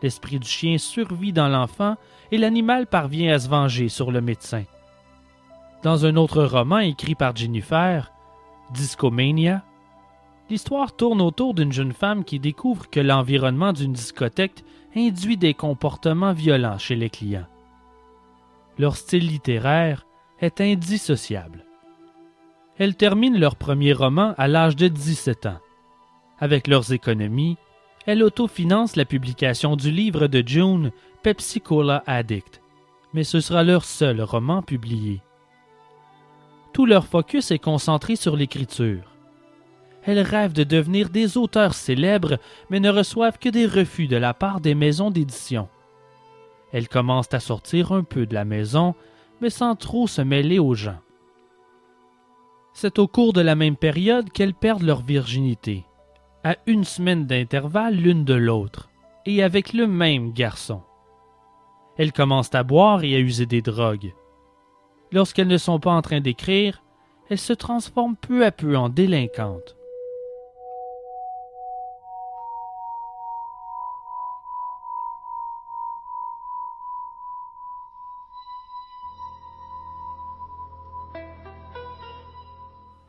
L'esprit 0.03 0.39
du 0.39 0.49
chien 0.49 0.79
survit 0.79 1.33
dans 1.33 1.49
l'enfant 1.49 1.97
et 2.31 2.39
l'animal 2.39 2.87
parvient 2.87 3.35
à 3.35 3.39
se 3.39 3.49
venger 3.49 3.89
sur 3.89 4.13
le 4.13 4.21
médecin. 4.21 4.65
Dans 5.83 6.07
un 6.07 6.17
autre 6.17 6.45
roman 6.45 6.79
écrit 6.79 7.15
par 7.15 7.35
Jennifer, 7.35 8.13
Discomania, 8.73 9.63
l'histoire 10.51 10.97
tourne 10.97 11.21
autour 11.21 11.55
d'une 11.55 11.73
jeune 11.73 11.93
femme 11.93 12.25
qui 12.25 12.39
découvre 12.39 12.89
que 12.89 13.01
l'environnement 13.01 13.73
d'une 13.73 13.93
discothèque 13.93 14.65
induit 14.97 15.37
des 15.37 15.55
comportements 15.55 16.33
violents 16.33 16.79
chez 16.79 16.97
les 16.97 17.11
clients. 17.11 17.47
Leur 18.79 18.97
style 18.97 19.27
littéraire 19.27 20.07
est 20.41 20.61
indissociable. 20.61 21.65
Elles 22.79 22.95
terminent 22.95 23.39
leur 23.39 23.57
premier 23.57 23.93
roman 23.93 24.35
à 24.39 24.47
l'âge 24.47 24.77
de 24.77 24.89
17 24.89 25.47
ans. 25.47 25.59
Avec 26.39 26.69
leurs 26.69 26.93
économies, 26.93 27.57
elles 28.07 28.23
autofinancent 28.23 28.97
la 28.97 29.05
publication 29.05 29.77
du 29.77 29.91
livre 29.91 30.29
de 30.29 30.43
June 30.47 30.93
Pepsi 31.23 31.61
Cola 31.61 32.05
Addict, 32.07 32.63
mais 33.13 33.25
ce 33.25 33.41
sera 33.41 33.65
leur 33.65 33.85
seul 33.85 34.23
roman 34.23 34.63
publié. 34.63 35.21
Tout 36.73 36.87
leur 36.87 37.07
focus 37.07 37.51
est 37.51 37.59
concentré 37.59 38.15
sur 38.15 38.37
l'écriture. 38.37 39.18
Elles 40.09 40.23
rêvent 40.23 40.55
de 40.55 40.65
devenir 40.65 41.11
des 41.11 41.37
auteurs 41.37 41.75
célèbres, 41.75 42.39
mais 42.71 42.81
ne 42.81 42.89
reçoivent 42.89 43.39
que 43.39 43.51
des 43.51 43.67
refus 43.67 44.07
de 44.07 44.17
la 44.17 44.33
part 44.33 44.63
des 44.63 44.75
maisons 44.75 45.11
d'édition. 45.11 45.69
Elles 46.73 46.89
commencent 46.89 47.35
à 47.35 47.41
sortir 47.41 47.93
un 47.93 48.03
peu 48.03 48.25
de 48.25 48.33
la 48.33 48.47
maison, 48.47 48.95
mais 49.43 49.51
sans 49.51 49.77
trop 49.77 50.07
se 50.07 50.23
mêler 50.23 50.59
aux 50.59 50.73
gens. 50.73 50.99
C'est 52.73 52.99
au 52.99 53.07
cours 53.07 53.35
de 53.35 53.43
la 53.43 53.55
même 53.55 53.77
période 53.77 54.31
qu'elles 54.31 54.55
perdent 54.55 54.85
leur 54.85 55.03
virginité 55.03 55.85
à 56.43 56.57
une 56.65 56.85
semaine 56.85 57.27
d'intervalle 57.27 57.95
l'une 57.97 58.25
de 58.25 58.33
l'autre, 58.33 58.89
et 59.27 59.43
avec 59.43 59.75
le 59.75 59.87
même 59.87 60.33
garçon. 60.33 60.81
Elles 61.99 62.13
commencent 62.13 62.55
à 62.55 62.63
boire 62.63 63.05
et 63.05 63.15
à 63.15 63.19
user 63.19 63.45
des 63.45 63.61
drogues. 63.61 64.15
Lorsqu'elles 65.13 65.49
ne 65.49 65.59
sont 65.59 65.81
pas 65.81 65.93
en 65.93 66.01
train 66.01 66.23
d'écrire, 66.23 66.83
elles 67.29 67.37
se 67.37 67.53
transforment 67.53 68.17
peu 68.17 68.47
à 68.47 68.53
peu 68.53 68.75
en 68.75 68.89
délinquantes. 68.89 69.78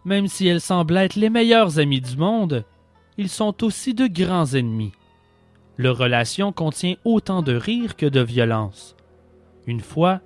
Même 0.06 0.28
si 0.28 0.48
elles 0.48 0.62
semblent 0.62 0.98
être 0.98 1.16
les 1.16 1.30
meilleures 1.30 1.80
amies 1.80 2.02
du 2.02 2.18
monde, 2.18 2.66
ils 3.18 3.30
sont 3.30 3.64
aussi 3.64 3.94
de 3.94 4.08
grands 4.08 4.54
ennemis. 4.54 4.94
Leur 5.78 5.98
relation 5.98 6.52
contient 6.52 6.96
autant 7.06 7.42
de 7.42 7.54
rire 7.54 7.96
que 7.96 8.06
de 8.06 8.22
violence. 8.22 8.96
Une 9.68 9.82
fois, 9.82 10.22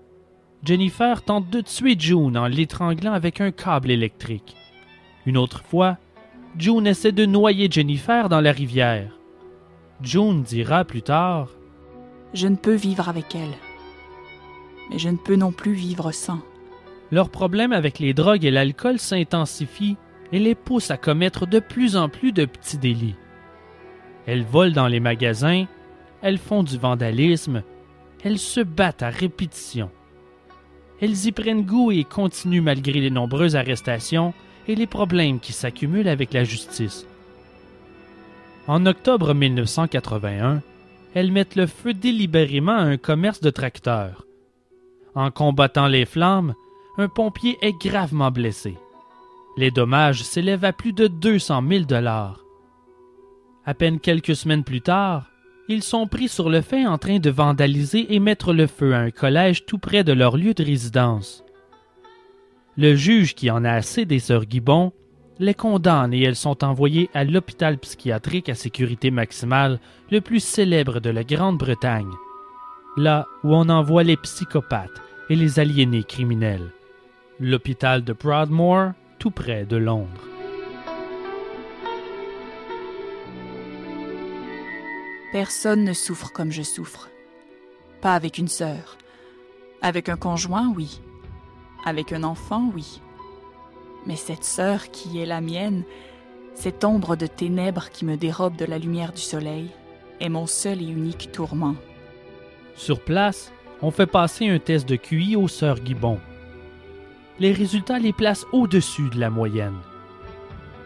Jennifer 0.64 1.22
tente 1.24 1.50
de 1.50 1.62
tuer 1.62 1.96
June 1.98 2.38
en 2.38 2.48
l'étranglant 2.48 3.14
avec 3.14 3.42
un 3.42 3.52
câble 3.52 3.92
électrique. 3.92 4.56
Une 5.26 5.38
autre 5.38 5.64
fois, 5.64 5.98
June 6.58 6.88
essaie 6.88 7.12
de 7.12 7.26
noyer 7.26 7.70
Jennifer 7.70 8.30
dans 8.30 8.42
la 8.42 8.52
rivière. 8.52 9.12
June 10.02 10.44
dira 10.44 10.86
plus 10.86 11.02
tard 11.02 11.50
Je 12.34 12.48
ne 12.48 12.56
peux 12.56 12.76
vivre 12.76 13.10
avec 13.10 13.36
elle. 13.36 13.54
Mais 14.90 15.00
je 15.00 15.10
ne 15.10 15.18
peux 15.18 15.36
non 15.36 15.52
plus 15.52 15.74
vivre 15.74 16.12
sans. 16.12 16.40
Leur 17.14 17.30
problème 17.30 17.74
avec 17.74 18.00
les 18.00 18.16
drogues 18.16 18.44
et 18.44 18.50
l'alcool 18.50 18.98
s'intensifie 18.98 19.98
et 20.32 20.40
les 20.40 20.56
pousse 20.56 20.90
à 20.90 20.98
commettre 20.98 21.46
de 21.46 21.60
plus 21.60 21.96
en 21.96 22.10
plus 22.10 22.32
de 22.32 22.44
petits 22.44 22.80
délits. 22.80 23.14
Elles 24.26 24.44
volent 24.44 24.74
dans 24.74 24.88
les 24.88 25.00
magasins, 25.00 25.66
elles 26.24 26.40
font 26.40 26.64
du 26.64 26.76
vandalisme, 26.76 27.62
elles 28.24 28.40
se 28.40 28.62
battent 28.62 29.04
à 29.04 29.12
répétition. 29.12 29.92
Elles 31.02 31.28
y 31.28 31.32
prennent 31.32 31.68
goût 31.68 31.92
et 31.92 32.04
continuent 32.04 32.64
malgré 32.64 33.00
les 33.00 33.12
nombreuses 33.12 33.56
arrestations 33.56 34.34
et 34.68 34.74
les 34.74 34.88
problèmes 34.88 35.40
qui 35.40 35.54
s'accumulent 35.54 36.08
avec 36.08 36.34
la 36.34 36.44
justice. 36.44 37.06
En 38.66 38.88
octobre 38.88 39.36
1981, 39.36 40.64
elles 41.14 41.32
mettent 41.32 41.58
le 41.58 41.68
feu 41.68 41.94
délibérément 41.94 42.72
à 42.72 42.82
un 42.82 42.98
commerce 42.98 43.40
de 43.40 43.52
tracteurs. 43.52 44.26
En 45.14 45.30
combattant 45.30 45.86
les 45.86 46.06
flammes, 46.06 46.56
un 46.98 47.08
pompier 47.08 47.58
est 47.62 47.74
gravement 47.74 48.32
blessé. 48.32 48.78
Les 49.58 49.72
dommages 49.72 50.24
s'élèvent 50.24 50.66
à 50.66 50.74
plus 50.74 50.94
de 50.94 51.08
200 51.08 51.64
000 51.68 51.86
dollars. 51.86 52.44
À 53.66 53.74
peine 53.74 54.00
quelques 54.00 54.36
semaines 54.36 54.64
plus 54.64 54.82
tard, 54.82 55.30
ils 55.70 55.84
sont 55.84 56.08
pris 56.08 56.28
sur 56.28 56.50
le 56.50 56.62
fait 56.62 56.86
en 56.86 56.98
train 56.98 57.20
de 57.20 57.30
vandaliser 57.30 58.14
et 58.14 58.20
mettre 58.20 58.54
le 58.54 58.68
feu 58.68 58.94
à 58.94 59.00
un 59.00 59.12
collège 59.12 59.66
tout 59.66 59.78
près 59.78 60.04
de 60.04 60.12
leur 60.12 60.38
lieu 60.38 60.54
de 60.54 60.64
résidence. 60.64 61.44
Le 62.78 62.96
juge 62.96 63.34
qui 63.36 63.50
en 63.50 63.64
a 63.64 63.72
assez 63.72 64.06
des 64.06 64.20
sœurs 64.20 64.44
Gibbon 64.50 64.92
les 65.40 65.54
condamne 65.54 66.14
et 66.14 66.22
elles 66.22 66.36
sont 66.36 66.64
envoyées 66.64 67.10
à 67.14 67.24
l'hôpital 67.24 67.78
psychiatrique 67.78 68.50
à 68.50 68.56
sécurité 68.56 69.10
maximale 69.10 69.80
le 70.12 70.22
plus 70.22 70.44
célèbre 70.44 71.00
de 71.00 71.10
la 71.10 71.24
Grande-Bretagne, 71.24 72.12
là 72.98 73.26
où 73.44 73.56
on 73.56 73.70
envoie 73.70 74.04
les 74.04 74.18
psychopathes 74.18 75.02
et 75.30 75.36
les 75.36 75.60
aliénés 75.60 76.04
criminels, 76.04 76.72
l'hôpital 77.44 78.06
de 78.06 78.14
Broadmoor, 78.14 78.94
tout 79.20 79.30
près 79.30 79.66
de 79.66 79.76
Londres. 79.76 80.28
Personne 85.34 85.84
ne 85.84 85.92
souffre 85.92 86.32
comme 86.32 86.52
je 86.52 86.62
souffre. 86.62 87.10
Pas 88.00 88.16
avec 88.16 88.38
une 88.38 88.48
sœur. 88.48 88.98
Avec 89.82 90.08
un 90.08 90.16
conjoint, 90.16 90.72
oui. 90.76 91.02
Avec 91.86 92.14
un 92.14 92.24
enfant, 92.24 92.72
oui. 92.74 93.02
Mais 94.06 94.16
cette 94.16 94.46
sœur 94.46 94.90
qui 94.92 95.20
est 95.20 95.26
la 95.26 95.42
mienne, 95.42 95.84
cette 96.54 96.86
ombre 96.86 97.18
de 97.18 97.28
ténèbres 97.28 97.90
qui 97.90 98.06
me 98.06 98.16
dérobe 98.16 98.56
de 98.56 98.66
la 98.66 98.78
lumière 98.78 99.12
du 99.12 99.22
soleil, 99.22 99.70
est 100.22 100.30
mon 100.30 100.48
seul 100.48 100.82
et 100.82 100.88
unique 100.88 101.32
tourment. 101.34 101.76
Sur 102.76 103.02
place, 103.02 103.52
on 103.82 103.92
fait 103.92 104.08
passer 104.08 104.48
un 104.48 104.60
test 104.60 104.88
de 104.88 104.96
QI 104.96 105.36
aux 105.36 105.50
sœurs 105.50 105.84
Gibbon. 105.84 106.20
Les 107.40 107.52
résultats 107.52 108.00
les 108.00 108.14
placent 108.14 108.46
au-dessus 108.52 109.10
de 109.10 109.20
la 109.20 109.30
moyenne. 109.30 109.78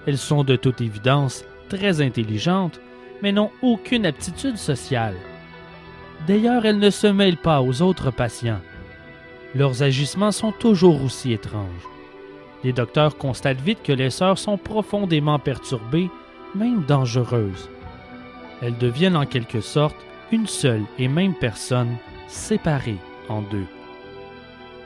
Elles 0.06 0.18
sont 0.18 0.44
de 0.44 0.56
toute 0.56 0.80
évidence 0.80 1.44
très 1.70 2.02
intelligentes, 2.02 2.80
mais 3.22 3.32
n'ont 3.32 3.52
aucune 3.62 4.06
aptitude 4.06 4.58
sociale. 4.58 5.16
D'ailleurs, 6.28 6.66
elles 6.66 6.80
ne 6.80 6.90
se 6.90 7.08
mêlent 7.08 7.38
pas 7.38 7.62
aux 7.62 7.82
autres 7.82 8.12
patients. 8.12 8.62
Leurs 9.56 9.84
agissements 9.84 10.32
sont 10.32 10.52
toujours 10.52 11.04
aussi 11.04 11.34
étranges. 11.34 11.88
Les 12.64 12.74
docteurs 12.74 13.18
constatent 13.18 13.62
vite 13.62 13.84
que 13.84 13.94
les 13.94 14.10
sœurs 14.10 14.38
sont 14.38 14.58
profondément 14.58 15.40
perturbées, 15.40 16.10
même 16.56 16.84
dangereuses. 16.86 17.70
Elles 18.62 18.78
deviennent 18.78 19.18
en 19.18 19.26
quelque 19.26 19.62
sorte 19.62 19.96
une 20.32 20.48
seule 20.48 20.84
et 20.98 21.08
même 21.08 21.34
personne 21.34 21.98
séparée 22.28 22.98
en 23.30 23.42
deux. 23.42 23.68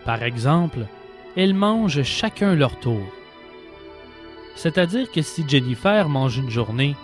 Par 0.05 0.24
exemple, 0.24 0.80
elles 1.36 1.54
mangent 1.54 2.04
chacun 2.04 2.56
leur 2.56 2.80
tour. 2.80 3.04
C'est-à-dire 4.56 5.12
que 5.12 5.22
si 5.22 5.44
Jennifer 5.48 6.10
mange 6.10 6.38
une 6.38 6.50
journée, 6.50 6.96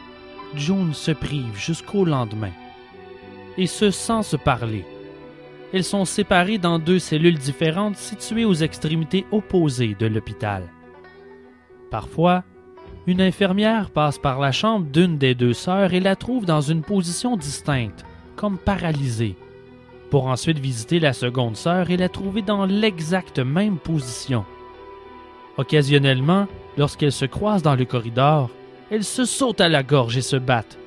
June 0.56 0.94
se 0.94 1.12
prive 1.12 1.58
jusqu'au 1.58 2.06
lendemain. 2.06 2.52
Et 3.58 3.68
ce 3.68 3.90
sans 3.90 4.22
se 4.22 4.36
parler. 4.36 4.86
Elles 5.74 5.84
sont 5.84 6.06
séparées 6.06 6.58
dans 6.58 6.80
deux 6.80 7.00
cellules 7.00 7.38
différentes 7.38 7.98
situées 7.98 8.46
aux 8.46 8.54
extrémités 8.54 9.26
opposées 9.32 9.96
de 10.00 10.06
l'hôpital. 10.06 10.64
Parfois, 11.92 12.44
une 13.06 13.22
infirmière 13.22 13.90
passe 13.90 14.18
par 14.18 14.40
la 14.40 14.52
chambre 14.52 14.86
d'une 14.86 15.18
des 15.18 15.34
deux 15.34 15.54
sœurs 15.54 15.94
et 15.94 16.00
la 16.00 16.16
trouve 16.16 16.46
dans 16.46 16.62
une 16.62 16.82
position 16.82 17.38
distincte, 17.38 18.06
comme 18.36 18.58
paralysée, 18.58 19.36
pour 20.10 20.28
ensuite 20.28 20.60
visiter 20.60 21.00
la 21.00 21.14
seconde 21.14 21.58
sœur 21.58 21.90
et 21.90 21.98
la 21.98 22.10
trouver 22.10 22.42
dans 22.42 22.66
l'exacte 22.66 23.40
même 23.40 23.78
position. 23.78 24.46
Occasionnellement, 25.58 26.48
lorsqu'elles 26.78 27.12
se 27.12 27.26
croisent 27.26 27.64
dans 27.64 27.76
le 27.76 27.86
corridor, 27.86 28.50
elles 28.90 29.04
se 29.04 29.26
sautent 29.26 29.62
à 29.62 29.70
la 29.70 29.84
gorge 29.84 30.18
et 30.18 30.22
se 30.22 30.36
battent. 30.36 30.78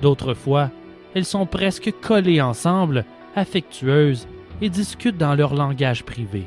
D'autres 0.00 0.34
fois, 0.34 0.70
elles 1.14 1.24
sont 1.24 1.46
presque 1.46 1.92
collées 2.00 2.40
ensemble 2.40 3.04
affectueuses 3.34 4.26
et 4.60 4.68
discutent 4.68 5.18
dans 5.18 5.34
leur 5.34 5.54
langage 5.54 6.04
privé. 6.04 6.46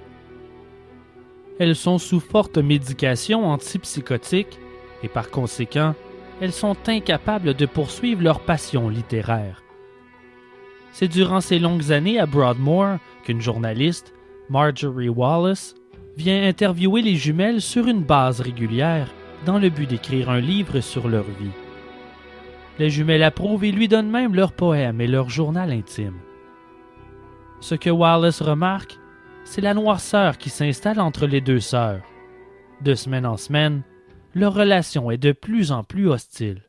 Elles 1.59 1.75
sont 1.75 1.97
sous 1.97 2.19
forte 2.19 2.57
médication 2.57 3.45
antipsychotique 3.45 4.59
et 5.03 5.07
par 5.07 5.29
conséquent, 5.29 5.95
elles 6.41 6.53
sont 6.53 6.75
incapables 6.87 7.53
de 7.53 7.65
poursuivre 7.65 8.23
leur 8.23 8.41
passion 8.41 8.89
littéraire. 8.89 9.64
C'est 10.97 11.09
durant 11.09 11.41
ces 11.41 11.59
longues 11.59 11.91
années 11.91 12.21
à 12.21 12.25
Broadmoor 12.25 12.99
qu'une 13.25 13.41
journaliste, 13.41 14.13
Marjorie 14.49 15.09
Wallace, 15.09 15.75
vient 16.15 16.47
interviewer 16.47 17.01
les 17.01 17.17
jumelles 17.17 17.59
sur 17.59 17.87
une 17.87 18.01
base 18.01 18.39
régulière 18.39 19.09
dans 19.45 19.59
le 19.59 19.69
but 19.69 19.89
d'écrire 19.89 20.29
un 20.29 20.39
livre 20.39 20.79
sur 20.79 21.09
leur 21.09 21.25
vie. 21.25 21.51
Les 22.79 22.89
jumelles 22.89 23.23
approuvent 23.23 23.65
et 23.65 23.73
lui 23.73 23.89
donnent 23.89 24.09
même 24.09 24.35
leurs 24.35 24.53
poèmes 24.53 25.01
et 25.01 25.07
leur 25.07 25.27
journal 25.27 25.69
intime. 25.69 26.15
Ce 27.59 27.75
que 27.75 27.89
Wallace 27.89 28.41
remarque, 28.41 28.97
c'est 29.43 29.59
la 29.59 29.73
noirceur 29.73 30.37
qui 30.37 30.49
s'installe 30.49 31.01
entre 31.01 31.27
les 31.27 31.41
deux 31.41 31.59
sœurs. 31.59 32.03
De 32.79 32.95
semaine 32.95 33.25
en 33.25 33.35
semaine, 33.35 33.83
leur 34.33 34.53
relation 34.53 35.11
est 35.11 35.17
de 35.17 35.33
plus 35.33 35.73
en 35.73 35.83
plus 35.83 36.07
hostile. 36.07 36.61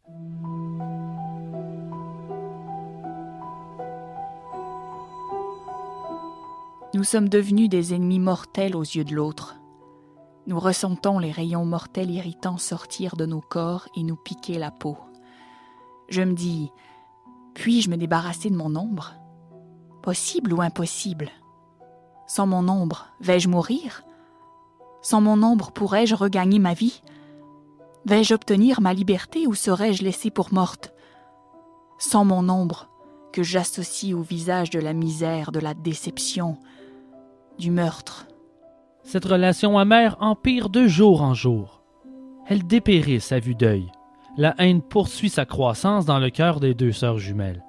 Nous 6.97 7.05
sommes 7.05 7.28
devenus 7.28 7.68
des 7.68 7.93
ennemis 7.93 8.18
mortels 8.18 8.74
aux 8.74 8.81
yeux 8.81 9.05
de 9.05 9.14
l'autre. 9.14 9.56
Nous 10.47 10.59
ressentons 10.59 11.18
les 11.18 11.31
rayons 11.31 11.66
mortels 11.66 12.10
irritants 12.10 12.56
sortir 12.56 13.16
de 13.16 13.27
nos 13.27 13.43
corps 13.43 13.86
et 13.98 14.02
nous 14.02 14.16
piquer 14.16 14.59
la 14.59 14.70
peau. 14.70 14.97
Je 16.09 16.23
me 16.23 16.32
dis, 16.32 16.70
puis-je 17.52 17.90
me 17.90 17.98
débarrasser 17.98 18.48
de 18.48 18.56
mon 18.56 18.74
ombre? 18.77 19.12
Possible 20.02 20.55
ou 20.55 20.62
impossible? 20.62 21.28
Sans 22.27 22.47
mon 22.47 22.66
ombre, 22.66 23.09
vais-je 23.20 23.51
mourir? 23.51 24.02
Sans 25.02 25.20
mon 25.20 25.43
ombre, 25.43 25.73
pourrais-je 25.73 26.14
regagner 26.14 26.59
ma 26.59 26.73
vie? 26.73 27.02
Vais-je 28.06 28.32
obtenir 28.32 28.81
ma 28.81 28.94
liberté 28.94 29.47
ou 29.47 29.55
serais-je 29.55 30.02
laissée 30.02 30.31
pour 30.31 30.51
morte? 30.55 30.94
Sans 31.98 32.24
mon 32.24 32.48
ombre, 32.48 32.89
que 33.35 33.43
j'associe 33.43 34.14
au 34.14 34.23
visage 34.23 34.70
de 34.70 34.81
la 34.81 34.94
misère, 34.94 35.52
de 35.52 35.60
la 35.60 35.74
déception, 35.74 36.56
du 37.59 37.70
meurtre. 37.70 38.27
Cette 39.03 39.24
relation 39.24 39.78
amère 39.78 40.16
empire 40.20 40.69
de 40.69 40.87
jour 40.87 41.23
en 41.23 41.35
jour. 41.35 41.83
Elle 42.49 42.66
dépérisse 42.66 43.33
à 43.33 43.39
vue 43.39 43.55
d'œil. 43.55 43.91
La 44.37 44.55
haine 44.59 44.83
poursuit 44.83 45.31
sa 45.31 45.45
croissance 45.45 46.05
dans 46.05 46.19
le 46.19 46.31
cœur 46.31 46.61
des 46.61 46.74
deux 46.74 46.93
sœurs 46.93 47.19
jumelles. 47.19 47.65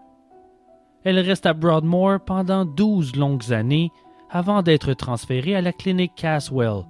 Elle 1.04 1.20
reste 1.20 1.46
à 1.46 1.54
Broadmoor 1.54 2.20
pendant 2.26 2.66
douze 2.66 3.16
longues 3.16 3.54
années 3.54 3.92
avant 4.30 4.62
d'être 4.62 4.94
transférée 4.94 5.56
à 5.56 5.62
la 5.62 5.72
clinique 5.72 6.16
Caswell, 6.16 6.84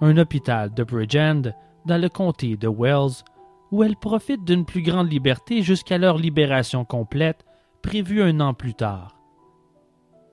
un 0.00 0.16
hôpital 0.16 0.72
de 0.72 0.82
Bridgend 0.82 1.52
dans 1.84 2.00
le 2.00 2.08
comté 2.08 2.56
de 2.56 2.68
Wells, 2.68 3.22
où 3.70 3.84
elle 3.84 3.96
profite 3.96 4.44
d'une 4.44 4.64
plus 4.64 4.82
grande 4.82 5.12
liberté 5.12 5.62
jusqu'à 5.62 5.98
leur 5.98 6.16
libération 6.16 6.84
complète, 6.84 7.44
prévue 7.82 8.22
un 8.22 8.40
an 8.40 8.54
plus 8.54 8.74
tard. 8.74 9.19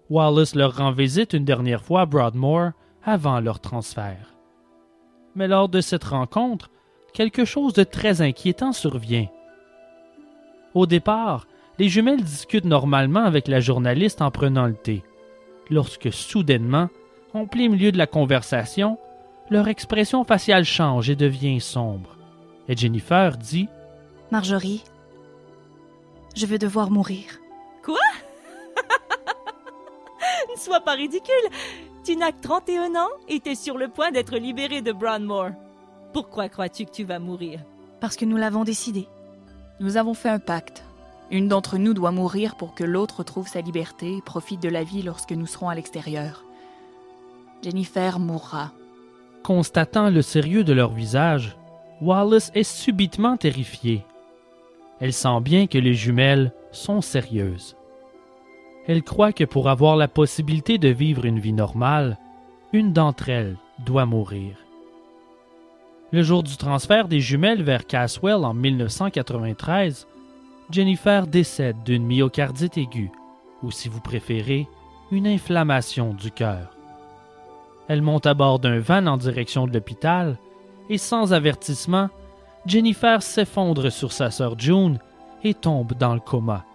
Wallace 0.10 0.56
leur 0.56 0.78
rend 0.78 0.92
visite 0.92 1.34
une 1.34 1.46
dernière 1.46 1.84
fois 1.84 2.02
à 2.02 2.06
Broadmoor 2.06 2.72
avant 3.04 3.40
leur 3.40 3.60
transfert. 3.60 4.36
Mais 5.36 5.48
lors 5.48 5.70
de 5.70 5.82
cette 5.82 6.06
rencontre, 6.06 6.70
quelque 7.14 7.46
chose 7.46 7.74
de 7.74 7.84
très 7.84 8.22
inquiétant 8.22 8.72
survient. 8.72 9.28
Au 10.74 10.86
départ, 10.86 11.48
les 11.80 11.90
jumelles 11.90 12.24
discutent 12.24 12.66
normalement 12.66 13.24
avec 13.24 13.48
la 13.48 13.60
journaliste 13.60 14.22
en 14.22 14.32
prenant 14.32 14.66
le 14.66 14.76
thé. 14.76 15.04
Lorsque 15.70 16.12
soudainement, 16.12 16.90
en 17.34 17.46
plein 17.46 17.70
milieu 17.70 17.92
de 17.92 17.98
la 17.98 18.08
conversation, 18.08 18.98
leur 19.50 19.68
expression 19.68 20.24
faciale 20.24 20.66
change 20.66 21.10
et 21.10 21.16
devient 21.16 21.60
sombre. 21.60 22.18
Et 22.68 22.76
Jennifer 22.76 23.38
dit 23.38 23.68
Marjorie, 24.32 24.84
Je 26.36 26.46
vais 26.46 26.58
devoir 26.58 26.92
mourir. 26.92 27.40
Quoi? 27.84 27.96
Ne 30.54 30.60
sois 30.60 30.82
pas 30.82 30.94
ridicule. 30.94 31.34
Tu 32.04 32.16
n'as 32.16 32.32
que 32.32 32.42
31 32.42 32.96
ans 32.96 33.10
et 33.28 33.40
t'es 33.40 33.56
sur 33.56 33.78
le 33.78 33.88
point 33.88 34.12
d'être 34.12 34.38
libéré 34.38 34.82
de 34.82 34.92
Brownmore. 34.92 35.52
Pourquoi 36.14 36.50
crois-tu 36.50 36.86
que 36.86 36.92
tu 36.92 37.04
vas 37.04 37.20
mourir? 37.20 37.60
Parce 38.00 38.16
que 38.16 38.26
nous 38.26 38.38
l'avons 38.38 38.64
décidé. 38.64 39.08
Nous 39.80 39.98
avons 39.98 40.14
fait 40.14 40.30
un 40.30 40.40
pacte. 40.40 40.84
Une 41.30 41.48
d'entre 41.48 41.78
nous 41.78 41.94
doit 41.94 42.12
mourir 42.12 42.56
pour 42.56 42.74
que 42.74 42.84
l'autre 42.84 43.24
trouve 43.24 43.48
sa 43.48 43.62
liberté 43.62 44.18
et 44.18 44.22
profite 44.22 44.62
de 44.62 44.70
la 44.70 44.84
vie 44.84 45.04
lorsque 45.04 45.34
nous 45.34 45.46
serons 45.46 45.70
à 45.70 45.76
l'extérieur. 45.76 46.46
Jennifer 47.62 48.20
mourra. 48.20 48.72
Constatant 49.44 50.10
le 50.10 50.22
sérieux 50.22 50.64
de 50.64 50.74
leur 50.74 50.94
visage, 50.94 51.58
Wallace 52.02 52.52
est 52.56 52.64
subitement 52.64 53.38
terrifiée. 53.38 54.06
Elle 55.00 55.14
sent 55.14 55.42
bien 55.42 55.68
que 55.68 55.78
les 55.78 55.94
jumelles 55.94 56.54
sont 56.72 57.02
sérieuses. 57.02 57.76
Elle 58.88 59.04
croit 59.04 59.34
que 59.34 59.44
pour 59.44 59.68
avoir 59.68 59.98
la 59.98 60.08
possibilité 60.08 60.78
de 60.78 60.88
vivre 60.88 61.26
une 61.26 61.40
vie 61.40 61.54
normale, 61.54 62.18
une 62.72 62.94
d'entre 62.94 63.28
elles 63.28 63.58
doit 63.86 64.06
mourir. 64.06 64.56
Le 66.14 66.24
jour 66.24 66.42
du 66.42 66.56
transfert 66.56 67.10
des 67.10 67.20
jumelles 67.20 67.64
vers 67.64 67.86
Caswell 67.86 68.46
en 68.46 68.54
1993, 68.54 70.08
Jennifer 70.72 71.28
décède 71.28 71.84
d'une 71.84 72.06
myocardite 72.06 72.78
aiguë, 72.78 73.12
ou 73.62 73.72
si 73.72 73.90
vous 73.90 74.00
préférez, 74.00 74.68
une 75.12 75.28
inflammation 75.28 76.14
du 76.14 76.32
cœur. 76.32 76.72
Elle 77.90 78.02
monte 78.02 78.26
à 78.26 78.34
bord 78.34 78.60
d'un 78.60 78.80
van 78.80 79.06
en 79.06 79.18
direction 79.18 79.68
de 79.68 79.74
l'hôpital 79.74 80.38
et 80.90 80.98
sans 80.98 81.34
avertissement, 81.34 82.10
Jennifer 82.66 83.22
s'effondre 83.22 83.92
sur 83.92 84.14
sa 84.14 84.32
sœur 84.32 84.58
June 84.58 85.00
et 85.44 85.54
tombe 85.54 85.94
dans 85.94 86.14
le 86.14 86.22
coma. 86.22 86.66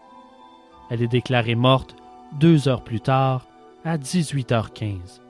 Elle 0.91 1.03
est 1.03 1.09
déclarée 1.09 1.55
morte 1.55 1.97
deux 2.39 2.69
heures 2.69 2.85
plus 2.85 3.01
tard, 3.01 3.47
à 3.85 3.99
18h15. 3.99 5.21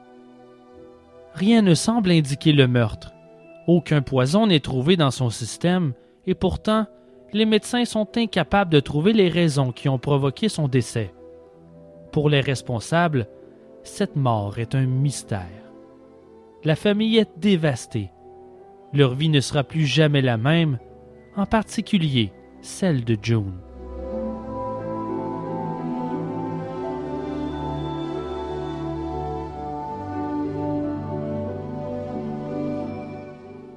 Rien 1.34 1.62
ne 1.62 1.74
semble 1.74 2.10
indiquer 2.10 2.52
le 2.52 2.68
meurtre. 2.68 3.12
Aucun 3.66 4.02
poison 4.02 4.46
n'est 4.46 4.60
trouvé 4.60 4.96
dans 4.96 5.10
son 5.10 5.30
système 5.30 5.92
et 6.26 6.34
pourtant, 6.34 6.86
les 7.32 7.46
médecins 7.46 7.84
sont 7.84 8.08
incapables 8.16 8.70
de 8.70 8.80
trouver 8.80 9.12
les 9.12 9.28
raisons 9.28 9.72
qui 9.72 9.88
ont 9.88 9.98
provoqué 9.98 10.48
son 10.48 10.68
décès. 10.68 11.14
Pour 12.12 12.28
les 12.28 12.40
responsables, 12.40 13.26
cette 13.82 14.16
mort 14.16 14.58
est 14.58 14.74
un 14.74 14.84
mystère. 14.86 15.48
La 16.64 16.76
famille 16.76 17.16
est 17.16 17.30
dévastée. 17.38 18.10
Leur 18.92 19.14
vie 19.14 19.30
ne 19.30 19.40
sera 19.40 19.64
plus 19.64 19.86
jamais 19.86 20.20
la 20.20 20.36
même, 20.36 20.78
en 21.36 21.46
particulier 21.46 22.32
celle 22.60 23.04
de 23.04 23.16
June. 23.20 23.54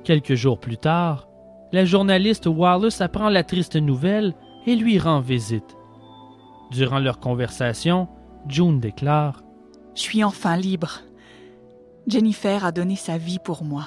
Quelques 0.05 0.35
jours 0.35 0.59
plus 0.59 0.77
tard, 0.77 1.27
la 1.71 1.83
journaliste 1.83 2.45
Wallace 2.45 3.01
apprend 3.01 3.27
la 3.27 3.43
triste 3.43 3.75
nouvelle 3.75 4.35
et 4.67 4.75
lui 4.75 4.99
rend 4.99 5.19
visite. 5.19 5.75
Durant 6.69 6.99
leur 6.99 7.19
conversation, 7.19 8.07
June 8.47 8.79
déclare 8.79 9.41
Je 9.95 10.01
suis 10.01 10.23
enfin 10.23 10.57
libre. 10.57 11.01
Jennifer 12.05 12.63
a 12.65 12.71
donné 12.71 12.95
sa 12.95 13.17
vie 13.17 13.39
pour 13.43 13.63
moi. 13.63 13.85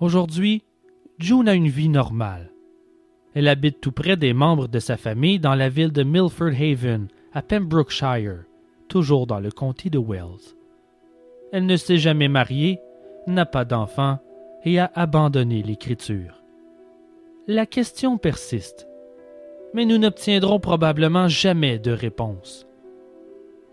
Aujourd'hui, 0.00 0.64
June 1.20 1.48
a 1.48 1.54
une 1.54 1.68
vie 1.68 1.88
normale. 1.88 2.50
Elle 3.34 3.46
habite 3.46 3.80
tout 3.80 3.92
près 3.92 4.16
des 4.16 4.32
membres 4.32 4.66
de 4.66 4.80
sa 4.80 4.96
famille 4.96 5.38
dans 5.38 5.54
la 5.54 5.68
ville 5.68 5.92
de 5.92 6.02
Milford 6.02 6.60
Haven, 6.60 7.06
à 7.32 7.42
Pembrokeshire, 7.42 8.42
toujours 8.88 9.28
dans 9.28 9.38
le 9.38 9.52
comté 9.52 9.88
de 9.88 10.00
Wells. 10.00 10.57
Elle 11.52 11.66
ne 11.66 11.76
s'est 11.76 11.98
jamais 11.98 12.28
mariée, 12.28 12.80
n'a 13.26 13.46
pas 13.46 13.64
d'enfant 13.64 14.18
et 14.64 14.78
a 14.78 14.90
abandonné 14.94 15.62
l'écriture. 15.62 16.42
La 17.46 17.64
question 17.64 18.18
persiste, 18.18 18.86
mais 19.72 19.86
nous 19.86 19.98
n'obtiendrons 19.98 20.60
probablement 20.60 21.28
jamais 21.28 21.78
de 21.78 21.90
réponse. 21.90 22.66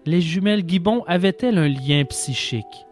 Les 0.05 0.21
jumelles 0.21 0.63
Gibbon 0.67 1.03
avaient-elles 1.07 1.57
un 1.57 1.67
lien 1.67 2.05
psychique? 2.05 2.85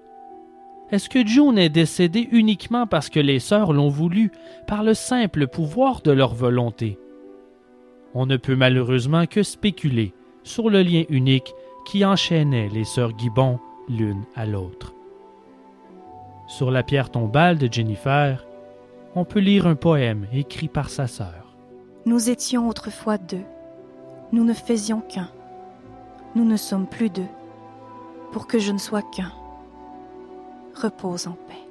Est-ce 0.91 1.10
que 1.10 1.26
June 1.26 1.57
est 1.57 1.69
décédée 1.69 2.27
uniquement 2.31 2.85
parce 2.85 3.10
que 3.10 3.19
les 3.19 3.39
sœurs 3.39 3.72
l'ont 3.72 3.89
voulu, 3.89 4.31
par 4.68 4.84
le 4.84 4.93
simple 4.93 5.47
pouvoir 5.47 6.01
de 6.01 6.11
leur 6.11 6.34
volonté? 6.34 6.99
On 8.14 8.26
ne 8.26 8.38
peut 8.38 8.55
malheureusement 8.55 9.26
que 9.26 9.43
spéculer 9.43 10.14
sur 10.43 10.69
le 10.69 10.81
lien 10.81 11.03
unique 11.10 11.53
qui 11.85 12.05
enchaînait 12.05 12.69
les 12.69 12.84
sœurs 12.84 13.18
Gibbon 13.18 13.60
l'une 13.89 14.23
à 14.35 14.45
l'autre. 14.45 14.93
Sur 16.47 16.72
la 16.72 16.84
pierre 16.84 17.10
tombale 17.10 17.57
de 17.57 17.72
Jennifer, 17.72 18.45
on 19.15 19.26
peut 19.26 19.39
lire 19.39 19.68
un 19.68 19.76
poème 19.76 20.27
écrit 20.34 20.68
par 20.68 20.89
sa 20.89 21.07
sœur. 21.07 21.55
Nous 22.05 22.30
étions 22.30 22.68
autrefois 22.68 23.18
deux. 23.18 23.45
Nous 24.31 24.43
ne 24.43 24.53
faisions 24.53 25.01
qu'un. 25.01 25.30
Nous 26.35 26.45
ne 26.45 26.57
sommes 26.57 26.88
plus 26.88 27.10
deux. 27.10 27.27
Pour 28.31 28.47
que 28.47 28.60
je 28.60 28.72
ne 28.72 28.77
sois 28.77 29.03
qu'un. 29.03 29.31
Repose 30.76 31.27
en 31.27 31.38
paix. 31.47 31.62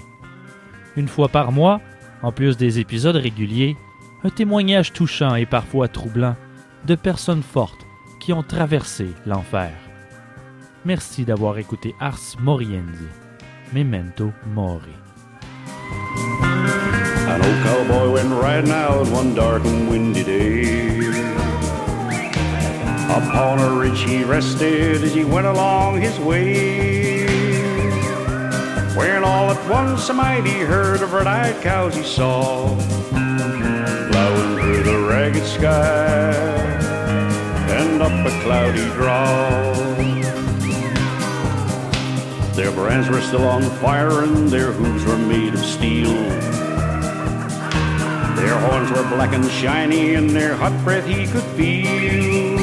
Une 0.96 1.08
fois 1.08 1.28
par 1.28 1.52
mois, 1.52 1.80
en 2.22 2.32
plus 2.32 2.56
des 2.56 2.78
épisodes 2.78 3.16
réguliers, 3.16 3.76
un 4.24 4.30
témoignage 4.30 4.92
touchant 4.92 5.34
et 5.34 5.46
parfois 5.46 5.88
troublant 5.88 6.36
de 6.86 6.94
personnes 6.94 7.42
fortes 7.42 7.87
qui 8.28 8.34
ont 8.34 8.42
traversé 8.42 9.14
l'enfer. 9.24 9.72
Merci 10.84 11.24
d'avoir 11.24 11.56
écouté 11.56 11.94
Ars 11.98 12.36
Moriendi. 12.38 13.08
Memento 13.72 14.34
Mori. 14.48 14.92
An 16.42 17.40
old 17.40 17.62
cowboy 17.64 18.12
went 18.12 18.30
riding 18.34 18.70
out 18.70 19.08
one 19.08 19.34
dark 19.34 19.64
and 19.64 19.88
windy 19.88 20.24
day. 20.24 21.06
Upon 23.08 23.60
a 23.60 23.70
ridge 23.80 24.02
he 24.02 24.24
rested 24.24 25.02
as 25.02 25.14
he 25.14 25.24
went 25.24 25.46
along 25.46 26.02
his 26.02 26.18
way. 26.18 27.24
When 28.94 29.24
all 29.24 29.52
at 29.52 29.70
once 29.70 30.06
a 30.10 30.12
mighty 30.12 30.60
herd 30.66 31.00
of 31.00 31.14
red-eyed 31.14 31.62
cows 31.62 31.96
he 31.96 32.02
saw, 32.02 32.76
plowing 33.08 34.58
through 34.58 34.82
the 34.82 35.06
ragged 35.08 35.46
sky 35.46 36.77
and 38.00 38.26
up 38.26 38.32
a 38.32 38.42
cloudy 38.42 38.84
draw. 38.90 39.72
Their 42.54 42.70
brands 42.72 43.08
were 43.08 43.20
still 43.20 43.46
on 43.46 43.62
fire 43.80 44.22
and 44.22 44.48
their 44.48 44.72
hooves 44.72 45.04
were 45.04 45.18
made 45.18 45.54
of 45.54 45.60
steel. 45.60 46.12
Their 48.36 48.56
horns 48.58 48.90
were 48.90 49.08
black 49.08 49.34
and 49.34 49.50
shiny 49.50 50.14
and 50.14 50.30
their 50.30 50.54
hot 50.54 50.72
breath 50.84 51.06
he 51.06 51.26
could 51.26 51.42
feel. 51.56 52.58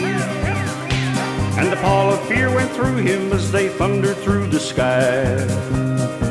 And 1.59 1.73
a 1.73 1.77
pall 1.77 2.13
of 2.13 2.27
fear 2.27 2.53
went 2.53 2.71
through 2.71 2.97
him 2.97 3.33
as 3.33 3.51
they 3.51 3.67
thundered 3.69 4.17
through 4.17 4.47
the 4.47 4.59
sky. 4.59 5.35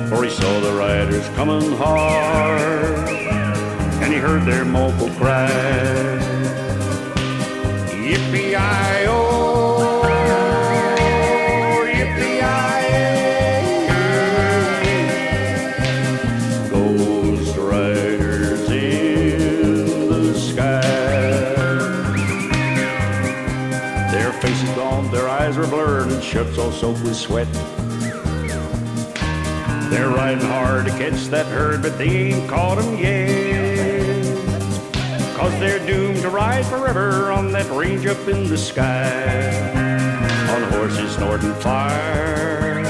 For 0.08 0.24
he 0.24 0.30
saw 0.30 0.60
the 0.60 0.72
riders 0.78 1.28
coming 1.30 1.72
hard, 1.76 3.08
and 4.02 4.12
he 4.12 4.18
heard 4.18 4.44
their 4.44 4.64
mournful 4.64 5.10
cry. 5.10 6.33
Shirts 26.44 26.58
all 26.58 26.72
soaked 26.72 27.02
with 27.02 27.16
sweat. 27.16 27.52
They're 29.90 30.08
riding 30.08 30.46
hard 30.46 30.86
to 30.86 30.90
catch 30.92 31.26
that 31.26 31.46
herd, 31.46 31.82
but 31.82 31.98
they 31.98 32.32
ain't 32.32 32.48
caught 32.48 32.78
'em 32.78 32.98
yet. 32.98 34.24
Cause 35.36 35.52
they're 35.60 35.84
doomed 35.86 36.22
to 36.22 36.28
ride 36.28 36.64
forever 36.66 37.30
on 37.30 37.52
that 37.52 37.70
range 37.70 38.06
up 38.06 38.28
in 38.28 38.48
the 38.48 38.58
sky. 38.58 39.52
On 40.54 40.62
horses 40.72 41.14
snorting 41.16 41.54
fire. 41.54 42.82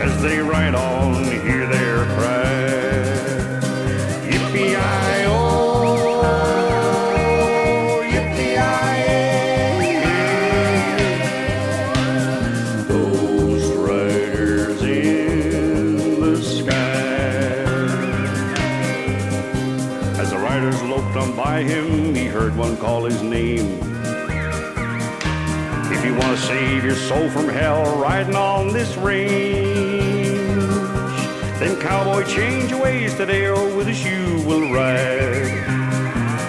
As 0.00 0.22
they 0.22 0.38
ride 0.38 0.74
on, 0.74 1.24
hear 1.24 1.66
their 1.66 2.04
cry. 2.16 2.45
Call 22.76 23.04
his 23.04 23.22
name. 23.22 23.80
If 25.92 26.04
you 26.04 26.12
want 26.14 26.36
to 26.38 26.42
save 26.44 26.84
your 26.84 26.96
soul 26.96 27.28
from 27.30 27.48
hell 27.48 27.96
riding 27.96 28.36
on 28.36 28.72
this 28.72 28.96
range, 28.96 30.56
then 31.58 31.80
cowboy, 31.80 32.24
change 32.24 32.70
your 32.70 32.82
ways 32.82 33.14
today, 33.14 33.46
or 33.46 33.76
with 33.76 33.88
us 33.88 34.04
you 34.04 34.42
will 34.46 34.72
ride. 34.72 35.64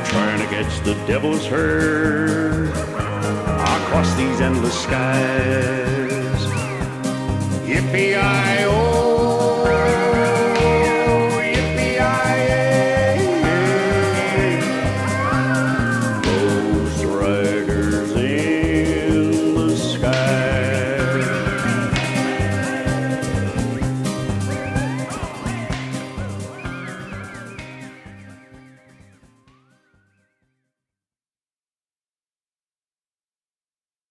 Trying 0.07 0.39
to 0.39 0.47
catch 0.47 0.79
the 0.83 0.95
devil's 1.05 1.45
herd 1.45 2.69
across 2.69 4.13
these 4.15 4.41
endless 4.41 4.77
skies. 4.83 6.07
Yippee-i-oh, 7.65 8.96